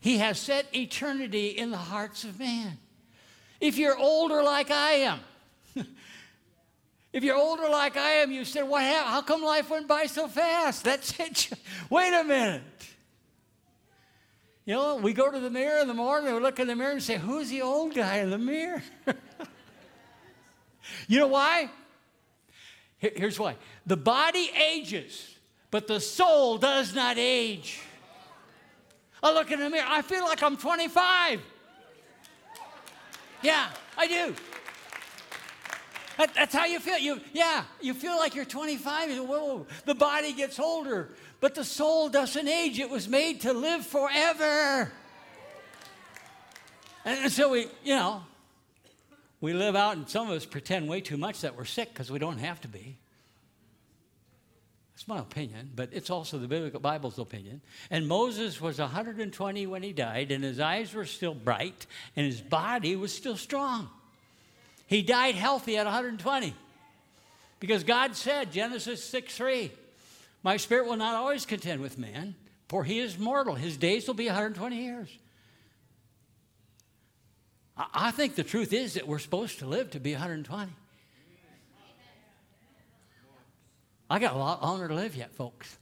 He 0.00 0.18
has 0.18 0.38
set 0.38 0.74
eternity 0.74 1.48
in 1.48 1.70
the 1.70 1.76
hearts 1.76 2.24
of 2.24 2.38
man. 2.38 2.78
If 3.60 3.78
you're 3.78 3.96
older 3.96 4.42
like 4.42 4.70
I 4.70 4.92
am, 4.92 5.20
if 7.12 7.24
you're 7.24 7.36
older 7.36 7.68
like 7.68 7.96
I 7.96 8.10
am, 8.12 8.30
you 8.30 8.44
said, 8.44 8.62
What? 8.62 8.82
How 8.82 9.22
come 9.22 9.42
life 9.42 9.70
went 9.70 9.88
by 9.88 10.06
so 10.06 10.28
fast? 10.28 10.84
That's 10.84 11.18
it. 11.18 11.50
Wait 11.90 12.12
a 12.12 12.24
minute. 12.24 12.62
You 14.64 14.74
know, 14.74 14.96
we 14.96 15.12
go 15.12 15.30
to 15.30 15.40
the 15.40 15.50
mirror 15.50 15.80
in 15.80 15.88
the 15.88 15.94
morning 15.94 16.32
we 16.32 16.40
look 16.40 16.60
in 16.60 16.68
the 16.68 16.76
mirror 16.76 16.92
and 16.92 17.02
say, 17.02 17.18
Who's 17.18 17.50
the 17.50 17.62
old 17.62 17.94
guy 17.94 18.18
in 18.18 18.30
the 18.30 18.38
mirror? 18.38 18.82
you 21.08 21.18
know 21.18 21.28
why? 21.28 21.68
Here's 22.98 23.38
why 23.38 23.56
the 23.84 23.96
body 23.96 24.50
ages, 24.54 25.36
but 25.72 25.88
the 25.88 25.98
soul 25.98 26.58
does 26.58 26.94
not 26.94 27.18
age. 27.18 27.80
I 29.20 29.32
look 29.32 29.50
in 29.50 29.58
the 29.58 29.70
mirror, 29.70 29.86
I 29.88 30.02
feel 30.02 30.24
like 30.24 30.42
I'm 30.42 30.56
25. 30.56 31.40
Yeah, 33.42 33.70
I 33.98 34.06
do. 34.06 34.34
That, 36.18 36.34
that's 36.34 36.54
how 36.54 36.66
you 36.66 36.78
feel. 36.80 36.98
You, 36.98 37.20
yeah, 37.32 37.64
you 37.80 37.94
feel 37.94 38.16
like 38.16 38.34
you're 38.34 38.44
25. 38.44 39.10
You 39.10 39.24
Whoa, 39.24 39.66
the 39.84 39.94
body 39.94 40.32
gets 40.32 40.58
older, 40.58 41.10
but 41.40 41.54
the 41.54 41.64
soul 41.64 42.08
doesn't 42.08 42.48
age. 42.48 42.78
It 42.78 42.90
was 42.90 43.08
made 43.08 43.42
to 43.42 43.52
live 43.52 43.86
forever. 43.86 44.92
And 47.04 47.32
so 47.32 47.50
we, 47.50 47.66
you 47.82 47.96
know, 47.96 48.22
we 49.40 49.52
live 49.52 49.74
out, 49.74 49.96
and 49.96 50.08
some 50.08 50.30
of 50.30 50.36
us 50.36 50.46
pretend 50.46 50.88
way 50.88 51.00
too 51.00 51.16
much 51.16 51.40
that 51.40 51.56
we're 51.56 51.64
sick 51.64 51.88
because 51.88 52.10
we 52.10 52.18
don't 52.18 52.38
have 52.38 52.60
to 52.60 52.68
be. 52.68 52.98
That's 54.94 55.08
my 55.08 55.18
opinion, 55.18 55.70
but 55.74 55.88
it's 55.92 56.10
also 56.10 56.38
the 56.38 56.46
biblical 56.46 56.78
Bible's 56.78 57.18
opinion. 57.18 57.60
And 57.90 58.06
Moses 58.06 58.60
was 58.60 58.78
120 58.78 59.66
when 59.66 59.82
he 59.82 59.92
died, 59.92 60.30
and 60.30 60.44
his 60.44 60.60
eyes 60.60 60.94
were 60.94 61.06
still 61.06 61.34
bright, 61.34 61.86
and 62.14 62.24
his 62.24 62.40
body 62.40 62.94
was 62.94 63.12
still 63.12 63.36
strong. 63.36 63.90
He 64.92 65.00
died 65.00 65.36
healthy 65.36 65.78
at 65.78 65.86
120 65.86 66.54
because 67.60 67.82
God 67.82 68.14
said, 68.14 68.52
Genesis 68.52 69.02
6 69.02 69.34
3, 69.34 69.72
My 70.42 70.58
spirit 70.58 70.84
will 70.86 70.98
not 70.98 71.14
always 71.14 71.46
contend 71.46 71.80
with 71.80 71.96
man, 71.96 72.34
for 72.68 72.84
he 72.84 72.98
is 72.98 73.18
mortal. 73.18 73.54
His 73.54 73.78
days 73.78 74.06
will 74.06 74.12
be 74.12 74.26
120 74.26 74.76
years. 74.76 75.08
I 77.74 78.10
think 78.10 78.34
the 78.34 78.44
truth 78.44 78.74
is 78.74 78.92
that 78.92 79.08
we're 79.08 79.18
supposed 79.18 79.60
to 79.60 79.66
live 79.66 79.92
to 79.92 79.98
be 79.98 80.12
120. 80.12 80.70
I 84.10 84.18
got 84.18 84.34
a 84.34 84.38
lot 84.38 84.62
longer 84.62 84.88
to 84.88 84.94
live 84.94 85.16
yet, 85.16 85.34
folks. 85.34 85.74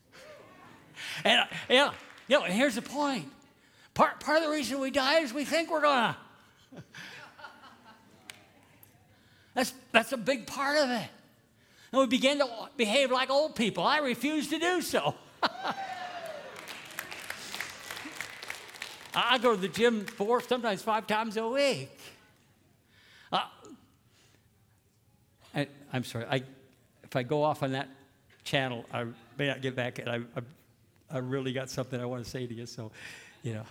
and 1.25 1.49
yeah, 1.69 1.91
you 2.29 2.39
know, 2.39 2.45
here's 2.45 2.77
the 2.77 2.83
point. 2.83 3.27
Part, 3.93 4.21
part 4.21 4.39
of 4.39 4.45
the 4.45 4.51
reason 4.51 4.79
we 4.79 4.93
die 4.93 5.19
is 5.19 5.35
we 5.35 5.45
think 5.45 5.69
we're 5.69 5.83
gonna. 5.83 6.17
That's, 9.55 9.73
that's 9.93 10.13
a 10.13 10.17
big 10.17 10.47
part 10.47 10.79
of 10.79 10.91
it. 10.91 11.09
And 11.93 12.01
we 12.01 12.07
begin 12.07 12.39
to 12.39 12.49
behave 12.77 13.11
like 13.11 13.31
old 13.31 13.57
people. 13.57 13.83
I 13.85 13.99
refuse 13.99 14.49
to 14.49 14.59
do 14.59 14.81
so. 14.81 15.15
I 19.15 19.39
go 19.39 19.57
to 19.57 19.61
the 19.61 19.69
gym 19.69 20.07
four, 20.07 20.41
sometimes 20.41 20.83
five 20.83 21.09
times 21.09 21.37
a 21.37 21.49
week. 21.49 21.99
Uh, 23.33 23.45
I, 25.55 25.67
am 25.93 26.05
sorry. 26.05 26.27
I, 26.31 26.43
if 27.03 27.17
I 27.17 27.25
go 27.25 27.43
off 27.43 27.65
on 27.65 27.73
that 27.73 27.89
channel, 28.45 28.85
I 28.93 29.07
may 29.37 29.49
not 29.49 29.63
get 29.63 29.75
back. 29.75 29.99
And 29.99 30.09
I, 30.09 30.21
I, 30.37 30.43
I 31.11 31.19
really 31.19 31.53
got 31.53 31.71
something 31.71 32.01
I 32.01 32.05
want 32.05 32.25
to 32.25 32.31
say 32.31 32.47
to 32.47 32.55
you. 32.55 32.67
So, 32.67 32.93
you 33.43 33.55
know. 33.55 33.65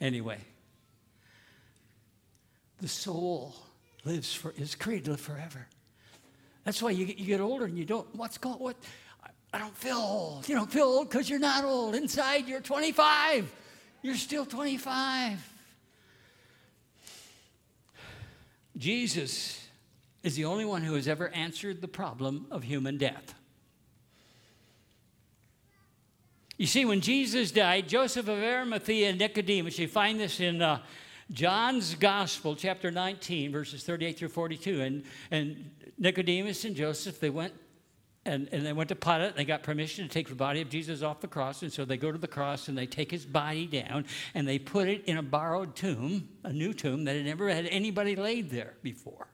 Anyway, 0.00 0.38
the 2.80 2.88
soul 2.88 3.54
lives 4.04 4.32
for 4.32 4.52
is 4.56 4.74
created 4.74 5.06
to 5.06 5.10
live 5.12 5.20
forever. 5.20 5.66
That's 6.64 6.82
why 6.82 6.90
you, 6.90 7.06
you 7.06 7.26
get 7.26 7.40
older 7.40 7.64
and 7.64 7.76
you 7.76 7.84
don't. 7.84 8.06
What's 8.14 8.38
going? 8.38 8.58
What? 8.58 8.76
I 9.52 9.58
don't 9.58 9.76
feel 9.76 9.96
old. 9.96 10.48
You 10.48 10.54
don't 10.54 10.70
feel 10.70 10.84
old 10.84 11.10
because 11.10 11.28
you're 11.28 11.40
not 11.40 11.64
old. 11.64 11.94
Inside, 11.94 12.46
you're 12.46 12.60
25. 12.60 13.52
You're 14.02 14.14
still 14.14 14.46
25. 14.46 15.46
Jesus 18.76 19.66
is 20.22 20.36
the 20.36 20.44
only 20.44 20.64
one 20.64 20.82
who 20.82 20.94
has 20.94 21.08
ever 21.08 21.28
answered 21.30 21.80
the 21.80 21.88
problem 21.88 22.46
of 22.50 22.62
human 22.62 22.96
death. 22.96 23.34
You 26.56 26.66
see, 26.66 26.84
when 26.84 27.00
Jesus 27.00 27.50
died, 27.50 27.88
Joseph 27.88 28.28
of 28.28 28.38
Arimathea 28.38 29.10
and 29.10 29.18
Nicodemus, 29.18 29.78
you 29.78 29.88
find 29.88 30.20
this 30.20 30.40
in 30.40 30.60
uh, 30.60 30.80
John's 31.32 31.94
Gospel, 31.94 32.56
chapter 32.56 32.90
19, 32.90 33.52
verses 33.52 33.84
38 33.84 34.18
through 34.18 34.28
42. 34.28 34.80
And, 34.80 35.04
and 35.30 35.70
Nicodemus 35.98 36.64
and 36.64 36.74
Joseph, 36.74 37.20
they 37.20 37.30
went 37.30 37.52
and, 38.26 38.48
and 38.52 38.66
they 38.66 38.72
went 38.72 38.88
to 38.90 38.96
Pilate. 38.96 39.36
They 39.36 39.44
got 39.44 39.62
permission 39.62 40.06
to 40.06 40.12
take 40.12 40.28
the 40.28 40.34
body 40.34 40.60
of 40.60 40.68
Jesus 40.68 41.02
off 41.02 41.20
the 41.20 41.28
cross. 41.28 41.62
And 41.62 41.72
so 41.72 41.84
they 41.84 41.96
go 41.96 42.12
to 42.12 42.18
the 42.18 42.28
cross 42.28 42.68
and 42.68 42.76
they 42.76 42.86
take 42.86 43.10
his 43.10 43.24
body 43.24 43.66
down 43.66 44.04
and 44.34 44.46
they 44.46 44.58
put 44.58 44.88
it 44.88 45.04
in 45.04 45.16
a 45.16 45.22
borrowed 45.22 45.74
tomb, 45.74 46.28
a 46.44 46.52
new 46.52 46.74
tomb 46.74 47.04
that 47.04 47.16
had 47.16 47.24
never 47.24 47.48
had 47.48 47.66
anybody 47.66 48.16
laid 48.16 48.50
there 48.50 48.74
before. 48.82 49.28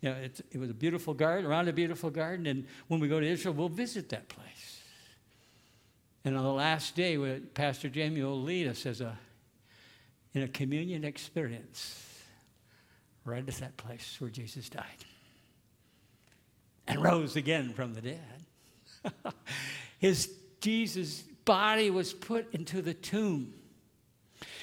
You 0.00 0.10
know, 0.10 0.16
it, 0.16 0.40
it 0.50 0.58
was 0.58 0.70
a 0.70 0.74
beautiful 0.74 1.14
garden, 1.14 1.48
around 1.50 1.68
a 1.68 1.72
beautiful 1.72 2.10
garden. 2.10 2.46
And 2.46 2.66
when 2.88 3.00
we 3.00 3.08
go 3.08 3.18
to 3.18 3.26
Israel, 3.26 3.54
we'll 3.54 3.68
visit 3.68 4.08
that 4.10 4.28
place. 4.28 4.80
And 6.24 6.36
on 6.36 6.44
the 6.44 6.52
last 6.52 6.94
day, 6.94 7.40
Pastor 7.54 7.88
Jamie 7.88 8.22
will 8.22 8.42
lead 8.42 8.68
us 8.68 8.86
as 8.86 9.00
a 9.00 9.18
in 10.34 10.42
a 10.42 10.48
communion 10.48 11.04
experience 11.04 12.08
right 13.24 13.46
at 13.46 13.54
that 13.56 13.76
place 13.76 14.16
where 14.18 14.30
Jesus 14.30 14.68
died 14.68 15.04
and 16.86 17.02
rose 17.02 17.36
again 17.36 17.72
from 17.72 17.94
the 17.94 18.00
dead. 18.00 19.04
His 19.98 20.32
Jesus' 20.60 21.22
body 21.44 21.90
was 21.90 22.12
put 22.12 22.52
into 22.54 22.82
the 22.82 22.94
tomb. 22.94 23.52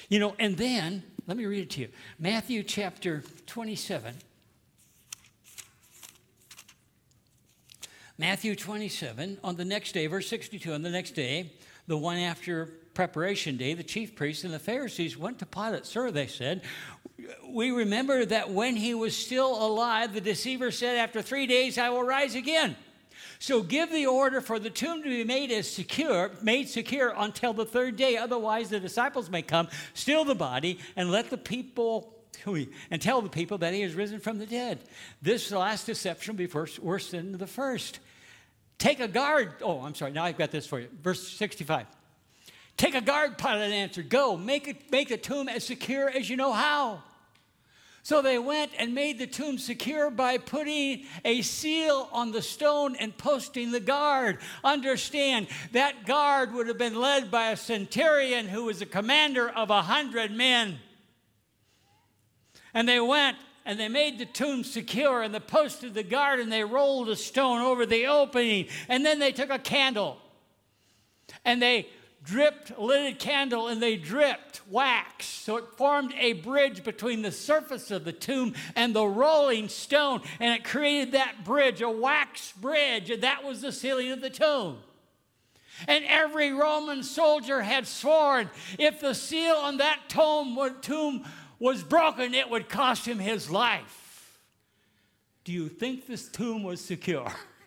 You 0.08 0.18
know, 0.18 0.34
and 0.38 0.56
then, 0.56 1.02
let 1.26 1.36
me 1.36 1.46
read 1.46 1.62
it 1.62 1.70
to 1.70 1.82
you 1.82 1.88
Matthew 2.18 2.62
chapter 2.62 3.22
27. 3.46 4.14
Matthew 8.18 8.54
27, 8.54 9.38
on 9.42 9.56
the 9.56 9.64
next 9.64 9.92
day, 9.92 10.06
verse 10.06 10.28
62, 10.28 10.74
on 10.74 10.82
the 10.82 10.90
next 10.90 11.12
day, 11.12 11.52
the 11.86 11.96
one 11.96 12.18
after 12.18 12.68
preparation 13.00 13.56
day, 13.56 13.72
the 13.72 13.82
chief 13.82 14.14
priests 14.14 14.44
and 14.44 14.52
the 14.52 14.58
Pharisees 14.58 15.16
went 15.16 15.38
to 15.38 15.46
Pilate. 15.46 15.86
Sir, 15.86 16.10
they 16.10 16.26
said, 16.26 16.60
we 17.48 17.70
remember 17.70 18.26
that 18.26 18.50
when 18.50 18.76
he 18.76 18.92
was 18.92 19.16
still 19.16 19.66
alive, 19.66 20.12
the 20.12 20.20
deceiver 20.20 20.70
said, 20.70 20.98
After 20.98 21.22
three 21.22 21.46
days 21.46 21.78
I 21.78 21.88
will 21.88 22.02
rise 22.02 22.34
again. 22.34 22.76
So 23.38 23.62
give 23.62 23.90
the 23.90 24.04
order 24.04 24.42
for 24.42 24.58
the 24.58 24.68
tomb 24.68 25.02
to 25.02 25.08
be 25.08 25.24
made 25.24 25.50
as 25.50 25.66
secure, 25.66 26.30
made 26.42 26.68
secure 26.68 27.14
until 27.16 27.54
the 27.54 27.64
third 27.64 27.96
day. 27.96 28.18
Otherwise, 28.18 28.68
the 28.68 28.78
disciples 28.78 29.30
may 29.30 29.40
come, 29.40 29.68
steal 29.94 30.26
the 30.26 30.34
body, 30.34 30.78
and 30.94 31.10
let 31.10 31.30
the 31.30 31.38
people 31.38 32.12
and 32.90 33.00
tell 33.00 33.22
the 33.22 33.30
people 33.30 33.56
that 33.58 33.72
he 33.72 33.80
has 33.80 33.94
risen 33.94 34.20
from 34.20 34.38
the 34.38 34.46
dead. 34.46 34.78
This 35.22 35.50
last 35.50 35.86
deception 35.86 36.36
will 36.36 36.46
be 36.46 36.52
worse 36.82 37.12
than 37.12 37.32
the 37.38 37.46
first. 37.46 37.98
Take 38.76 39.00
a 39.00 39.08
guard. 39.08 39.54
Oh, 39.62 39.80
I'm 39.80 39.94
sorry. 39.94 40.12
Now 40.12 40.24
I've 40.24 40.36
got 40.36 40.50
this 40.50 40.66
for 40.66 40.80
you. 40.80 40.88
Verse 41.02 41.26
65. 41.26 41.86
Take 42.76 42.94
a 42.94 43.00
guard, 43.00 43.36
Pilate 43.36 43.72
answered. 43.72 44.08
Go, 44.08 44.36
make, 44.36 44.68
it, 44.68 44.90
make 44.90 45.08
the 45.08 45.18
tomb 45.18 45.48
as 45.48 45.64
secure 45.64 46.08
as 46.08 46.30
you 46.30 46.36
know 46.36 46.52
how. 46.52 47.02
So 48.02 48.22
they 48.22 48.38
went 48.38 48.72
and 48.78 48.94
made 48.94 49.18
the 49.18 49.26
tomb 49.26 49.58
secure 49.58 50.10
by 50.10 50.38
putting 50.38 51.04
a 51.24 51.42
seal 51.42 52.08
on 52.12 52.32
the 52.32 52.40
stone 52.40 52.96
and 52.96 53.16
posting 53.16 53.72
the 53.72 53.80
guard. 53.80 54.38
Understand, 54.64 55.48
that 55.72 56.06
guard 56.06 56.54
would 56.54 56.66
have 56.68 56.78
been 56.78 56.94
led 56.94 57.30
by 57.30 57.50
a 57.50 57.56
centurion 57.56 58.48
who 58.48 58.64
was 58.64 58.80
a 58.80 58.86
commander 58.86 59.50
of 59.50 59.68
a 59.68 59.82
hundred 59.82 60.32
men. 60.32 60.78
And 62.72 62.88
they 62.88 63.00
went 63.00 63.36
and 63.66 63.78
they 63.78 63.88
made 63.88 64.18
the 64.18 64.26
tomb 64.26 64.64
secure 64.64 65.22
and 65.22 65.34
they 65.34 65.40
posted 65.40 65.92
the 65.92 66.02
guard 66.02 66.40
and 66.40 66.50
they 66.50 66.64
rolled 66.64 67.10
a 67.10 67.16
stone 67.16 67.60
over 67.60 67.84
the 67.84 68.06
opening. 68.06 68.66
And 68.88 69.04
then 69.04 69.18
they 69.18 69.32
took 69.32 69.50
a 69.50 69.58
candle 69.58 70.16
and 71.44 71.60
they 71.60 71.86
dripped 72.22 72.78
lighted 72.78 73.18
candle 73.18 73.68
and 73.68 73.82
they 73.82 73.96
dripped 73.96 74.60
wax. 74.68 75.26
So 75.26 75.56
it 75.56 75.64
formed 75.76 76.12
a 76.18 76.34
bridge 76.34 76.84
between 76.84 77.22
the 77.22 77.32
surface 77.32 77.90
of 77.90 78.04
the 78.04 78.12
tomb 78.12 78.54
and 78.76 78.94
the 78.94 79.06
rolling 79.06 79.68
stone. 79.68 80.22
And 80.38 80.52
it 80.54 80.64
created 80.64 81.12
that 81.12 81.44
bridge, 81.44 81.80
a 81.80 81.90
wax 81.90 82.52
bridge. 82.52 83.10
And 83.10 83.22
that 83.22 83.44
was 83.44 83.62
the 83.62 83.72
ceiling 83.72 84.10
of 84.12 84.20
the 84.20 84.30
tomb. 84.30 84.78
And 85.88 86.04
every 86.06 86.52
Roman 86.52 87.02
soldier 87.02 87.62
had 87.62 87.86
sworn 87.86 88.50
if 88.78 89.00
the 89.00 89.14
seal 89.14 89.54
on 89.54 89.78
that 89.78 90.00
tomb, 90.08 90.58
tomb 90.82 91.24
was 91.58 91.82
broken, 91.82 92.34
it 92.34 92.50
would 92.50 92.68
cost 92.68 93.06
him 93.06 93.18
his 93.18 93.50
life. 93.50 94.38
Do 95.44 95.52
you 95.52 95.70
think 95.70 96.06
this 96.06 96.28
tomb 96.28 96.62
was 96.64 96.82
secure? 96.82 97.32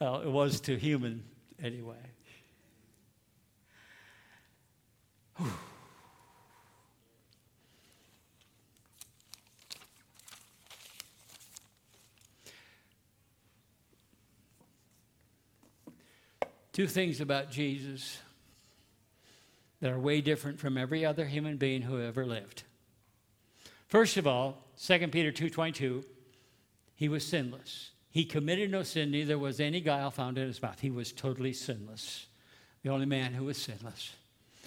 well, 0.00 0.20
it 0.20 0.30
was 0.30 0.60
to 0.62 0.78
human 0.78 1.24
anyway. 1.62 1.94
Two 16.72 16.86
things 16.86 17.20
about 17.20 17.50
Jesus 17.50 18.18
that 19.80 19.90
are 19.90 19.98
way 19.98 20.20
different 20.20 20.60
from 20.60 20.78
every 20.78 21.04
other 21.04 21.26
human 21.26 21.56
being 21.56 21.82
who 21.82 22.00
ever 22.00 22.24
lived. 22.24 22.62
First 23.88 24.16
of 24.16 24.26
all, 24.26 24.64
2 24.78 25.08
Peter 25.08 25.32
2:22, 25.32 26.04
he 26.94 27.08
was 27.08 27.26
sinless. 27.26 27.90
He 28.10 28.24
committed 28.24 28.70
no 28.70 28.82
sin, 28.82 29.10
neither 29.10 29.38
was 29.38 29.60
any 29.60 29.80
guile 29.80 30.10
found 30.10 30.36
in 30.36 30.46
his 30.46 30.60
mouth. 30.60 30.80
He 30.80 30.90
was 30.90 31.12
totally 31.12 31.52
sinless, 31.52 32.26
the 32.82 32.90
only 32.90 33.06
man 33.06 33.32
who 33.32 33.44
was 33.44 33.56
sinless. 33.56 34.14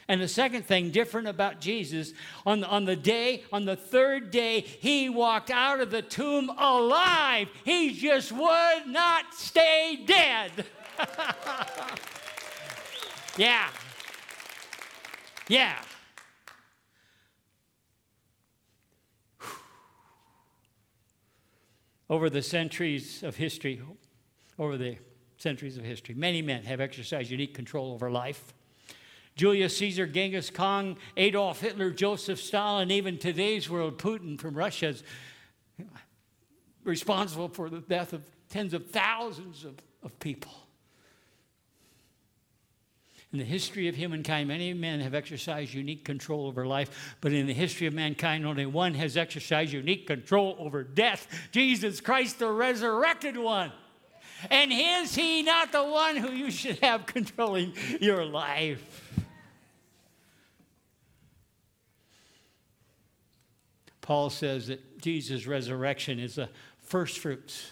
And 0.07 0.21
the 0.21 0.27
second 0.27 0.65
thing 0.65 0.91
different 0.91 1.27
about 1.27 1.61
Jesus, 1.61 2.13
on 2.45 2.61
the, 2.61 2.67
on 2.67 2.85
the 2.85 2.95
day, 2.95 3.43
on 3.53 3.65
the 3.65 3.75
third 3.75 4.31
day, 4.31 4.61
he 4.61 5.09
walked 5.09 5.49
out 5.49 5.79
of 5.79 5.91
the 5.91 6.01
tomb 6.01 6.49
alive. 6.49 7.47
He 7.63 7.93
just 7.93 8.31
would 8.31 8.87
not 8.87 9.33
stay 9.33 10.03
dead. 10.05 10.51
yeah. 13.37 13.69
Yeah. 15.47 15.79
Over 22.13 22.29
the 22.29 22.43
centuries 22.43 23.23
of 23.23 23.35
history, 23.35 23.81
over 24.59 24.77
the 24.77 24.95
centuries 25.37 25.77
of 25.77 25.83
history, 25.83 26.13
many 26.13 26.43
men 26.43 26.61
have 26.61 26.79
exercised 26.79 27.31
unique 27.31 27.55
control 27.55 27.91
over 27.91 28.11
life. 28.11 28.53
Julius 29.35 29.75
Caesar, 29.77 30.05
Genghis 30.05 30.51
Khan, 30.51 30.97
Adolf 31.17 31.59
Hitler, 31.59 31.89
Joseph 31.89 32.39
Stalin, 32.39 32.91
even 32.91 33.17
today's 33.17 33.67
world, 33.67 33.97
Putin 33.97 34.39
from 34.39 34.53
Russia 34.53 34.89
is 34.89 35.03
responsible 36.83 37.49
for 37.49 37.67
the 37.67 37.79
death 37.79 38.13
of 38.13 38.21
tens 38.47 38.75
of 38.75 38.91
thousands 38.91 39.65
of, 39.65 39.73
of 40.03 40.19
people. 40.19 40.51
In 43.33 43.39
the 43.39 43.45
history 43.45 43.87
of 43.87 43.95
humankind, 43.95 44.47
many 44.47 44.75
men 44.75 44.99
have 44.99 45.15
exercised 45.15 45.73
unique 45.73 46.05
control 46.05 46.45
over 46.45 46.67
life, 46.67 47.15
but 47.19 47.33
in 47.33 47.47
the 47.47 47.53
history 47.53 47.87
of 47.87 47.93
mankind, 47.93 48.45
only 48.45 48.67
one 48.67 48.93
has 48.93 49.17
exercised 49.17 49.73
unique 49.73 50.05
control 50.05 50.55
over 50.59 50.83
death 50.83 51.27
Jesus 51.51 51.99
Christ, 51.99 52.37
the 52.37 52.51
resurrected 52.51 53.35
one. 53.35 53.71
And 54.51 54.71
is 54.71 55.15
he 55.15 55.41
not 55.41 55.71
the 55.71 55.83
one 55.83 56.15
who 56.15 56.31
you 56.31 56.51
should 56.51 56.77
have 56.83 57.05
controlling 57.07 57.73
your 57.99 58.23
life? 58.23 59.23
Paul 64.01 64.29
says 64.29 64.67
that 64.67 65.01
Jesus' 65.01 65.47
resurrection 65.47 66.19
is 66.19 66.35
the 66.35 66.49
first 66.81 67.17
fruits 67.17 67.71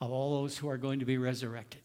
of 0.00 0.12
all 0.12 0.42
those 0.42 0.58
who 0.58 0.68
are 0.68 0.76
going 0.76 1.00
to 1.00 1.06
be 1.06 1.18
resurrected. 1.18 1.80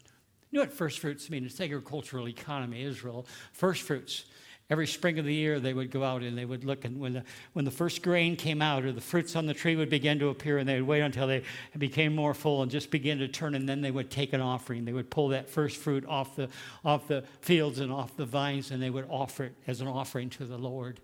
You 0.55 0.61
know 0.61 0.67
what 0.67 0.73
first 0.73 0.99
fruits 0.99 1.29
mean? 1.29 1.43
It's 1.43 1.59
agricultural 1.59 2.29
economy, 2.29 2.81
Israel. 2.81 3.27
First 3.51 3.81
fruits. 3.81 4.23
Every 4.69 4.87
spring 4.87 5.19
of 5.19 5.25
the 5.25 5.33
year, 5.33 5.59
they 5.59 5.73
would 5.73 5.91
go 5.91 6.01
out 6.01 6.21
and 6.21 6.37
they 6.37 6.45
would 6.45 6.63
look, 6.63 6.85
and 6.85 6.97
when 6.97 7.11
the, 7.11 7.23
when 7.51 7.65
the 7.65 7.71
first 7.71 8.01
grain 8.01 8.37
came 8.37 8.61
out 8.61 8.85
or 8.85 8.93
the 8.93 9.01
fruits 9.01 9.35
on 9.35 9.47
the 9.47 9.53
tree 9.53 9.75
would 9.75 9.89
begin 9.89 10.17
to 10.19 10.29
appear, 10.29 10.59
and 10.59 10.69
they 10.69 10.75
would 10.79 10.87
wait 10.87 11.01
until 11.01 11.27
they 11.27 11.43
became 11.77 12.15
more 12.15 12.33
full 12.33 12.61
and 12.61 12.71
just 12.71 12.89
begin 12.89 13.17
to 13.17 13.27
turn, 13.27 13.53
and 13.53 13.67
then 13.67 13.81
they 13.81 13.91
would 13.91 14.09
take 14.09 14.31
an 14.31 14.39
offering. 14.39 14.85
They 14.85 14.93
would 14.93 15.09
pull 15.09 15.27
that 15.27 15.49
first 15.49 15.75
fruit 15.75 16.05
off 16.05 16.37
the, 16.37 16.47
off 16.85 17.09
the 17.09 17.25
fields 17.41 17.81
and 17.81 17.91
off 17.91 18.15
the 18.15 18.25
vines, 18.25 18.71
and 18.71 18.81
they 18.81 18.89
would 18.89 19.07
offer 19.09 19.43
it 19.43 19.55
as 19.67 19.81
an 19.81 19.89
offering 19.89 20.29
to 20.29 20.45
the 20.45 20.57
Lord 20.57 21.01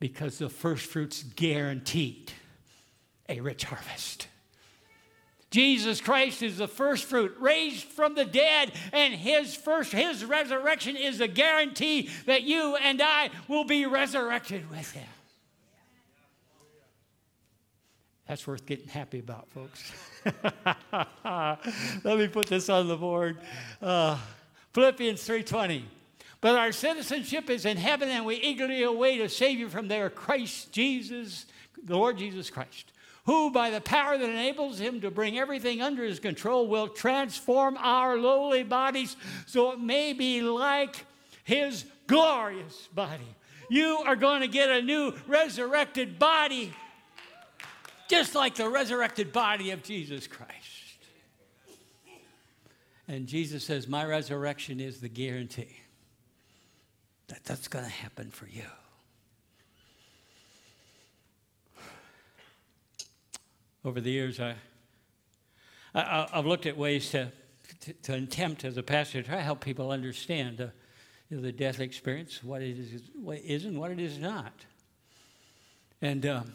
because 0.00 0.36
the 0.36 0.50
first 0.50 0.84
fruits 0.84 1.22
guaranteed 1.22 2.30
a 3.26 3.40
rich 3.40 3.64
harvest. 3.64 4.28
Jesus 5.50 6.00
Christ 6.00 6.42
is 6.42 6.58
the 6.58 6.66
first 6.66 7.04
fruit, 7.04 7.36
raised 7.38 7.84
from 7.84 8.14
the 8.14 8.24
dead, 8.24 8.72
and 8.92 9.14
his 9.14 9.54
first 9.54 9.92
his 9.92 10.24
resurrection 10.24 10.96
is 10.96 11.20
a 11.20 11.28
guarantee 11.28 12.10
that 12.26 12.42
you 12.42 12.76
and 12.76 13.00
I 13.00 13.30
will 13.46 13.64
be 13.64 13.86
resurrected 13.86 14.68
with 14.70 14.90
him. 14.90 15.06
That's 18.26 18.44
worth 18.44 18.66
getting 18.66 18.88
happy 18.88 19.20
about, 19.20 19.48
folks. 19.50 19.92
Let 22.04 22.18
me 22.18 22.26
put 22.26 22.46
this 22.46 22.68
on 22.68 22.88
the 22.88 22.96
board. 22.96 23.38
Uh, 23.80 24.18
Philippians 24.72 25.26
3:20. 25.26 25.82
But 26.40 26.56
our 26.56 26.70
citizenship 26.70 27.48
is 27.48 27.64
in 27.64 27.76
heaven, 27.76 28.08
and 28.08 28.26
we 28.26 28.36
eagerly 28.36 28.82
await 28.82 29.20
a 29.20 29.28
Savior 29.28 29.70
from 29.70 29.88
there, 29.88 30.10
Christ 30.10 30.70
Jesus, 30.70 31.46
the 31.82 31.96
Lord 31.96 32.18
Jesus 32.18 32.50
Christ 32.50 32.92
who, 33.26 33.50
by 33.50 33.70
the 33.70 33.80
power 33.80 34.16
that 34.16 34.28
enables 34.28 34.78
him 34.78 35.00
to 35.00 35.10
bring 35.10 35.38
everything 35.38 35.82
under 35.82 36.04
his 36.04 36.20
control, 36.20 36.68
will 36.68 36.88
transform 36.88 37.76
our 37.78 38.16
lowly 38.16 38.62
bodies 38.62 39.16
so 39.46 39.72
it 39.72 39.80
may 39.80 40.12
be 40.12 40.42
like 40.42 41.04
his 41.44 41.84
glorious 42.06 42.88
body. 42.94 43.36
You 43.68 43.98
are 44.06 44.16
going 44.16 44.42
to 44.42 44.48
get 44.48 44.70
a 44.70 44.80
new 44.80 45.12
resurrected 45.26 46.20
body, 46.20 46.72
just 48.08 48.36
like 48.36 48.54
the 48.54 48.68
resurrected 48.68 49.32
body 49.32 49.72
of 49.72 49.82
Jesus 49.82 50.28
Christ. 50.28 50.52
And 53.08 53.26
Jesus 53.26 53.64
says, 53.64 53.88
My 53.88 54.04
resurrection 54.04 54.78
is 54.80 55.00
the 55.00 55.08
guarantee 55.08 55.76
that 57.28 57.44
that's 57.44 57.66
going 57.66 57.84
to 57.84 57.90
happen 57.90 58.30
for 58.30 58.46
you. 58.46 58.62
Over 63.86 64.00
the 64.00 64.10
years, 64.10 64.40
I, 64.40 64.56
I, 65.94 66.28
have 66.32 66.44
looked 66.44 66.66
at 66.66 66.76
ways 66.76 67.10
to, 67.10 67.30
to, 67.82 67.92
to, 67.92 68.14
attempt 68.14 68.64
as 68.64 68.76
a 68.76 68.82
pastor 68.82 69.22
to 69.22 69.28
try 69.28 69.36
to 69.36 69.42
help 69.42 69.64
people 69.64 69.92
understand 69.92 70.58
you 71.30 71.36
know, 71.36 71.40
the 71.40 71.52
death 71.52 71.78
experience, 71.78 72.42
what 72.42 72.62
it 72.62 72.76
is, 72.76 73.02
what 73.14 73.38
is 73.38 73.64
and 73.64 73.78
what 73.78 73.92
it 73.92 74.00
is 74.00 74.18
not. 74.18 74.64
And 76.02 76.26
um, 76.26 76.52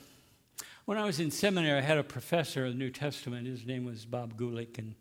when 0.84 0.98
I 0.98 1.06
was 1.06 1.22
in 1.22 1.32
seminary, 1.32 1.78
I 1.78 1.82
had 1.82 1.98
a 1.98 2.04
professor 2.04 2.66
of 2.66 2.74
the 2.74 2.78
New 2.78 2.90
Testament. 2.90 3.48
His 3.48 3.66
name 3.66 3.86
was 3.86 4.04
Bob 4.04 4.36
Guelich. 4.36 4.78
And 4.78 4.96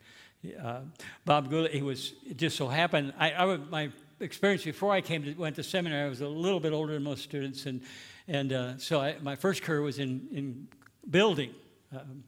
uh, 0.64 0.82
Bob 1.24 1.50
Guelich, 1.50 1.72
he 1.72 1.82
was, 1.82 2.12
it 2.28 2.36
just 2.36 2.56
so 2.56 2.68
happened, 2.68 3.12
I, 3.18 3.32
I 3.32 3.56
my 3.56 3.90
experience 4.20 4.62
before 4.62 4.92
I 4.92 5.00
came 5.00 5.24
to, 5.24 5.34
went 5.34 5.56
to 5.56 5.64
seminary, 5.64 6.06
I 6.06 6.08
was 6.08 6.20
a 6.20 6.28
little 6.28 6.60
bit 6.60 6.72
older 6.72 6.92
than 6.92 7.02
most 7.02 7.24
students. 7.24 7.66
And, 7.66 7.82
and 8.28 8.52
uh, 8.52 8.78
so 8.78 9.00
I, 9.00 9.16
my 9.20 9.34
first 9.34 9.62
career 9.62 9.82
was 9.82 9.98
in, 9.98 10.28
in 10.30 10.68
building 11.10 11.52
um, 11.92 12.24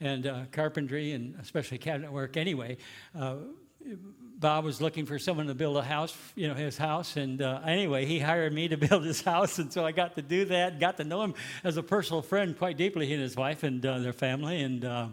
and 0.00 0.26
uh, 0.26 0.40
carpentry 0.52 1.12
and 1.12 1.36
especially 1.40 1.78
cabinet 1.78 2.12
work 2.12 2.36
anyway. 2.36 2.76
Uh, 3.18 3.36
Bob 4.38 4.64
was 4.64 4.80
looking 4.80 5.06
for 5.06 5.18
someone 5.18 5.46
to 5.46 5.54
build 5.54 5.76
a 5.76 5.82
house, 5.82 6.16
you 6.34 6.48
know, 6.48 6.54
his 6.54 6.76
house. 6.76 7.16
And 7.16 7.40
uh, 7.40 7.60
anyway, 7.66 8.06
he 8.06 8.18
hired 8.18 8.52
me 8.52 8.68
to 8.68 8.76
build 8.88 9.04
his 9.04 9.20
house. 9.20 9.58
And 9.58 9.72
so 9.72 9.84
I 9.84 9.92
got 9.92 10.16
to 10.16 10.22
do 10.22 10.46
that, 10.46 10.80
got 10.80 10.96
to 10.96 11.04
know 11.04 11.22
him 11.22 11.34
as 11.62 11.76
a 11.76 11.82
personal 11.82 12.22
friend 12.22 12.56
quite 12.58 12.76
deeply, 12.76 13.06
he 13.06 13.12
and 13.12 13.22
his 13.22 13.36
wife 13.36 13.62
and 13.62 13.84
uh, 13.84 13.98
their 13.98 14.12
family. 14.12 14.62
And, 14.62 14.84
uh, 14.84 15.08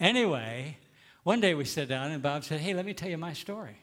Anyway, 0.00 0.76
one 1.22 1.40
day 1.40 1.54
we 1.54 1.64
sat 1.64 1.88
down 1.88 2.10
and 2.10 2.22
Bob 2.22 2.44
said, 2.44 2.60
Hey, 2.60 2.74
let 2.74 2.84
me 2.84 2.94
tell 2.94 3.08
you 3.08 3.18
my 3.18 3.32
story. 3.32 3.78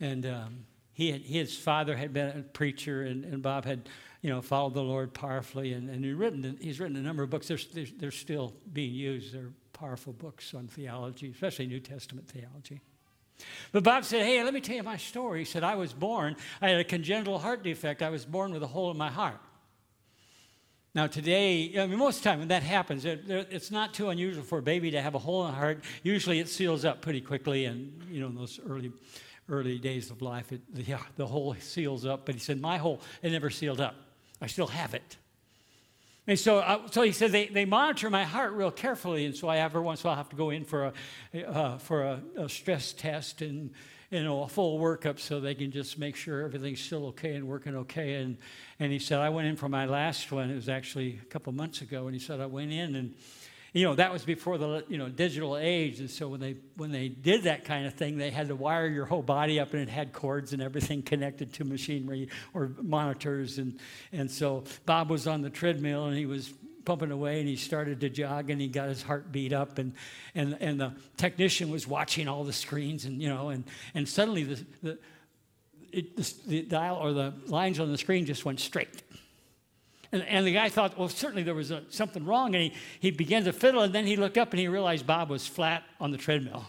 And 0.00 0.26
um, 0.26 0.66
he 0.92 1.12
had, 1.12 1.22
his 1.22 1.56
father 1.56 1.96
had 1.96 2.12
been 2.12 2.38
a 2.38 2.42
preacher, 2.42 3.02
and, 3.02 3.24
and 3.24 3.42
Bob 3.42 3.64
had 3.64 3.88
you 4.22 4.30
know, 4.30 4.42
followed 4.42 4.74
the 4.74 4.82
Lord 4.82 5.14
powerfully. 5.14 5.72
And, 5.72 5.88
and 5.88 6.04
he 6.04 6.12
written, 6.12 6.58
he's 6.60 6.80
written 6.80 6.96
a 6.96 7.00
number 7.00 7.22
of 7.22 7.30
books. 7.30 7.48
They're, 7.48 7.58
they're, 7.72 7.86
they're 7.96 8.10
still 8.10 8.54
being 8.72 8.92
used. 8.92 9.34
They're 9.34 9.52
powerful 9.72 10.12
books 10.12 10.52
on 10.54 10.68
theology, 10.68 11.30
especially 11.30 11.66
New 11.66 11.80
Testament 11.80 12.28
theology. 12.28 12.80
But 13.72 13.82
Bob 13.82 14.04
said, 14.04 14.24
Hey, 14.24 14.42
let 14.44 14.52
me 14.52 14.60
tell 14.60 14.76
you 14.76 14.82
my 14.82 14.98
story. 14.98 15.40
He 15.40 15.44
said, 15.44 15.64
I 15.64 15.74
was 15.74 15.92
born, 15.92 16.36
I 16.60 16.68
had 16.68 16.80
a 16.80 16.84
congenital 16.84 17.38
heart 17.38 17.62
defect. 17.62 18.02
I 18.02 18.10
was 18.10 18.24
born 18.26 18.52
with 18.52 18.62
a 18.62 18.66
hole 18.66 18.90
in 18.90 18.98
my 18.98 19.10
heart. 19.10 19.40
Now, 20.92 21.06
today, 21.06 21.72
I 21.78 21.86
mean, 21.86 21.98
most 21.98 22.18
of 22.18 22.22
the 22.24 22.30
time 22.30 22.38
when 22.40 22.48
that 22.48 22.64
happens, 22.64 23.04
it, 23.04 23.22
it's 23.28 23.70
not 23.70 23.94
too 23.94 24.08
unusual 24.08 24.42
for 24.42 24.58
a 24.58 24.62
baby 24.62 24.90
to 24.90 25.00
have 25.00 25.14
a 25.14 25.20
hole 25.20 25.46
in 25.46 25.52
the 25.52 25.56
heart. 25.56 25.84
Usually 26.02 26.40
it 26.40 26.48
seals 26.48 26.84
up 26.84 27.00
pretty 27.00 27.20
quickly, 27.20 27.66
and, 27.66 28.02
you 28.10 28.20
know, 28.20 28.26
in 28.26 28.34
those 28.34 28.58
early, 28.68 28.90
early 29.48 29.78
days 29.78 30.10
of 30.10 30.20
life, 30.20 30.50
it, 30.50 30.60
the, 30.74 30.96
the 31.14 31.26
hole 31.26 31.54
seals 31.60 32.04
up. 32.04 32.26
But 32.26 32.34
he 32.34 32.40
said, 32.40 32.60
My 32.60 32.76
hole, 32.76 33.00
it 33.22 33.30
never 33.30 33.50
sealed 33.50 33.80
up. 33.80 33.94
I 34.40 34.46
still 34.46 34.68
have 34.68 34.94
it. 34.94 35.16
And 36.26 36.38
so, 36.38 36.58
uh, 36.58 36.86
so 36.90 37.02
he 37.02 37.12
said 37.12 37.32
they, 37.32 37.48
they 37.48 37.64
monitor 37.64 38.08
my 38.10 38.24
heart 38.24 38.52
real 38.52 38.70
carefully, 38.70 39.24
and 39.24 39.34
so 39.34 39.48
I 39.48 39.58
every 39.58 39.80
once 39.80 40.02
in 40.02 40.06
a 40.06 40.10
while 40.10 40.16
have 40.16 40.28
to 40.28 40.36
go 40.36 40.50
in 40.50 40.64
for 40.64 40.92
a 41.34 41.44
uh, 41.44 41.78
for 41.78 42.02
a, 42.02 42.20
a, 42.36 42.48
stress 42.48 42.92
test 42.92 43.42
and 43.42 43.70
you 44.10 44.22
know 44.22 44.42
a 44.42 44.48
full 44.48 44.78
workup 44.78 45.18
so 45.18 45.40
they 45.40 45.54
can 45.54 45.70
just 45.70 45.98
make 45.98 46.14
sure 46.14 46.42
everything's 46.42 46.80
still 46.80 47.06
okay 47.06 47.34
and 47.34 47.48
working 47.48 47.74
okay. 47.76 48.14
And 48.14 48.36
and 48.78 48.92
he 48.92 48.98
said 48.98 49.18
I 49.18 49.30
went 49.30 49.48
in 49.48 49.56
for 49.56 49.68
my 49.68 49.86
last 49.86 50.30
one. 50.30 50.50
It 50.50 50.54
was 50.54 50.68
actually 50.68 51.18
a 51.20 51.26
couple 51.26 51.52
months 51.52 51.80
ago, 51.80 52.06
and 52.06 52.14
he 52.14 52.20
said 52.20 52.40
I 52.40 52.46
went 52.46 52.70
in 52.70 52.94
and 52.94 53.14
you 53.72 53.84
know 53.84 53.94
that 53.94 54.12
was 54.12 54.24
before 54.24 54.58
the 54.58 54.84
you 54.88 54.98
know 54.98 55.08
digital 55.08 55.56
age. 55.56 56.00
And 56.00 56.10
so 56.10 56.28
when 56.28 56.40
they 56.40 56.56
when 56.76 56.90
they 56.90 57.08
did 57.08 57.44
that 57.44 57.64
kind 57.64 57.86
of 57.86 57.94
thing 57.94 58.18
they 58.18 58.30
had 58.30 58.48
to 58.48 58.56
wire 58.56 58.86
your 58.86 59.06
whole 59.06 59.22
body 59.22 59.60
up 59.60 59.72
and 59.72 59.82
it 59.82 59.88
had 59.88 60.12
cords 60.12 60.52
and 60.52 60.62
everything 60.62 61.02
connected 61.02 61.52
to 61.54 61.64
machinery 61.64 62.28
or 62.52 62.72
monitors. 62.82 63.58
And 63.58 63.78
and 64.12 64.30
so 64.30 64.64
bob 64.86 65.10
was 65.10 65.26
on 65.26 65.42
the 65.42 65.50
treadmill 65.50 66.06
and 66.06 66.16
he 66.16 66.26
was 66.26 66.52
pumping 66.84 67.10
away 67.10 67.40
and 67.40 67.48
he 67.48 67.56
started 67.56 68.00
to 68.00 68.08
jog 68.08 68.50
and 68.50 68.60
he 68.60 68.66
got 68.66 68.88
his 68.88 69.02
heart 69.02 69.30
beat 69.30 69.52
up. 69.52 69.78
And 69.78 69.94
and 70.34 70.56
and 70.60 70.80
the 70.80 70.92
technician 71.16 71.70
was 71.70 71.86
watching 71.86 72.26
all 72.26 72.44
the 72.44 72.52
screens 72.52 73.04
and 73.04 73.22
you 73.22 73.28
know 73.28 73.50
and 73.50 73.64
and 73.94 74.08
suddenly 74.08 74.44
the 74.44 74.64
the, 74.82 74.98
it, 75.92 76.16
the, 76.16 76.34
the 76.46 76.62
dial 76.62 76.96
or 76.96 77.12
the 77.12 77.34
lines 77.46 77.80
on 77.80 77.90
the 77.90 77.98
screen 77.98 78.24
just 78.24 78.44
went 78.44 78.60
straight 78.60 79.02
and, 80.12 80.22
and 80.22 80.46
the 80.46 80.52
guy 80.52 80.68
thought, 80.68 80.98
well, 80.98 81.08
certainly 81.08 81.42
there 81.42 81.54
was 81.54 81.70
a, 81.70 81.82
something 81.88 82.24
wrong. 82.24 82.54
And 82.54 82.64
he, 82.64 82.72
he 83.00 83.10
began 83.10 83.44
to 83.44 83.52
fiddle, 83.52 83.82
and 83.82 83.94
then 83.94 84.06
he 84.06 84.16
looked 84.16 84.38
up 84.38 84.52
and 84.52 84.60
he 84.60 84.68
realized 84.68 85.06
Bob 85.06 85.30
was 85.30 85.46
flat 85.46 85.84
on 86.00 86.10
the 86.10 86.18
treadmill. 86.18 86.64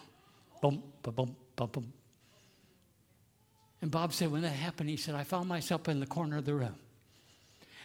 Boom, 0.62 0.84
boom, 1.02 1.14
boom, 1.16 1.36
boom, 1.56 1.70
boom. 1.72 1.94
And 3.82 3.90
Bob 3.90 4.14
said, 4.14 4.32
when 4.32 4.44
that 4.44 4.50
happened, 4.50 4.90
he 4.90 4.98
said, 4.98 5.16
I 5.16 5.24
found 5.24 5.50
myself 5.50 5.90
in 5.90 6.00
the 6.00 6.06
corner 6.06 6.38
of 6.38 6.46
the 6.46 6.54
room. 6.54 6.76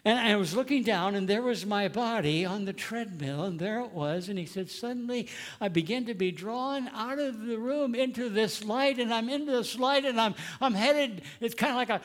And 0.05 0.21
I 0.21 0.37
was 0.37 0.55
looking 0.55 0.85
down, 0.85 1.17
and 1.17 1.27
there 1.27 1.43
was 1.43 1.67
my 1.67 1.89
body 1.89 2.45
on 2.45 2.65
the 2.65 2.73
treadmill, 2.73 3.43
and 3.43 3.59
there 3.59 3.81
it 3.81 3.91
was. 3.91 4.29
And 4.29 4.39
he 4.39 4.47
said, 4.47 4.71
Suddenly 4.71 5.29
I 5.61 5.67
began 5.67 6.05
to 6.05 6.15
be 6.15 6.31
drawn 6.31 6.87
out 6.89 7.19
of 7.19 7.45
the 7.45 7.59
room 7.59 7.95
into 7.97 8.29
this 8.29 8.63
light, 8.63 9.01
and 9.01 9.13
I'm 9.13 9.29
into 9.29 9.51
this 9.51 9.77
light, 9.77 10.05
and 10.05 10.21
I'm, 10.21 10.37
I'm 10.61 10.75
headed, 10.75 11.23
it's 11.41 11.57
kind 11.57 11.73
of 11.73 11.77
like 11.77 11.91
a, 11.91 12.01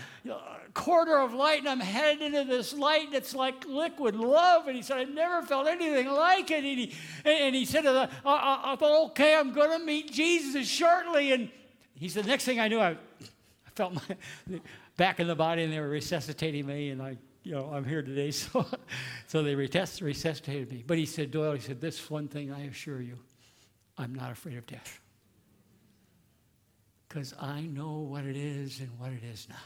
quarter 0.73 1.17
of 1.17 1.33
light, 1.33 1.59
and 1.59 1.69
I'm 1.69 1.79
headed 1.79 2.21
into 2.21 2.43
this 2.43 2.73
light 2.73 3.11
that's 3.11 3.33
like 3.35 3.65
liquid 3.65 4.15
love. 4.15 4.67
And 4.67 4.75
he 4.75 4.81
said, 4.81 4.97
I 4.97 5.03
never 5.05 5.41
felt 5.45 5.67
anything 5.67 6.07
like 6.09 6.49
it. 6.51 6.63
And 6.63 6.65
he, 6.65 6.93
and 7.25 7.55
he 7.55 7.65
said, 7.65 7.85
I, 7.85 8.07
I, 8.25 8.73
I 8.73 8.75
thought, 8.75 9.05
okay, 9.11 9.35
I'm 9.35 9.53
going 9.53 9.79
to 9.79 9.85
meet 9.85 10.11
Jesus 10.11 10.67
shortly. 10.67 11.31
And 11.31 11.49
he 11.95 12.09
said, 12.09 12.25
next 12.25 12.45
thing 12.45 12.59
I 12.59 12.67
knew, 12.67 12.79
I, 12.79 12.91
I 12.91 12.97
felt 13.75 13.93
my 13.93 14.59
back 14.97 15.19
in 15.19 15.27
the 15.27 15.35
body, 15.35 15.63
and 15.63 15.73
they 15.73 15.79
were 15.79 15.89
resuscitating 15.89 16.65
me, 16.65 16.89
and 16.89 17.01
I 17.01 17.17
you 17.43 17.53
know, 17.53 17.71
I'm 17.73 17.85
here 17.85 18.01
today, 18.01 18.31
so, 18.31 18.65
so 19.27 19.43
they 19.43 19.55
resuscitated 19.55 20.71
me. 20.71 20.83
But 20.85 20.97
he 20.97 21.05
said, 21.05 21.31
Doyal, 21.31 21.53
he 21.53 21.59
said, 21.59 21.81
this 21.81 22.09
one 22.09 22.27
thing 22.27 22.51
I 22.51 22.65
assure 22.65 23.01
you, 23.01 23.17
I'm 23.97 24.13
not 24.13 24.31
afraid 24.31 24.57
of 24.57 24.67
death. 24.67 24.99
Because 27.07 27.33
I 27.39 27.61
know 27.61 27.97
what 27.97 28.25
it 28.25 28.37
is 28.37 28.79
and 28.79 28.89
what 28.97 29.11
it 29.11 29.23
is 29.23 29.47
not. 29.49 29.59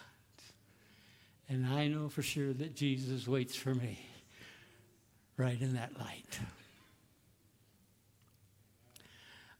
And 1.56 1.66
I 1.68 1.88
know 1.88 2.10
for 2.10 2.22
sure 2.22 2.51
that 2.51 2.76
Jesus 2.76 3.30
waits 3.30 3.56
for 3.56 3.74
me 3.74 3.97
right 5.38 5.58
in 5.62 5.76
that 5.76 5.97
light. 5.97 6.39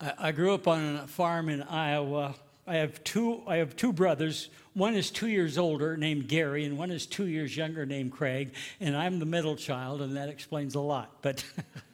I, 0.02 0.14
I 0.18 0.32
grew 0.34 0.54
up 0.54 0.68
on 0.68 0.98
a 0.98 1.08
farm 1.08 1.48
in 1.48 1.64
Iowa. 1.64 2.36
I 2.68 2.76
have 2.76 3.02
two, 3.06 3.43
I 3.48 3.56
have 3.58 3.78
two 3.78 3.93
brothers. 3.93 4.50
One 4.74 4.93
is 4.93 5.10
two 5.10 5.28
years 5.28 5.58
older, 5.58 5.96
named 5.96 6.28
Gary, 6.28 6.66
and 6.66 6.78
one 6.78 6.91
is 6.91 7.06
two 7.06 7.28
years 7.28 7.56
younger, 7.56 7.86
named 7.86 8.12
Craig. 8.12 8.56
And 8.82 8.93
I'm 8.93 9.20
the 9.20 9.26
middle 9.26 9.56
child, 9.56 10.02
and 10.02 10.18
that 10.18 10.28
explains 10.28 10.76
a 10.76 10.82
lot. 10.82 11.22
But 11.22 11.46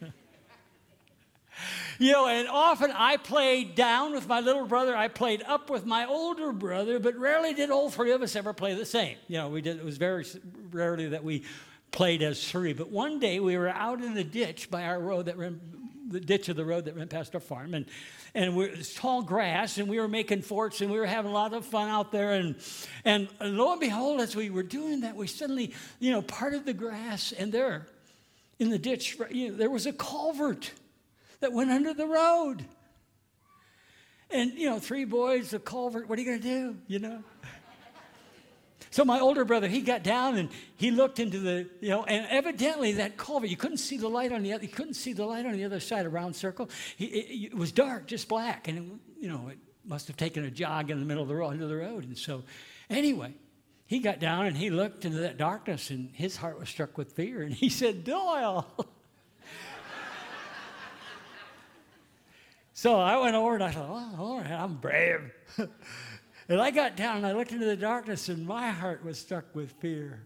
You 2.02 2.14
know, 2.14 2.28
and 2.28 2.48
often 2.48 2.92
I 2.92 3.18
played 3.18 3.76
down 3.76 4.14
with 4.14 4.28
my 4.28 4.40
little 4.40 4.66
brother. 4.66 4.98
I 4.98 5.08
played 5.08 5.44
up 5.44 5.70
with 5.70 5.86
my 5.86 6.08
older 6.08 6.52
brother, 6.52 6.98
but 6.98 7.16
rarely 7.16 7.54
did 7.54 7.70
all 7.70 7.92
three 7.92 8.12
of 8.12 8.24
us 8.24 8.36
ever 8.36 8.54
play 8.54 8.74
the 8.74 8.88
same. 8.88 9.18
You 9.28 9.38
know, 9.38 9.50
we 9.50 9.62
did, 9.62 9.78
it 9.78 9.86
was 9.86 9.98
very 9.98 10.26
rarely 10.72 11.10
that 11.10 11.24
we 11.24 11.44
played 11.92 12.24
as 12.24 12.50
three. 12.50 12.74
But 12.74 12.90
one 12.90 13.20
day 13.20 13.40
we 13.40 13.56
were 13.56 13.70
out 13.70 14.02
in 14.02 14.16
the 14.16 14.24
ditch 14.24 14.72
by 14.72 14.86
our 14.86 15.00
road 15.00 15.28
that 15.28 15.38
ran, 15.38 15.62
the 16.08 16.20
ditch 16.20 16.50
of 16.50 16.56
the 16.56 16.66
road 16.66 16.86
that 16.86 16.96
ran 16.96 17.08
past 17.08 17.36
our 17.36 17.40
farm, 17.40 17.76
and 17.76 17.86
and 18.34 18.56
we, 18.56 18.66
it's 18.66 18.96
tall 18.96 19.22
grass, 19.22 19.78
and 19.78 19.88
we 19.88 20.00
were 20.00 20.08
making 20.08 20.42
forts, 20.42 20.82
and 20.82 20.90
we 20.90 20.98
were 20.98 21.06
having 21.06 21.30
a 21.30 21.34
lot 21.34 21.54
of 21.54 21.66
fun 21.68 21.88
out 21.88 22.12
there, 22.12 22.32
and 22.32 22.56
and 23.06 23.30
lo 23.42 23.74
and 23.74 23.80
behold, 23.80 24.22
as 24.22 24.36
we 24.36 24.50
were 24.50 24.64
doing 24.64 25.02
that, 25.02 25.16
we 25.16 25.28
suddenly, 25.28 25.72
you 26.00 26.10
know, 26.10 26.24
parted 26.24 26.66
the 26.66 26.74
grass, 26.74 27.32
and 27.32 27.52
there, 27.52 27.86
in 28.58 28.72
the 28.72 28.80
ditch, 28.80 29.18
you 29.30 29.50
know, 29.50 29.56
there 29.56 29.70
was 29.70 29.86
a 29.86 29.94
culvert 29.94 30.72
that 31.42 31.52
went 31.52 31.72
under 31.72 31.94
the 31.94 32.08
road. 32.08 32.66
And, 34.30 34.54
you 34.54 34.70
know, 34.70 34.80
three 34.80 35.06
boys, 35.06 35.54
a 35.54 35.60
culvert, 35.60 36.08
what 36.08 36.18
are 36.18 36.22
you 36.22 36.28
going 36.28 36.42
to 36.42 36.48
do, 36.48 36.78
you 36.88 37.00
know? 37.00 37.24
So 38.90 39.06
my 39.06 39.22
older 39.22 39.46
brother, 39.46 39.70
he 39.70 39.82
got 39.82 40.04
down 40.04 40.38
and 40.38 40.50
he 40.76 40.92
looked 40.92 41.20
into 41.20 41.40
the, 41.40 41.70
you 41.80 41.90
know, 41.90 42.04
and 42.04 42.28
evidently 42.30 42.94
that 42.94 43.16
culvert, 43.16 43.50
you 43.50 43.56
couldn't 43.56 43.78
see 43.78 43.98
the 43.98 44.10
light 44.10 44.34
on 44.34 44.44
the 44.44 44.52
other, 44.52 44.64
you 44.64 44.70
couldn't 44.70 44.96
see 44.96 45.14
the 45.14 45.26
light 45.26 45.46
on 45.46 45.54
the 45.54 45.64
other 45.64 45.80
side, 45.80 46.06
a 46.06 46.10
round 46.10 46.36
circle. 46.36 46.70
He, 46.98 47.06
it, 47.06 47.52
it, 47.54 47.58
was 47.58 47.72
dark, 47.72 48.08
just 48.08 48.28
black, 48.28 48.68
and 48.68 48.78
it, 48.78 48.84
you 49.22 49.30
know, 49.30 49.48
it 49.50 49.58
must 49.86 50.08
have 50.08 50.18
taken 50.18 50.44
a 50.44 50.52
jog 50.52 50.92
in 50.92 51.00
the 51.00 51.06
middle 51.06 51.24
of 51.24 51.30
the 51.30 51.36
road, 51.36 51.52
under 51.52 51.68
the 51.68 51.76
road. 51.78 52.04
And 52.04 52.18
so, 52.18 52.44
anyway, 52.90 53.34
he 53.86 54.00
got 54.00 54.20
down 54.20 54.46
and 54.46 54.58
he 54.58 54.70
looked 54.70 55.06
into 55.06 55.20
that 55.20 55.38
darkness, 55.38 55.90
and 55.90 56.10
his 56.14 56.36
heart 56.36 56.60
was 56.60 56.68
struck 56.68 56.98
with 56.98 57.14
fear, 57.14 57.42
and 57.42 57.54
he 57.54 57.70
said, 57.70 58.04
Doyal. 58.04 58.66
So 62.82 62.96
I 62.96 63.16
went 63.16 63.36
over 63.36 63.54
and 63.54 63.64
I 63.64 63.70
thought, 63.70 64.16
oh, 64.18 64.24
Lord, 64.24 64.48
I'm 64.48 64.74
brave. 64.74 65.32
and 66.50 66.60
I 66.60 66.72
got 66.72 66.96
down 66.98 67.18
and 67.18 67.28
I 67.28 67.34
looked 67.34 67.52
into 67.52 67.68
the 67.68 67.76
darkness 67.76 68.28
and 68.28 68.44
my 68.44 68.72
heart 68.72 69.06
was 69.06 69.20
struck 69.20 69.46
with 69.54 69.72
fear. 69.74 70.24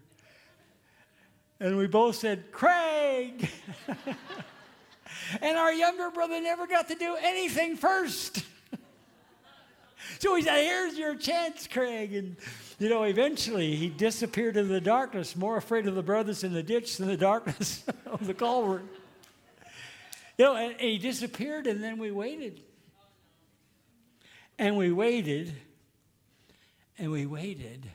And 1.59 1.75
we 1.75 1.87
both 1.87 2.15
said, 2.15 2.53
Craig. 2.53 3.49
and 5.41 5.57
our 5.57 5.73
younger 5.73 6.09
brother 6.11 6.39
never 6.39 6.65
got 6.65 6.87
to 6.87 6.95
do 6.95 7.17
anything 7.21 7.75
first. 7.75 8.45
so 10.19 10.33
he 10.37 10.43
said, 10.43 10.63
Here's 10.63 10.97
your 10.97 11.15
chance, 11.15 11.67
Craig. 11.67 12.13
And, 12.13 12.37
you 12.79 12.87
know, 12.87 13.03
eventually 13.03 13.75
he 13.75 13.89
disappeared 13.89 14.55
into 14.55 14.71
the 14.71 14.79
darkness, 14.79 15.35
more 15.35 15.57
afraid 15.57 15.87
of 15.87 15.95
the 15.95 16.03
brothers 16.03 16.45
in 16.45 16.53
the 16.53 16.63
ditch 16.63 16.95
than 16.95 17.07
the 17.07 17.17
darkness 17.17 17.83
of 18.05 18.25
the 18.25 18.33
culvert. 18.33 18.85
You 20.37 20.45
know, 20.45 20.55
and, 20.55 20.79
he 20.79 20.97
disappeared, 20.97 21.67
and 21.67 21.83
then 21.83 21.97
we 21.97 22.11
waited. 22.11 22.61
And 24.57 24.77
we 24.77 24.91
waited, 24.91 25.53
and 26.97 27.11
we 27.11 27.25
waited. 27.25 27.89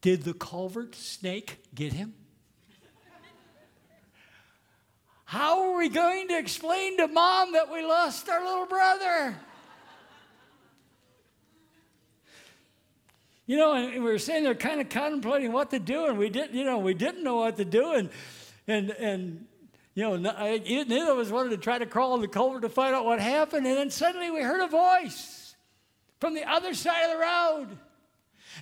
Did 0.00 0.22
the 0.22 0.34
culvert 0.34 0.94
snake 0.94 1.58
get 1.74 1.92
him? 1.92 2.14
How 5.24 5.70
are 5.70 5.78
we 5.78 5.88
going 5.88 6.28
to 6.28 6.38
explain 6.38 6.98
to 6.98 7.08
mom 7.08 7.52
that 7.52 7.72
we 7.72 7.82
lost 7.82 8.28
our 8.28 8.44
little 8.44 8.66
brother? 8.66 9.34
You 13.46 13.56
know, 13.56 13.74
and 13.74 13.92
we 13.92 14.10
were 14.10 14.18
sitting 14.18 14.44
there 14.44 14.54
kind 14.54 14.80
of 14.80 14.88
contemplating 14.88 15.52
what 15.52 15.70
to 15.70 15.78
do, 15.78 16.06
and 16.06 16.18
we 16.18 16.30
didn't, 16.30 16.54
you 16.54 16.64
know, 16.64 16.78
we 16.78 16.94
didn't 16.94 17.24
know 17.24 17.36
what 17.36 17.56
to 17.56 17.64
do, 17.64 17.92
and 17.92 18.10
and 18.66 18.90
and 18.90 19.46
you 19.94 20.02
know, 20.02 20.16
neither 20.16 21.12
of 21.12 21.18
us 21.18 21.30
wanted 21.30 21.50
to 21.50 21.56
try 21.56 21.78
to 21.78 21.86
crawl 21.86 22.14
in 22.14 22.20
the 22.20 22.28
culvert 22.28 22.62
to 22.62 22.68
find 22.68 22.94
out 22.94 23.04
what 23.04 23.20
happened. 23.20 23.66
And 23.66 23.76
then 23.76 23.90
suddenly 23.90 24.30
we 24.30 24.40
heard 24.40 24.60
a 24.60 24.68
voice 24.68 25.54
from 26.20 26.34
the 26.34 26.48
other 26.48 26.74
side 26.74 27.04
of 27.04 27.12
the 27.12 27.18
road. 27.18 27.78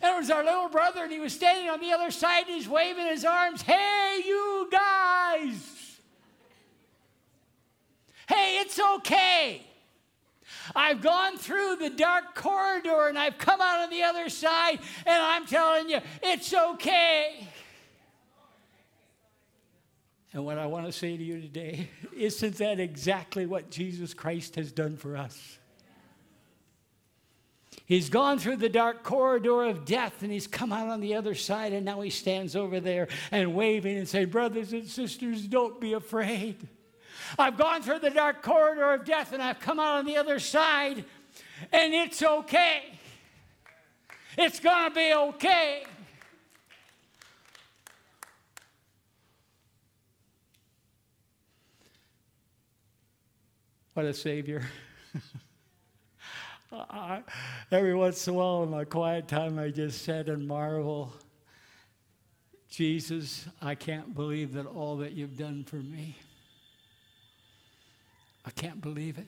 And 0.01 0.15
it 0.15 0.19
was 0.19 0.31
our 0.31 0.45
little 0.45 0.69
brother, 0.69 1.03
and 1.03 1.13
he 1.13 1.21
was 1.21 1.33
standing 1.33 1.69
on 1.69 1.81
the 1.81 1.93
other 1.93 2.11
side, 2.11 2.45
and 2.47 2.55
he's 2.55 2.69
waving 2.69 3.07
his 3.07 3.25
arms. 3.25 3.63
Hey, 3.63 4.23
you 4.25 4.69
guys! 4.71 5.99
Hey, 8.29 8.59
it's 8.61 8.79
okay. 8.79 9.63
I've 10.75 11.03
gone 11.03 11.37
through 11.37 11.77
the 11.77 11.91
dark 11.91 12.35
corridor 12.35 13.09
and 13.09 13.19
I've 13.19 13.37
come 13.37 13.61
out 13.61 13.81
on 13.81 13.91
the 13.91 14.05
other 14.05 14.29
side, 14.29 14.79
and 15.05 15.23
I'm 15.23 15.45
telling 15.47 15.89
you, 15.89 15.99
it's 16.23 16.55
okay. 16.55 17.47
And 20.33 20.47
what 20.47 20.59
I 20.59 20.67
want 20.67 20.87
to 20.87 20.93
say 20.93 21.17
to 21.17 21.23
you 21.23 21.41
today, 21.41 21.89
isn't 22.17 22.57
that 22.57 22.81
exactly 22.81 23.47
what 23.47 23.71
Jesus 23.71 24.15
Christ 24.15 24.57
has 24.57 24.73
done 24.73 24.97
for 24.97 25.17
us? 25.17 25.59
He's 27.85 28.09
gone 28.09 28.39
through 28.39 28.57
the 28.57 28.69
dark 28.69 29.03
corridor 29.03 29.65
of 29.65 29.85
death 29.85 30.23
and 30.23 30.33
he's 30.33 30.47
come 30.47 30.73
out 30.73 30.89
on 30.89 31.01
the 31.01 31.15
other 31.15 31.35
side, 31.35 31.73
and 31.73 31.85
now 31.85 32.01
he 32.01 32.11
stands 32.11 32.57
over 32.57 32.81
there 32.81 33.09
and 33.31 33.55
waving 33.55 33.99
and 33.99 34.09
saying, 34.09 34.31
Brothers 34.31 34.73
and 34.73 34.87
sisters, 34.87 35.47
don't 35.47 35.81
be 35.81 35.93
afraid. 35.93 36.69
I've 37.39 37.59
gone 37.59 37.83
through 37.83 37.99
the 37.99 38.11
dark 38.11 38.43
corridor 38.43 38.93
of 38.93 39.05
death 39.05 39.33
and 39.33 39.43
I've 39.43 39.61
come 39.61 39.79
out 39.79 39.99
on 39.99 40.07
the 40.07 40.17
other 40.17 40.39
side, 40.39 41.05
and 41.71 41.93
it's 41.93 42.23
okay. 42.23 42.99
It's 44.39 44.61
going 44.61 44.89
to 44.89 44.95
be 44.95 45.13
okay. 45.13 45.85
What 53.95 54.07
a 54.07 54.15
Savior. 54.15 54.63
I, 56.73 57.23
every 57.71 57.95
once 57.95 58.27
in 58.27 58.35
a 58.35 58.37
while 58.39 58.63
in 58.63 58.71
my 58.71 58.85
quiet 58.85 59.29
time, 59.29 59.59
I 59.59 59.69
just 59.69 60.03
sit 60.03 60.29
and 60.29 60.49
marvel. 60.49 61.13
Jesus, 62.71 63.47
I 63.61 63.75
can't 63.75 64.15
believe 64.15 64.55
that 64.55 64.65
all 64.65 64.97
that 64.99 65.13
you've 65.13 65.37
done 65.37 65.65
for 65.65 65.77
me. 65.77 66.17
I 68.47 68.51
can't 68.51 68.81
believe 68.81 69.19
it. 69.19 69.27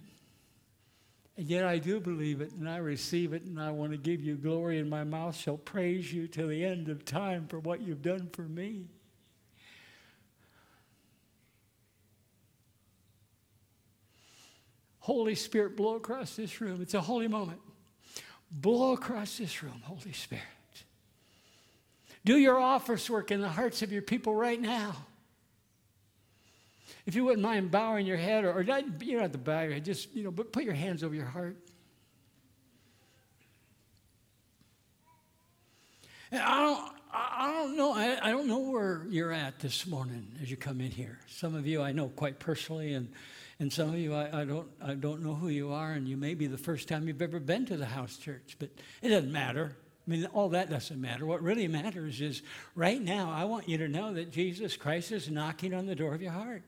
And 1.36 1.46
yet 1.46 1.66
I 1.66 1.76
do 1.76 2.00
believe 2.00 2.40
it 2.40 2.52
and 2.52 2.66
I 2.66 2.78
receive 2.78 3.34
it 3.34 3.42
and 3.42 3.60
I 3.60 3.70
want 3.70 3.92
to 3.92 3.98
give 3.98 4.22
you 4.22 4.36
glory 4.36 4.78
and 4.78 4.88
my 4.88 5.04
mouth 5.04 5.36
shall 5.36 5.58
praise 5.58 6.10
you 6.10 6.26
till 6.26 6.48
the 6.48 6.64
end 6.64 6.88
of 6.88 7.04
time 7.04 7.48
for 7.48 7.58
what 7.58 7.82
you've 7.82 8.02
done 8.02 8.30
for 8.32 8.42
me. 8.42 8.86
Holy 15.04 15.34
Spirit, 15.34 15.76
blow 15.76 15.96
across 15.96 16.34
this 16.34 16.62
room. 16.62 16.80
It's 16.80 16.94
a 16.94 17.00
holy 17.02 17.28
moment. 17.28 17.60
Blow 18.50 18.94
across 18.94 19.36
this 19.36 19.62
room, 19.62 19.82
Holy 19.84 20.14
Spirit. 20.14 20.42
Do 22.24 22.38
your 22.38 22.58
office 22.58 23.10
work 23.10 23.30
in 23.30 23.42
the 23.42 23.48
hearts 23.50 23.82
of 23.82 23.92
your 23.92 24.00
people 24.00 24.34
right 24.34 24.58
now. 24.58 24.96
If 27.04 27.14
you 27.14 27.22
wouldn't 27.22 27.42
mind 27.42 27.70
bowing 27.70 28.06
your 28.06 28.16
head, 28.16 28.46
or, 28.46 28.54
or 28.54 28.64
not, 28.64 29.02
you 29.02 29.12
don't 29.12 29.20
have 29.20 29.32
to 29.32 29.38
bow 29.38 29.60
your 29.60 29.74
head, 29.74 29.84
just, 29.84 30.14
you 30.14 30.24
know, 30.24 30.30
but 30.30 30.52
put 30.54 30.64
your 30.64 30.72
hands 30.72 31.04
over 31.04 31.14
your 31.14 31.26
heart. 31.26 31.58
And 36.32 36.40
I 36.40 36.60
don't, 36.60 36.92
I 37.12 37.52
don't 37.52 37.76
know. 37.76 37.92
I, 37.92 38.18
I 38.22 38.30
don't 38.30 38.46
know 38.46 38.60
where 38.60 39.04
you're 39.10 39.32
at 39.32 39.58
this 39.58 39.86
morning 39.86 40.28
as 40.40 40.50
you 40.50 40.56
come 40.56 40.80
in 40.80 40.90
here. 40.90 41.18
Some 41.28 41.54
of 41.54 41.66
you 41.66 41.82
I 41.82 41.92
know 41.92 42.08
quite 42.08 42.38
personally, 42.38 42.94
and, 42.94 43.12
and 43.58 43.72
some 43.72 43.90
of 43.90 43.98
you 43.98 44.14
I, 44.14 44.42
I, 44.42 44.44
don't, 44.44 44.68
I 44.82 44.94
don't 44.94 45.22
know 45.22 45.34
who 45.34 45.48
you 45.48 45.72
are, 45.72 45.92
and 45.92 46.08
you 46.08 46.16
may 46.16 46.34
be 46.34 46.46
the 46.46 46.58
first 46.58 46.88
time 46.88 47.06
you've 47.06 47.22
ever 47.22 47.40
been 47.40 47.66
to 47.66 47.76
the 47.76 47.86
house 47.86 48.16
church, 48.16 48.56
but 48.58 48.70
it 49.02 49.08
doesn't 49.08 49.32
matter. 49.32 49.76
I 50.06 50.10
mean, 50.10 50.26
all 50.26 50.50
that 50.50 50.68
doesn't 50.68 51.00
matter. 51.00 51.24
What 51.24 51.42
really 51.42 51.66
matters 51.66 52.20
is 52.20 52.42
right 52.74 53.00
now, 53.00 53.30
I 53.30 53.44
want 53.44 53.68
you 53.68 53.78
to 53.78 53.88
know 53.88 54.12
that 54.14 54.30
Jesus 54.30 54.76
Christ 54.76 55.12
is 55.12 55.30
knocking 55.30 55.72
on 55.72 55.86
the 55.86 55.94
door 55.94 56.14
of 56.14 56.20
your 56.20 56.32
heart. 56.32 56.62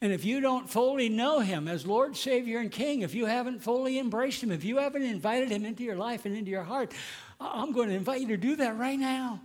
And 0.00 0.12
if 0.12 0.24
you 0.26 0.40
don't 0.40 0.68
fully 0.68 1.08
know 1.08 1.40
Him 1.40 1.68
as 1.68 1.86
Lord, 1.86 2.16
Savior, 2.16 2.58
and 2.58 2.70
King, 2.70 3.00
if 3.00 3.14
you 3.14 3.24
haven't 3.24 3.62
fully 3.62 3.98
embraced 3.98 4.42
Him, 4.42 4.52
if 4.52 4.64
you 4.64 4.76
haven't 4.76 5.02
invited 5.02 5.50
Him 5.50 5.64
into 5.64 5.84
your 5.84 5.96
life 5.96 6.26
and 6.26 6.36
into 6.36 6.50
your 6.50 6.64
heart, 6.64 6.92
I'm 7.40 7.72
going 7.72 7.88
to 7.88 7.94
invite 7.94 8.20
you 8.20 8.28
to 8.28 8.36
do 8.36 8.56
that 8.56 8.76
right 8.76 8.98
now. 8.98 9.40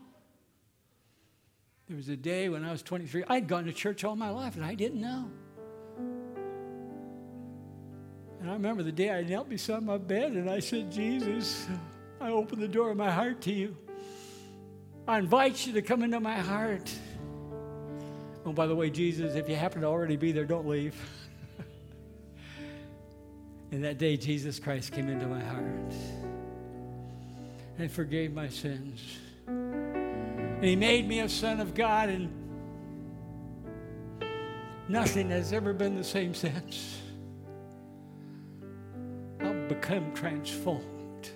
There 1.91 1.97
was 1.97 2.07
a 2.07 2.15
day 2.15 2.47
when 2.47 2.63
I 2.63 2.71
was 2.71 2.81
23, 2.83 3.25
I'd 3.27 3.49
gone 3.49 3.65
to 3.65 3.73
church 3.73 4.05
all 4.05 4.15
my 4.15 4.29
life 4.29 4.55
and 4.55 4.63
I 4.63 4.75
didn't 4.75 5.01
know. 5.01 5.29
And 8.39 8.49
I 8.49 8.53
remember 8.53 8.81
the 8.81 8.93
day 8.93 9.11
I 9.11 9.23
knelt 9.23 9.49
beside 9.49 9.83
my 9.83 9.97
bed 9.97 10.31
and 10.31 10.49
I 10.49 10.61
said, 10.61 10.89
Jesus, 10.89 11.67
I 12.21 12.29
open 12.29 12.61
the 12.61 12.67
door 12.69 12.91
of 12.91 12.97
my 12.97 13.11
heart 13.11 13.41
to 13.41 13.53
you. 13.53 13.75
I 15.05 15.17
invite 15.17 15.67
you 15.67 15.73
to 15.73 15.81
come 15.81 16.01
into 16.01 16.21
my 16.21 16.37
heart. 16.37 16.89
Oh, 18.45 18.53
by 18.53 18.67
the 18.67 18.75
way, 18.75 18.89
Jesus, 18.89 19.35
if 19.35 19.49
you 19.49 19.57
happen 19.57 19.81
to 19.81 19.87
already 19.87 20.15
be 20.15 20.31
there, 20.31 20.45
don't 20.45 20.69
leave. 20.69 20.95
and 23.73 23.83
that 23.83 23.97
day, 23.97 24.15
Jesus 24.15 24.59
Christ 24.59 24.93
came 24.93 25.09
into 25.09 25.27
my 25.27 25.43
heart 25.43 25.93
and 27.77 27.91
forgave 27.91 28.33
my 28.33 28.47
sins. 28.47 29.01
And 30.61 30.69
he 30.69 30.75
made 30.75 31.07
me 31.07 31.21
a 31.21 31.27
son 31.27 31.59
of 31.59 31.73
God, 31.73 32.09
and 32.09 32.29
nothing 34.87 35.31
has 35.31 35.53
ever 35.53 35.73
been 35.73 35.95
the 35.95 36.03
same 36.03 36.35
since. 36.35 37.01
I've 39.39 39.67
become 39.67 40.13
transformed. 40.13 41.31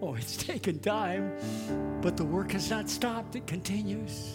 Oh, 0.00 0.14
it's 0.14 0.38
taken 0.38 0.78
time, 0.78 1.30
but 2.00 2.16
the 2.16 2.24
work 2.24 2.52
has 2.52 2.70
not 2.70 2.88
stopped, 2.88 3.36
it 3.36 3.46
continues. 3.46 4.34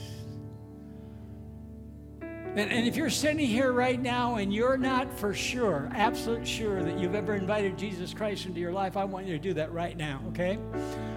And, 2.22 2.60
and, 2.72 2.88
if 2.88 2.96
you're 2.96 3.10
sitting 3.10 3.40
here 3.40 3.72
right 3.72 4.00
now 4.00 4.36
and 4.36 4.54
you're 4.54 4.78
not 4.78 5.12
for 5.12 5.34
sure, 5.34 5.90
absolute 5.96 6.48
sure 6.48 6.84
that 6.84 7.00
you've 7.00 7.16
ever 7.16 7.34
invited 7.34 7.80
Jesus 7.80 8.14
Christ 8.14 8.46
into 8.46 8.60
your 8.60 8.74
life, 8.74 8.96
I 8.96 9.06
want 9.06 9.26
you 9.26 9.34
to 9.34 9.40
do 9.42 9.56
that 9.56 9.74
right 9.74 9.98
now, 9.98 10.22
okay? 10.28 10.60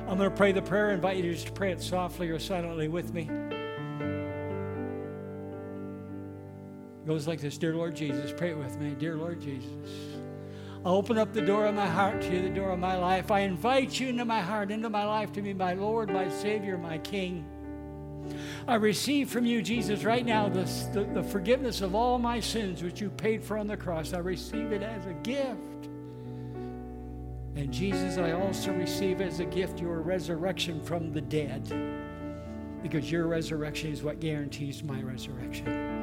I'm 0.09 0.18
going 0.18 0.30
to 0.30 0.36
pray 0.36 0.52
the 0.52 0.62
prayer. 0.62 0.90
I 0.90 0.94
invite 0.94 1.16
you 1.16 1.34
to 1.34 1.52
pray 1.52 1.72
it 1.72 1.82
softly 1.82 2.28
or 2.28 2.38
silently 2.38 2.86
with 2.86 3.12
me. 3.12 3.28
It 7.02 7.07
goes 7.07 7.26
like 7.26 7.40
this 7.40 7.59
Dear 7.59 7.74
Lord 7.74 7.96
Jesus, 7.96 8.32
pray 8.36 8.50
it 8.50 8.59
with 8.59 8.78
me. 8.78 8.94
Dear 8.96 9.16
Lord 9.16 9.40
Jesus, 9.40 9.90
I 10.84 10.88
open 10.88 11.18
up 11.18 11.32
the 11.32 11.42
door 11.42 11.66
of 11.66 11.74
my 11.74 11.88
heart 11.88 12.22
to 12.22 12.32
you, 12.32 12.40
the 12.40 12.50
door 12.50 12.70
of 12.70 12.78
my 12.78 12.96
life. 12.96 13.32
I 13.32 13.40
invite 13.40 13.98
you 13.98 14.09
into 14.09 14.24
my 14.24 14.40
heart, 14.40 14.70
into 14.70 14.88
my 14.88 15.04
life 15.04 15.32
to 15.32 15.42
be 15.42 15.52
my 15.52 15.74
Lord, 15.74 16.09
my 16.09 16.28
Savior, 16.28 16.78
my 16.78 16.98
King. 16.98 17.44
I 18.68 18.76
receive 18.76 19.28
from 19.28 19.44
you, 19.44 19.61
Jesus, 19.61 20.04
right 20.04 20.24
now 20.24 20.48
the, 20.48 20.64
the, 20.92 21.04
the, 21.14 21.22
forgiveness 21.22 21.80
of 21.80 21.94
all 21.94 22.18
my 22.18 22.40
sins 22.40 22.82
which 22.82 23.00
you 23.00 23.11
paid 23.11 23.44
for 23.44 23.59
on 23.59 23.66
the 23.66 23.76
cross. 23.76 24.12
I 24.12 24.18
receive 24.18 24.72
it 24.72 24.82
as 24.82 25.07
a 25.07 25.14
gift. 25.14 25.61
And 27.57 27.72
Jesus, 27.72 28.18
I 28.18 28.32
also 28.32 28.70
receive 28.72 29.22
as 29.22 29.40
a 29.40 29.46
gift 29.46 29.80
your 29.80 30.02
resurrection 30.02 30.78
from 30.82 31.11
the 31.11 31.22
dead. 31.22 31.64
Because 32.82 33.11
your 33.11 33.26
resurrection 33.26 33.90
is 33.90 34.02
what 34.02 34.20
guarantees 34.20 34.84
my 34.84 35.00
resurrection. 35.00 35.96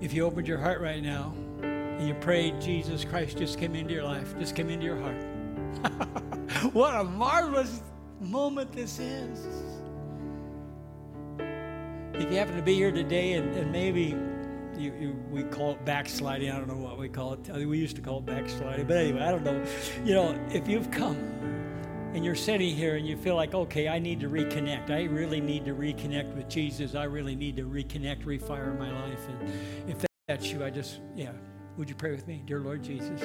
If 0.00 0.14
you 0.14 0.24
opened 0.24 0.48
your 0.48 0.58
heart 0.58 0.80
right 0.80 1.02
now 1.02 1.34
and 1.62 2.08
you 2.08 2.14
prayed, 2.14 2.62
Jesus 2.62 3.04
Christ 3.04 3.36
just 3.36 3.58
came 3.58 3.74
into 3.74 3.92
your 3.92 4.04
life, 4.04 4.34
just 4.38 4.56
came 4.56 4.70
into 4.70 4.86
your 4.86 4.98
heart. 4.98 5.22
what 6.72 6.94
a 6.94 7.04
marvelous 7.04 7.82
moment 8.20 8.72
this 8.72 8.98
is. 8.98 9.46
If 12.14 12.30
you 12.30 12.38
happen 12.38 12.56
to 12.56 12.62
be 12.62 12.74
here 12.74 12.90
today 12.90 13.34
and, 13.34 13.54
and 13.54 13.70
maybe 13.70 14.16
you, 14.78 14.92
you, 15.00 15.16
we 15.30 15.42
call 15.44 15.72
it 15.72 15.84
backsliding, 15.84 16.50
I 16.50 16.58
don't 16.58 16.68
know 16.68 16.76
what 16.76 16.98
we 16.98 17.08
call 17.08 17.34
it. 17.34 17.48
We 17.48 17.78
used 17.78 17.96
to 17.96 18.02
call 18.02 18.18
it 18.18 18.26
backsliding, 18.26 18.86
but 18.86 18.96
anyway, 18.96 19.22
I 19.22 19.30
don't 19.30 19.44
know. 19.44 19.64
You 20.04 20.14
know, 20.14 20.38
if 20.50 20.68
you've 20.68 20.90
come 20.90 21.16
and 22.14 22.24
you're 22.24 22.34
sitting 22.34 22.74
here 22.74 22.96
and 22.96 23.06
you 23.06 23.16
feel 23.16 23.34
like, 23.34 23.54
okay, 23.54 23.88
I 23.88 23.98
need 23.98 24.20
to 24.20 24.28
reconnect. 24.28 24.90
I 24.90 25.04
really 25.04 25.40
need 25.40 25.64
to 25.64 25.74
reconnect 25.74 26.34
with 26.34 26.48
Jesus. 26.48 26.94
I 26.94 27.04
really 27.04 27.34
need 27.34 27.56
to 27.56 27.62
reconnect, 27.62 28.24
refire 28.24 28.78
my 28.78 28.90
life. 28.90 29.28
And 29.28 29.90
if 29.90 30.04
that's 30.28 30.46
you, 30.50 30.64
I 30.64 30.70
just, 30.70 31.00
yeah, 31.16 31.32
would 31.76 31.88
you 31.88 31.96
pray 31.96 32.12
with 32.12 32.26
me? 32.26 32.42
Dear 32.46 32.60
Lord 32.60 32.82
Jesus. 32.82 33.20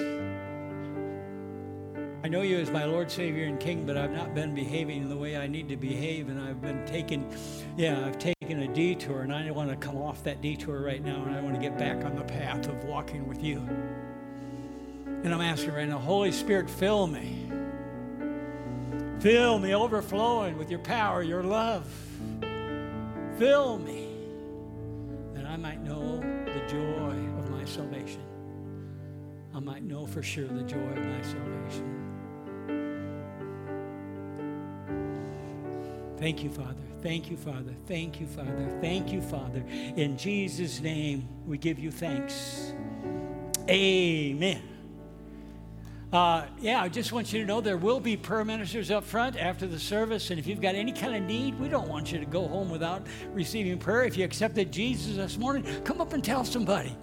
I 2.21 2.27
know 2.27 2.41
you 2.41 2.57
as 2.57 2.69
my 2.69 2.83
Lord, 2.83 3.09
Savior, 3.09 3.45
and 3.45 3.57
King, 3.57 3.85
but 3.85 3.95
I've 3.95 4.11
not 4.11 4.35
been 4.35 4.53
behaving 4.53 5.07
the 5.07 5.15
way 5.15 5.37
I 5.37 5.47
need 5.47 5.69
to 5.69 5.77
behave, 5.77 6.27
and 6.27 6.37
I've 6.39 6.61
been 6.61 6.85
taking, 6.85 7.33
yeah, 7.77 8.05
I've 8.05 8.19
taken 8.19 8.63
a 8.63 8.67
detour, 8.67 9.21
and 9.21 9.33
I 9.33 9.49
want 9.51 9.69
to 9.69 9.77
come 9.77 9.95
off 9.95 10.21
that 10.25 10.41
detour 10.41 10.81
right 10.81 11.01
now, 11.01 11.23
and 11.23 11.33
I 11.33 11.39
want 11.39 11.55
to 11.55 11.61
get 11.61 11.77
back 11.77 12.03
on 12.03 12.17
the 12.17 12.23
path 12.25 12.67
of 12.67 12.83
walking 12.83 13.25
with 13.25 13.41
you. 13.41 13.59
And 15.23 15.33
I'm 15.33 15.39
asking 15.39 15.73
right 15.73 15.87
now, 15.87 15.97
Holy 15.97 16.33
Spirit, 16.33 16.69
fill 16.69 17.07
me. 17.07 17.49
Fill 19.21 19.57
me 19.59 19.73
overflowing 19.73 20.57
with 20.57 20.69
your 20.69 20.79
power, 20.79 21.23
your 21.23 21.43
love. 21.43 21.89
Fill 23.37 23.79
me 23.79 24.09
that 25.33 25.45
I 25.45 25.55
might 25.55 25.81
know 25.81 26.19
the 26.19 26.63
joy 26.67 27.15
of 27.39 27.49
my 27.49 27.63
salvation. 27.63 28.23
I 29.55 29.59
might 29.59 29.83
know 29.83 30.05
for 30.05 30.21
sure 30.21 30.47
the 30.47 30.63
joy 30.63 30.77
of 30.77 31.05
my 31.05 31.21
salvation. 31.21 31.98
Thank 36.19 36.43
you, 36.43 36.49
Father. 36.49 36.75
Thank 37.01 37.31
you, 37.31 37.37
Father. 37.37 37.73
Thank 37.87 38.19
you, 38.19 38.27
Father. 38.27 38.77
Thank 38.81 39.13
you, 39.13 39.21
Father. 39.21 39.63
In 39.69 40.17
Jesus' 40.17 40.81
name, 40.81 41.27
we 41.47 41.57
give 41.57 41.79
you 41.79 41.91
thanks. 41.91 42.73
Amen. 43.69 44.61
Uh, 46.11 46.45
yeah, 46.59 46.81
I 46.81 46.89
just 46.89 47.13
want 47.13 47.31
you 47.31 47.39
to 47.39 47.45
know 47.45 47.61
there 47.61 47.77
will 47.77 47.99
be 47.99 48.17
prayer 48.17 48.43
ministers 48.43 48.91
up 48.91 49.05
front 49.05 49.37
after 49.37 49.65
the 49.65 49.79
service. 49.79 50.29
And 50.29 50.39
if 50.39 50.45
you've 50.45 50.59
got 50.59 50.75
any 50.75 50.91
kind 50.91 51.15
of 51.15 51.21
need, 51.21 51.57
we 51.57 51.69
don't 51.69 51.87
want 51.87 52.11
you 52.11 52.19
to 52.19 52.25
go 52.25 52.47
home 52.47 52.69
without 52.69 53.07
receiving 53.31 53.77
prayer. 53.77 54.03
If 54.03 54.17
you 54.17 54.25
accepted 54.25 54.71
Jesus 54.71 55.15
this 55.15 55.37
morning, 55.37 55.63
come 55.83 56.01
up 56.01 56.11
and 56.11 56.23
tell 56.23 56.43
somebody. 56.43 56.97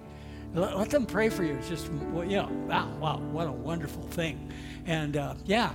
Let, 0.54 0.76
let 0.76 0.90
them 0.90 1.06
pray 1.06 1.28
for 1.28 1.44
you. 1.44 1.54
It's 1.54 1.68
just, 1.68 1.88
well, 2.12 2.24
you 2.24 2.36
know, 2.36 2.48
wow, 2.66 2.90
wow, 2.98 3.18
what 3.18 3.46
a 3.46 3.52
wonderful 3.52 4.02
thing. 4.08 4.52
And 4.86 5.16
uh, 5.16 5.36
yeah, 5.44 5.72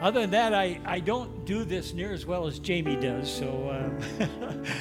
other 0.00 0.20
than 0.20 0.30
that, 0.30 0.52
I, 0.52 0.78
I 0.84 1.00
don't 1.00 1.44
do 1.44 1.64
this 1.64 1.94
near 1.94 2.12
as 2.12 2.26
well 2.26 2.46
as 2.46 2.58
Jamie 2.58 2.96
does. 2.96 3.32
So, 3.32 3.68
uh, 3.68 4.26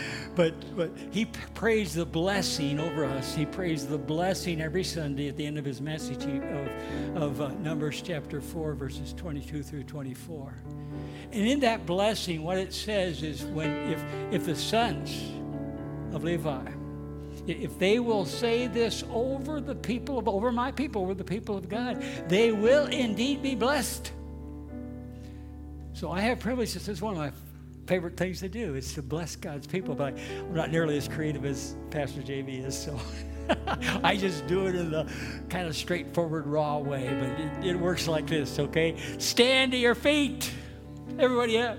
but 0.36 0.54
but 0.76 0.92
he 1.12 1.26
prays 1.54 1.94
the 1.94 2.06
blessing 2.06 2.80
over 2.80 3.06
us. 3.06 3.34
He 3.34 3.46
prays 3.46 3.88
the 3.88 3.98
blessing 3.98 4.62
every 4.62 4.84
Sunday 4.84 5.30
at 5.30 5.38
the 5.38 5.46
end 5.46 5.58
of 5.58 5.66
his 5.66 5.82
message 5.82 6.26
of 6.26 7.16
of 7.16 7.42
uh, 7.42 7.48
Numbers 7.62 8.02
chapter 8.02 8.42
four, 8.42 8.74
verses 8.74 9.14
twenty 9.14 9.42
two 9.42 9.64
through 9.64 9.84
twenty 9.84 10.14
four. 10.14 10.54
And 11.32 11.48
in 11.48 11.60
that 11.62 11.86
blessing, 11.86 12.44
what 12.44 12.58
it 12.58 12.74
says 12.74 13.24
is 13.24 13.44
when 13.46 13.70
if 13.92 14.04
if 14.32 14.46
the 14.46 14.56
sons 14.56 15.32
of 16.14 16.24
Levi 16.24 16.72
if 17.48 17.78
they 17.78 18.00
will 18.00 18.26
say 18.26 18.66
this 18.66 19.04
over 19.12 19.62
the 19.62 19.76
people 19.76 20.18
of 20.18 20.28
over 20.28 20.52
my 20.52 20.72
people 20.72 21.02
over 21.02 21.14
the 21.14 21.24
people 21.24 21.56
of 21.56 21.70
god 21.70 22.04
they 22.28 22.52
will 22.52 22.88
indeed 22.88 23.44
be 23.44 23.54
blessed 23.54 24.12
so 25.96 26.12
I 26.12 26.20
have 26.20 26.40
privileges. 26.40 26.90
Is 26.90 27.02
one 27.02 27.14
of 27.14 27.18
my 27.18 27.32
favorite 27.88 28.18
things 28.18 28.42
to 28.42 28.50
do 28.50 28.76
is 28.76 28.94
to 28.96 29.02
bless 29.02 29.38
God's 29.38 29.66
people, 29.66 29.96
but 29.96 30.18
I'm 30.18 30.54
not 30.54 30.70
nearly 30.70 30.98
as 30.98 31.08
creative 31.08 31.46
as 31.46 31.78
Pastor 31.90 32.22
JB 32.22 32.66
is. 32.66 32.78
So 32.78 33.00
I 34.04 34.18
just 34.18 34.46
do 34.46 34.68
it 34.68 34.76
in 34.76 34.92
the 34.92 35.10
kind 35.50 35.68
of 35.68 35.76
straightforward, 35.76 36.48
raw 36.48 36.80
way. 36.80 37.08
But 37.18 37.66
it, 37.66 37.76
it 37.76 37.80
works 37.80 38.10
like 38.10 38.28
this, 38.28 38.60
okay? 38.60 38.98
Stand 39.20 39.72
to 39.72 39.78
your 39.78 39.96
feet. 39.96 40.52
Everybody 41.18 41.60
up. 41.60 41.78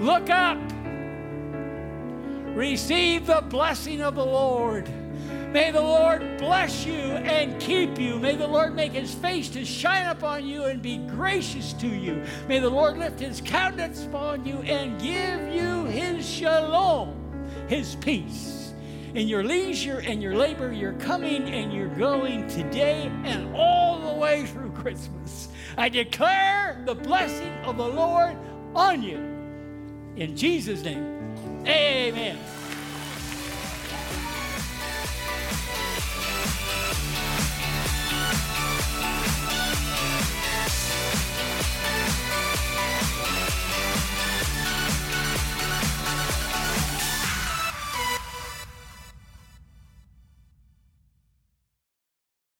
Look 0.00 0.28
up. 0.28 0.58
Receive 2.54 3.26
the 3.26 3.42
blessing 3.48 4.02
of 4.02 4.14
the 4.14 4.26
Lord. 4.26 4.86
May 5.52 5.70
the 5.70 5.80
Lord 5.80 6.36
bless 6.36 6.84
you 6.84 6.92
and 6.92 7.58
keep 7.58 7.98
you. 7.98 8.18
May 8.18 8.36
the 8.36 8.46
Lord 8.46 8.74
make 8.74 8.92
his 8.92 9.14
face 9.14 9.48
to 9.50 9.64
shine 9.64 10.06
upon 10.06 10.46
you 10.46 10.64
and 10.64 10.82
be 10.82 10.98
gracious 10.98 11.72
to 11.74 11.88
you. 11.88 12.22
May 12.48 12.58
the 12.58 12.68
Lord 12.68 12.98
lift 12.98 13.18
his 13.18 13.40
countenance 13.40 14.04
upon 14.04 14.44
you 14.44 14.58
and 14.58 15.00
give 15.00 15.54
you 15.54 15.86
his 15.86 16.28
shalom, 16.28 17.14
his 17.66 17.94
peace. 17.96 18.74
In 19.14 19.26
your 19.26 19.42
leisure 19.42 20.00
and 20.00 20.22
your 20.22 20.36
labor, 20.36 20.70
you're 20.70 20.92
coming 20.92 21.44
and 21.44 21.72
you're 21.72 21.88
going 21.96 22.46
today 22.48 23.10
and 23.24 23.56
all 23.56 23.98
the 24.00 24.20
way 24.20 24.44
through 24.44 24.70
Christmas. 24.72 25.48
I 25.78 25.88
declare 25.88 26.82
the 26.84 26.94
blessing 26.94 27.54
of 27.64 27.78
the 27.78 27.88
Lord 27.88 28.36
on 28.74 29.02
you. 29.02 29.16
In 30.16 30.36
Jesus' 30.36 30.82
name, 30.82 31.34
amen. 31.66 32.36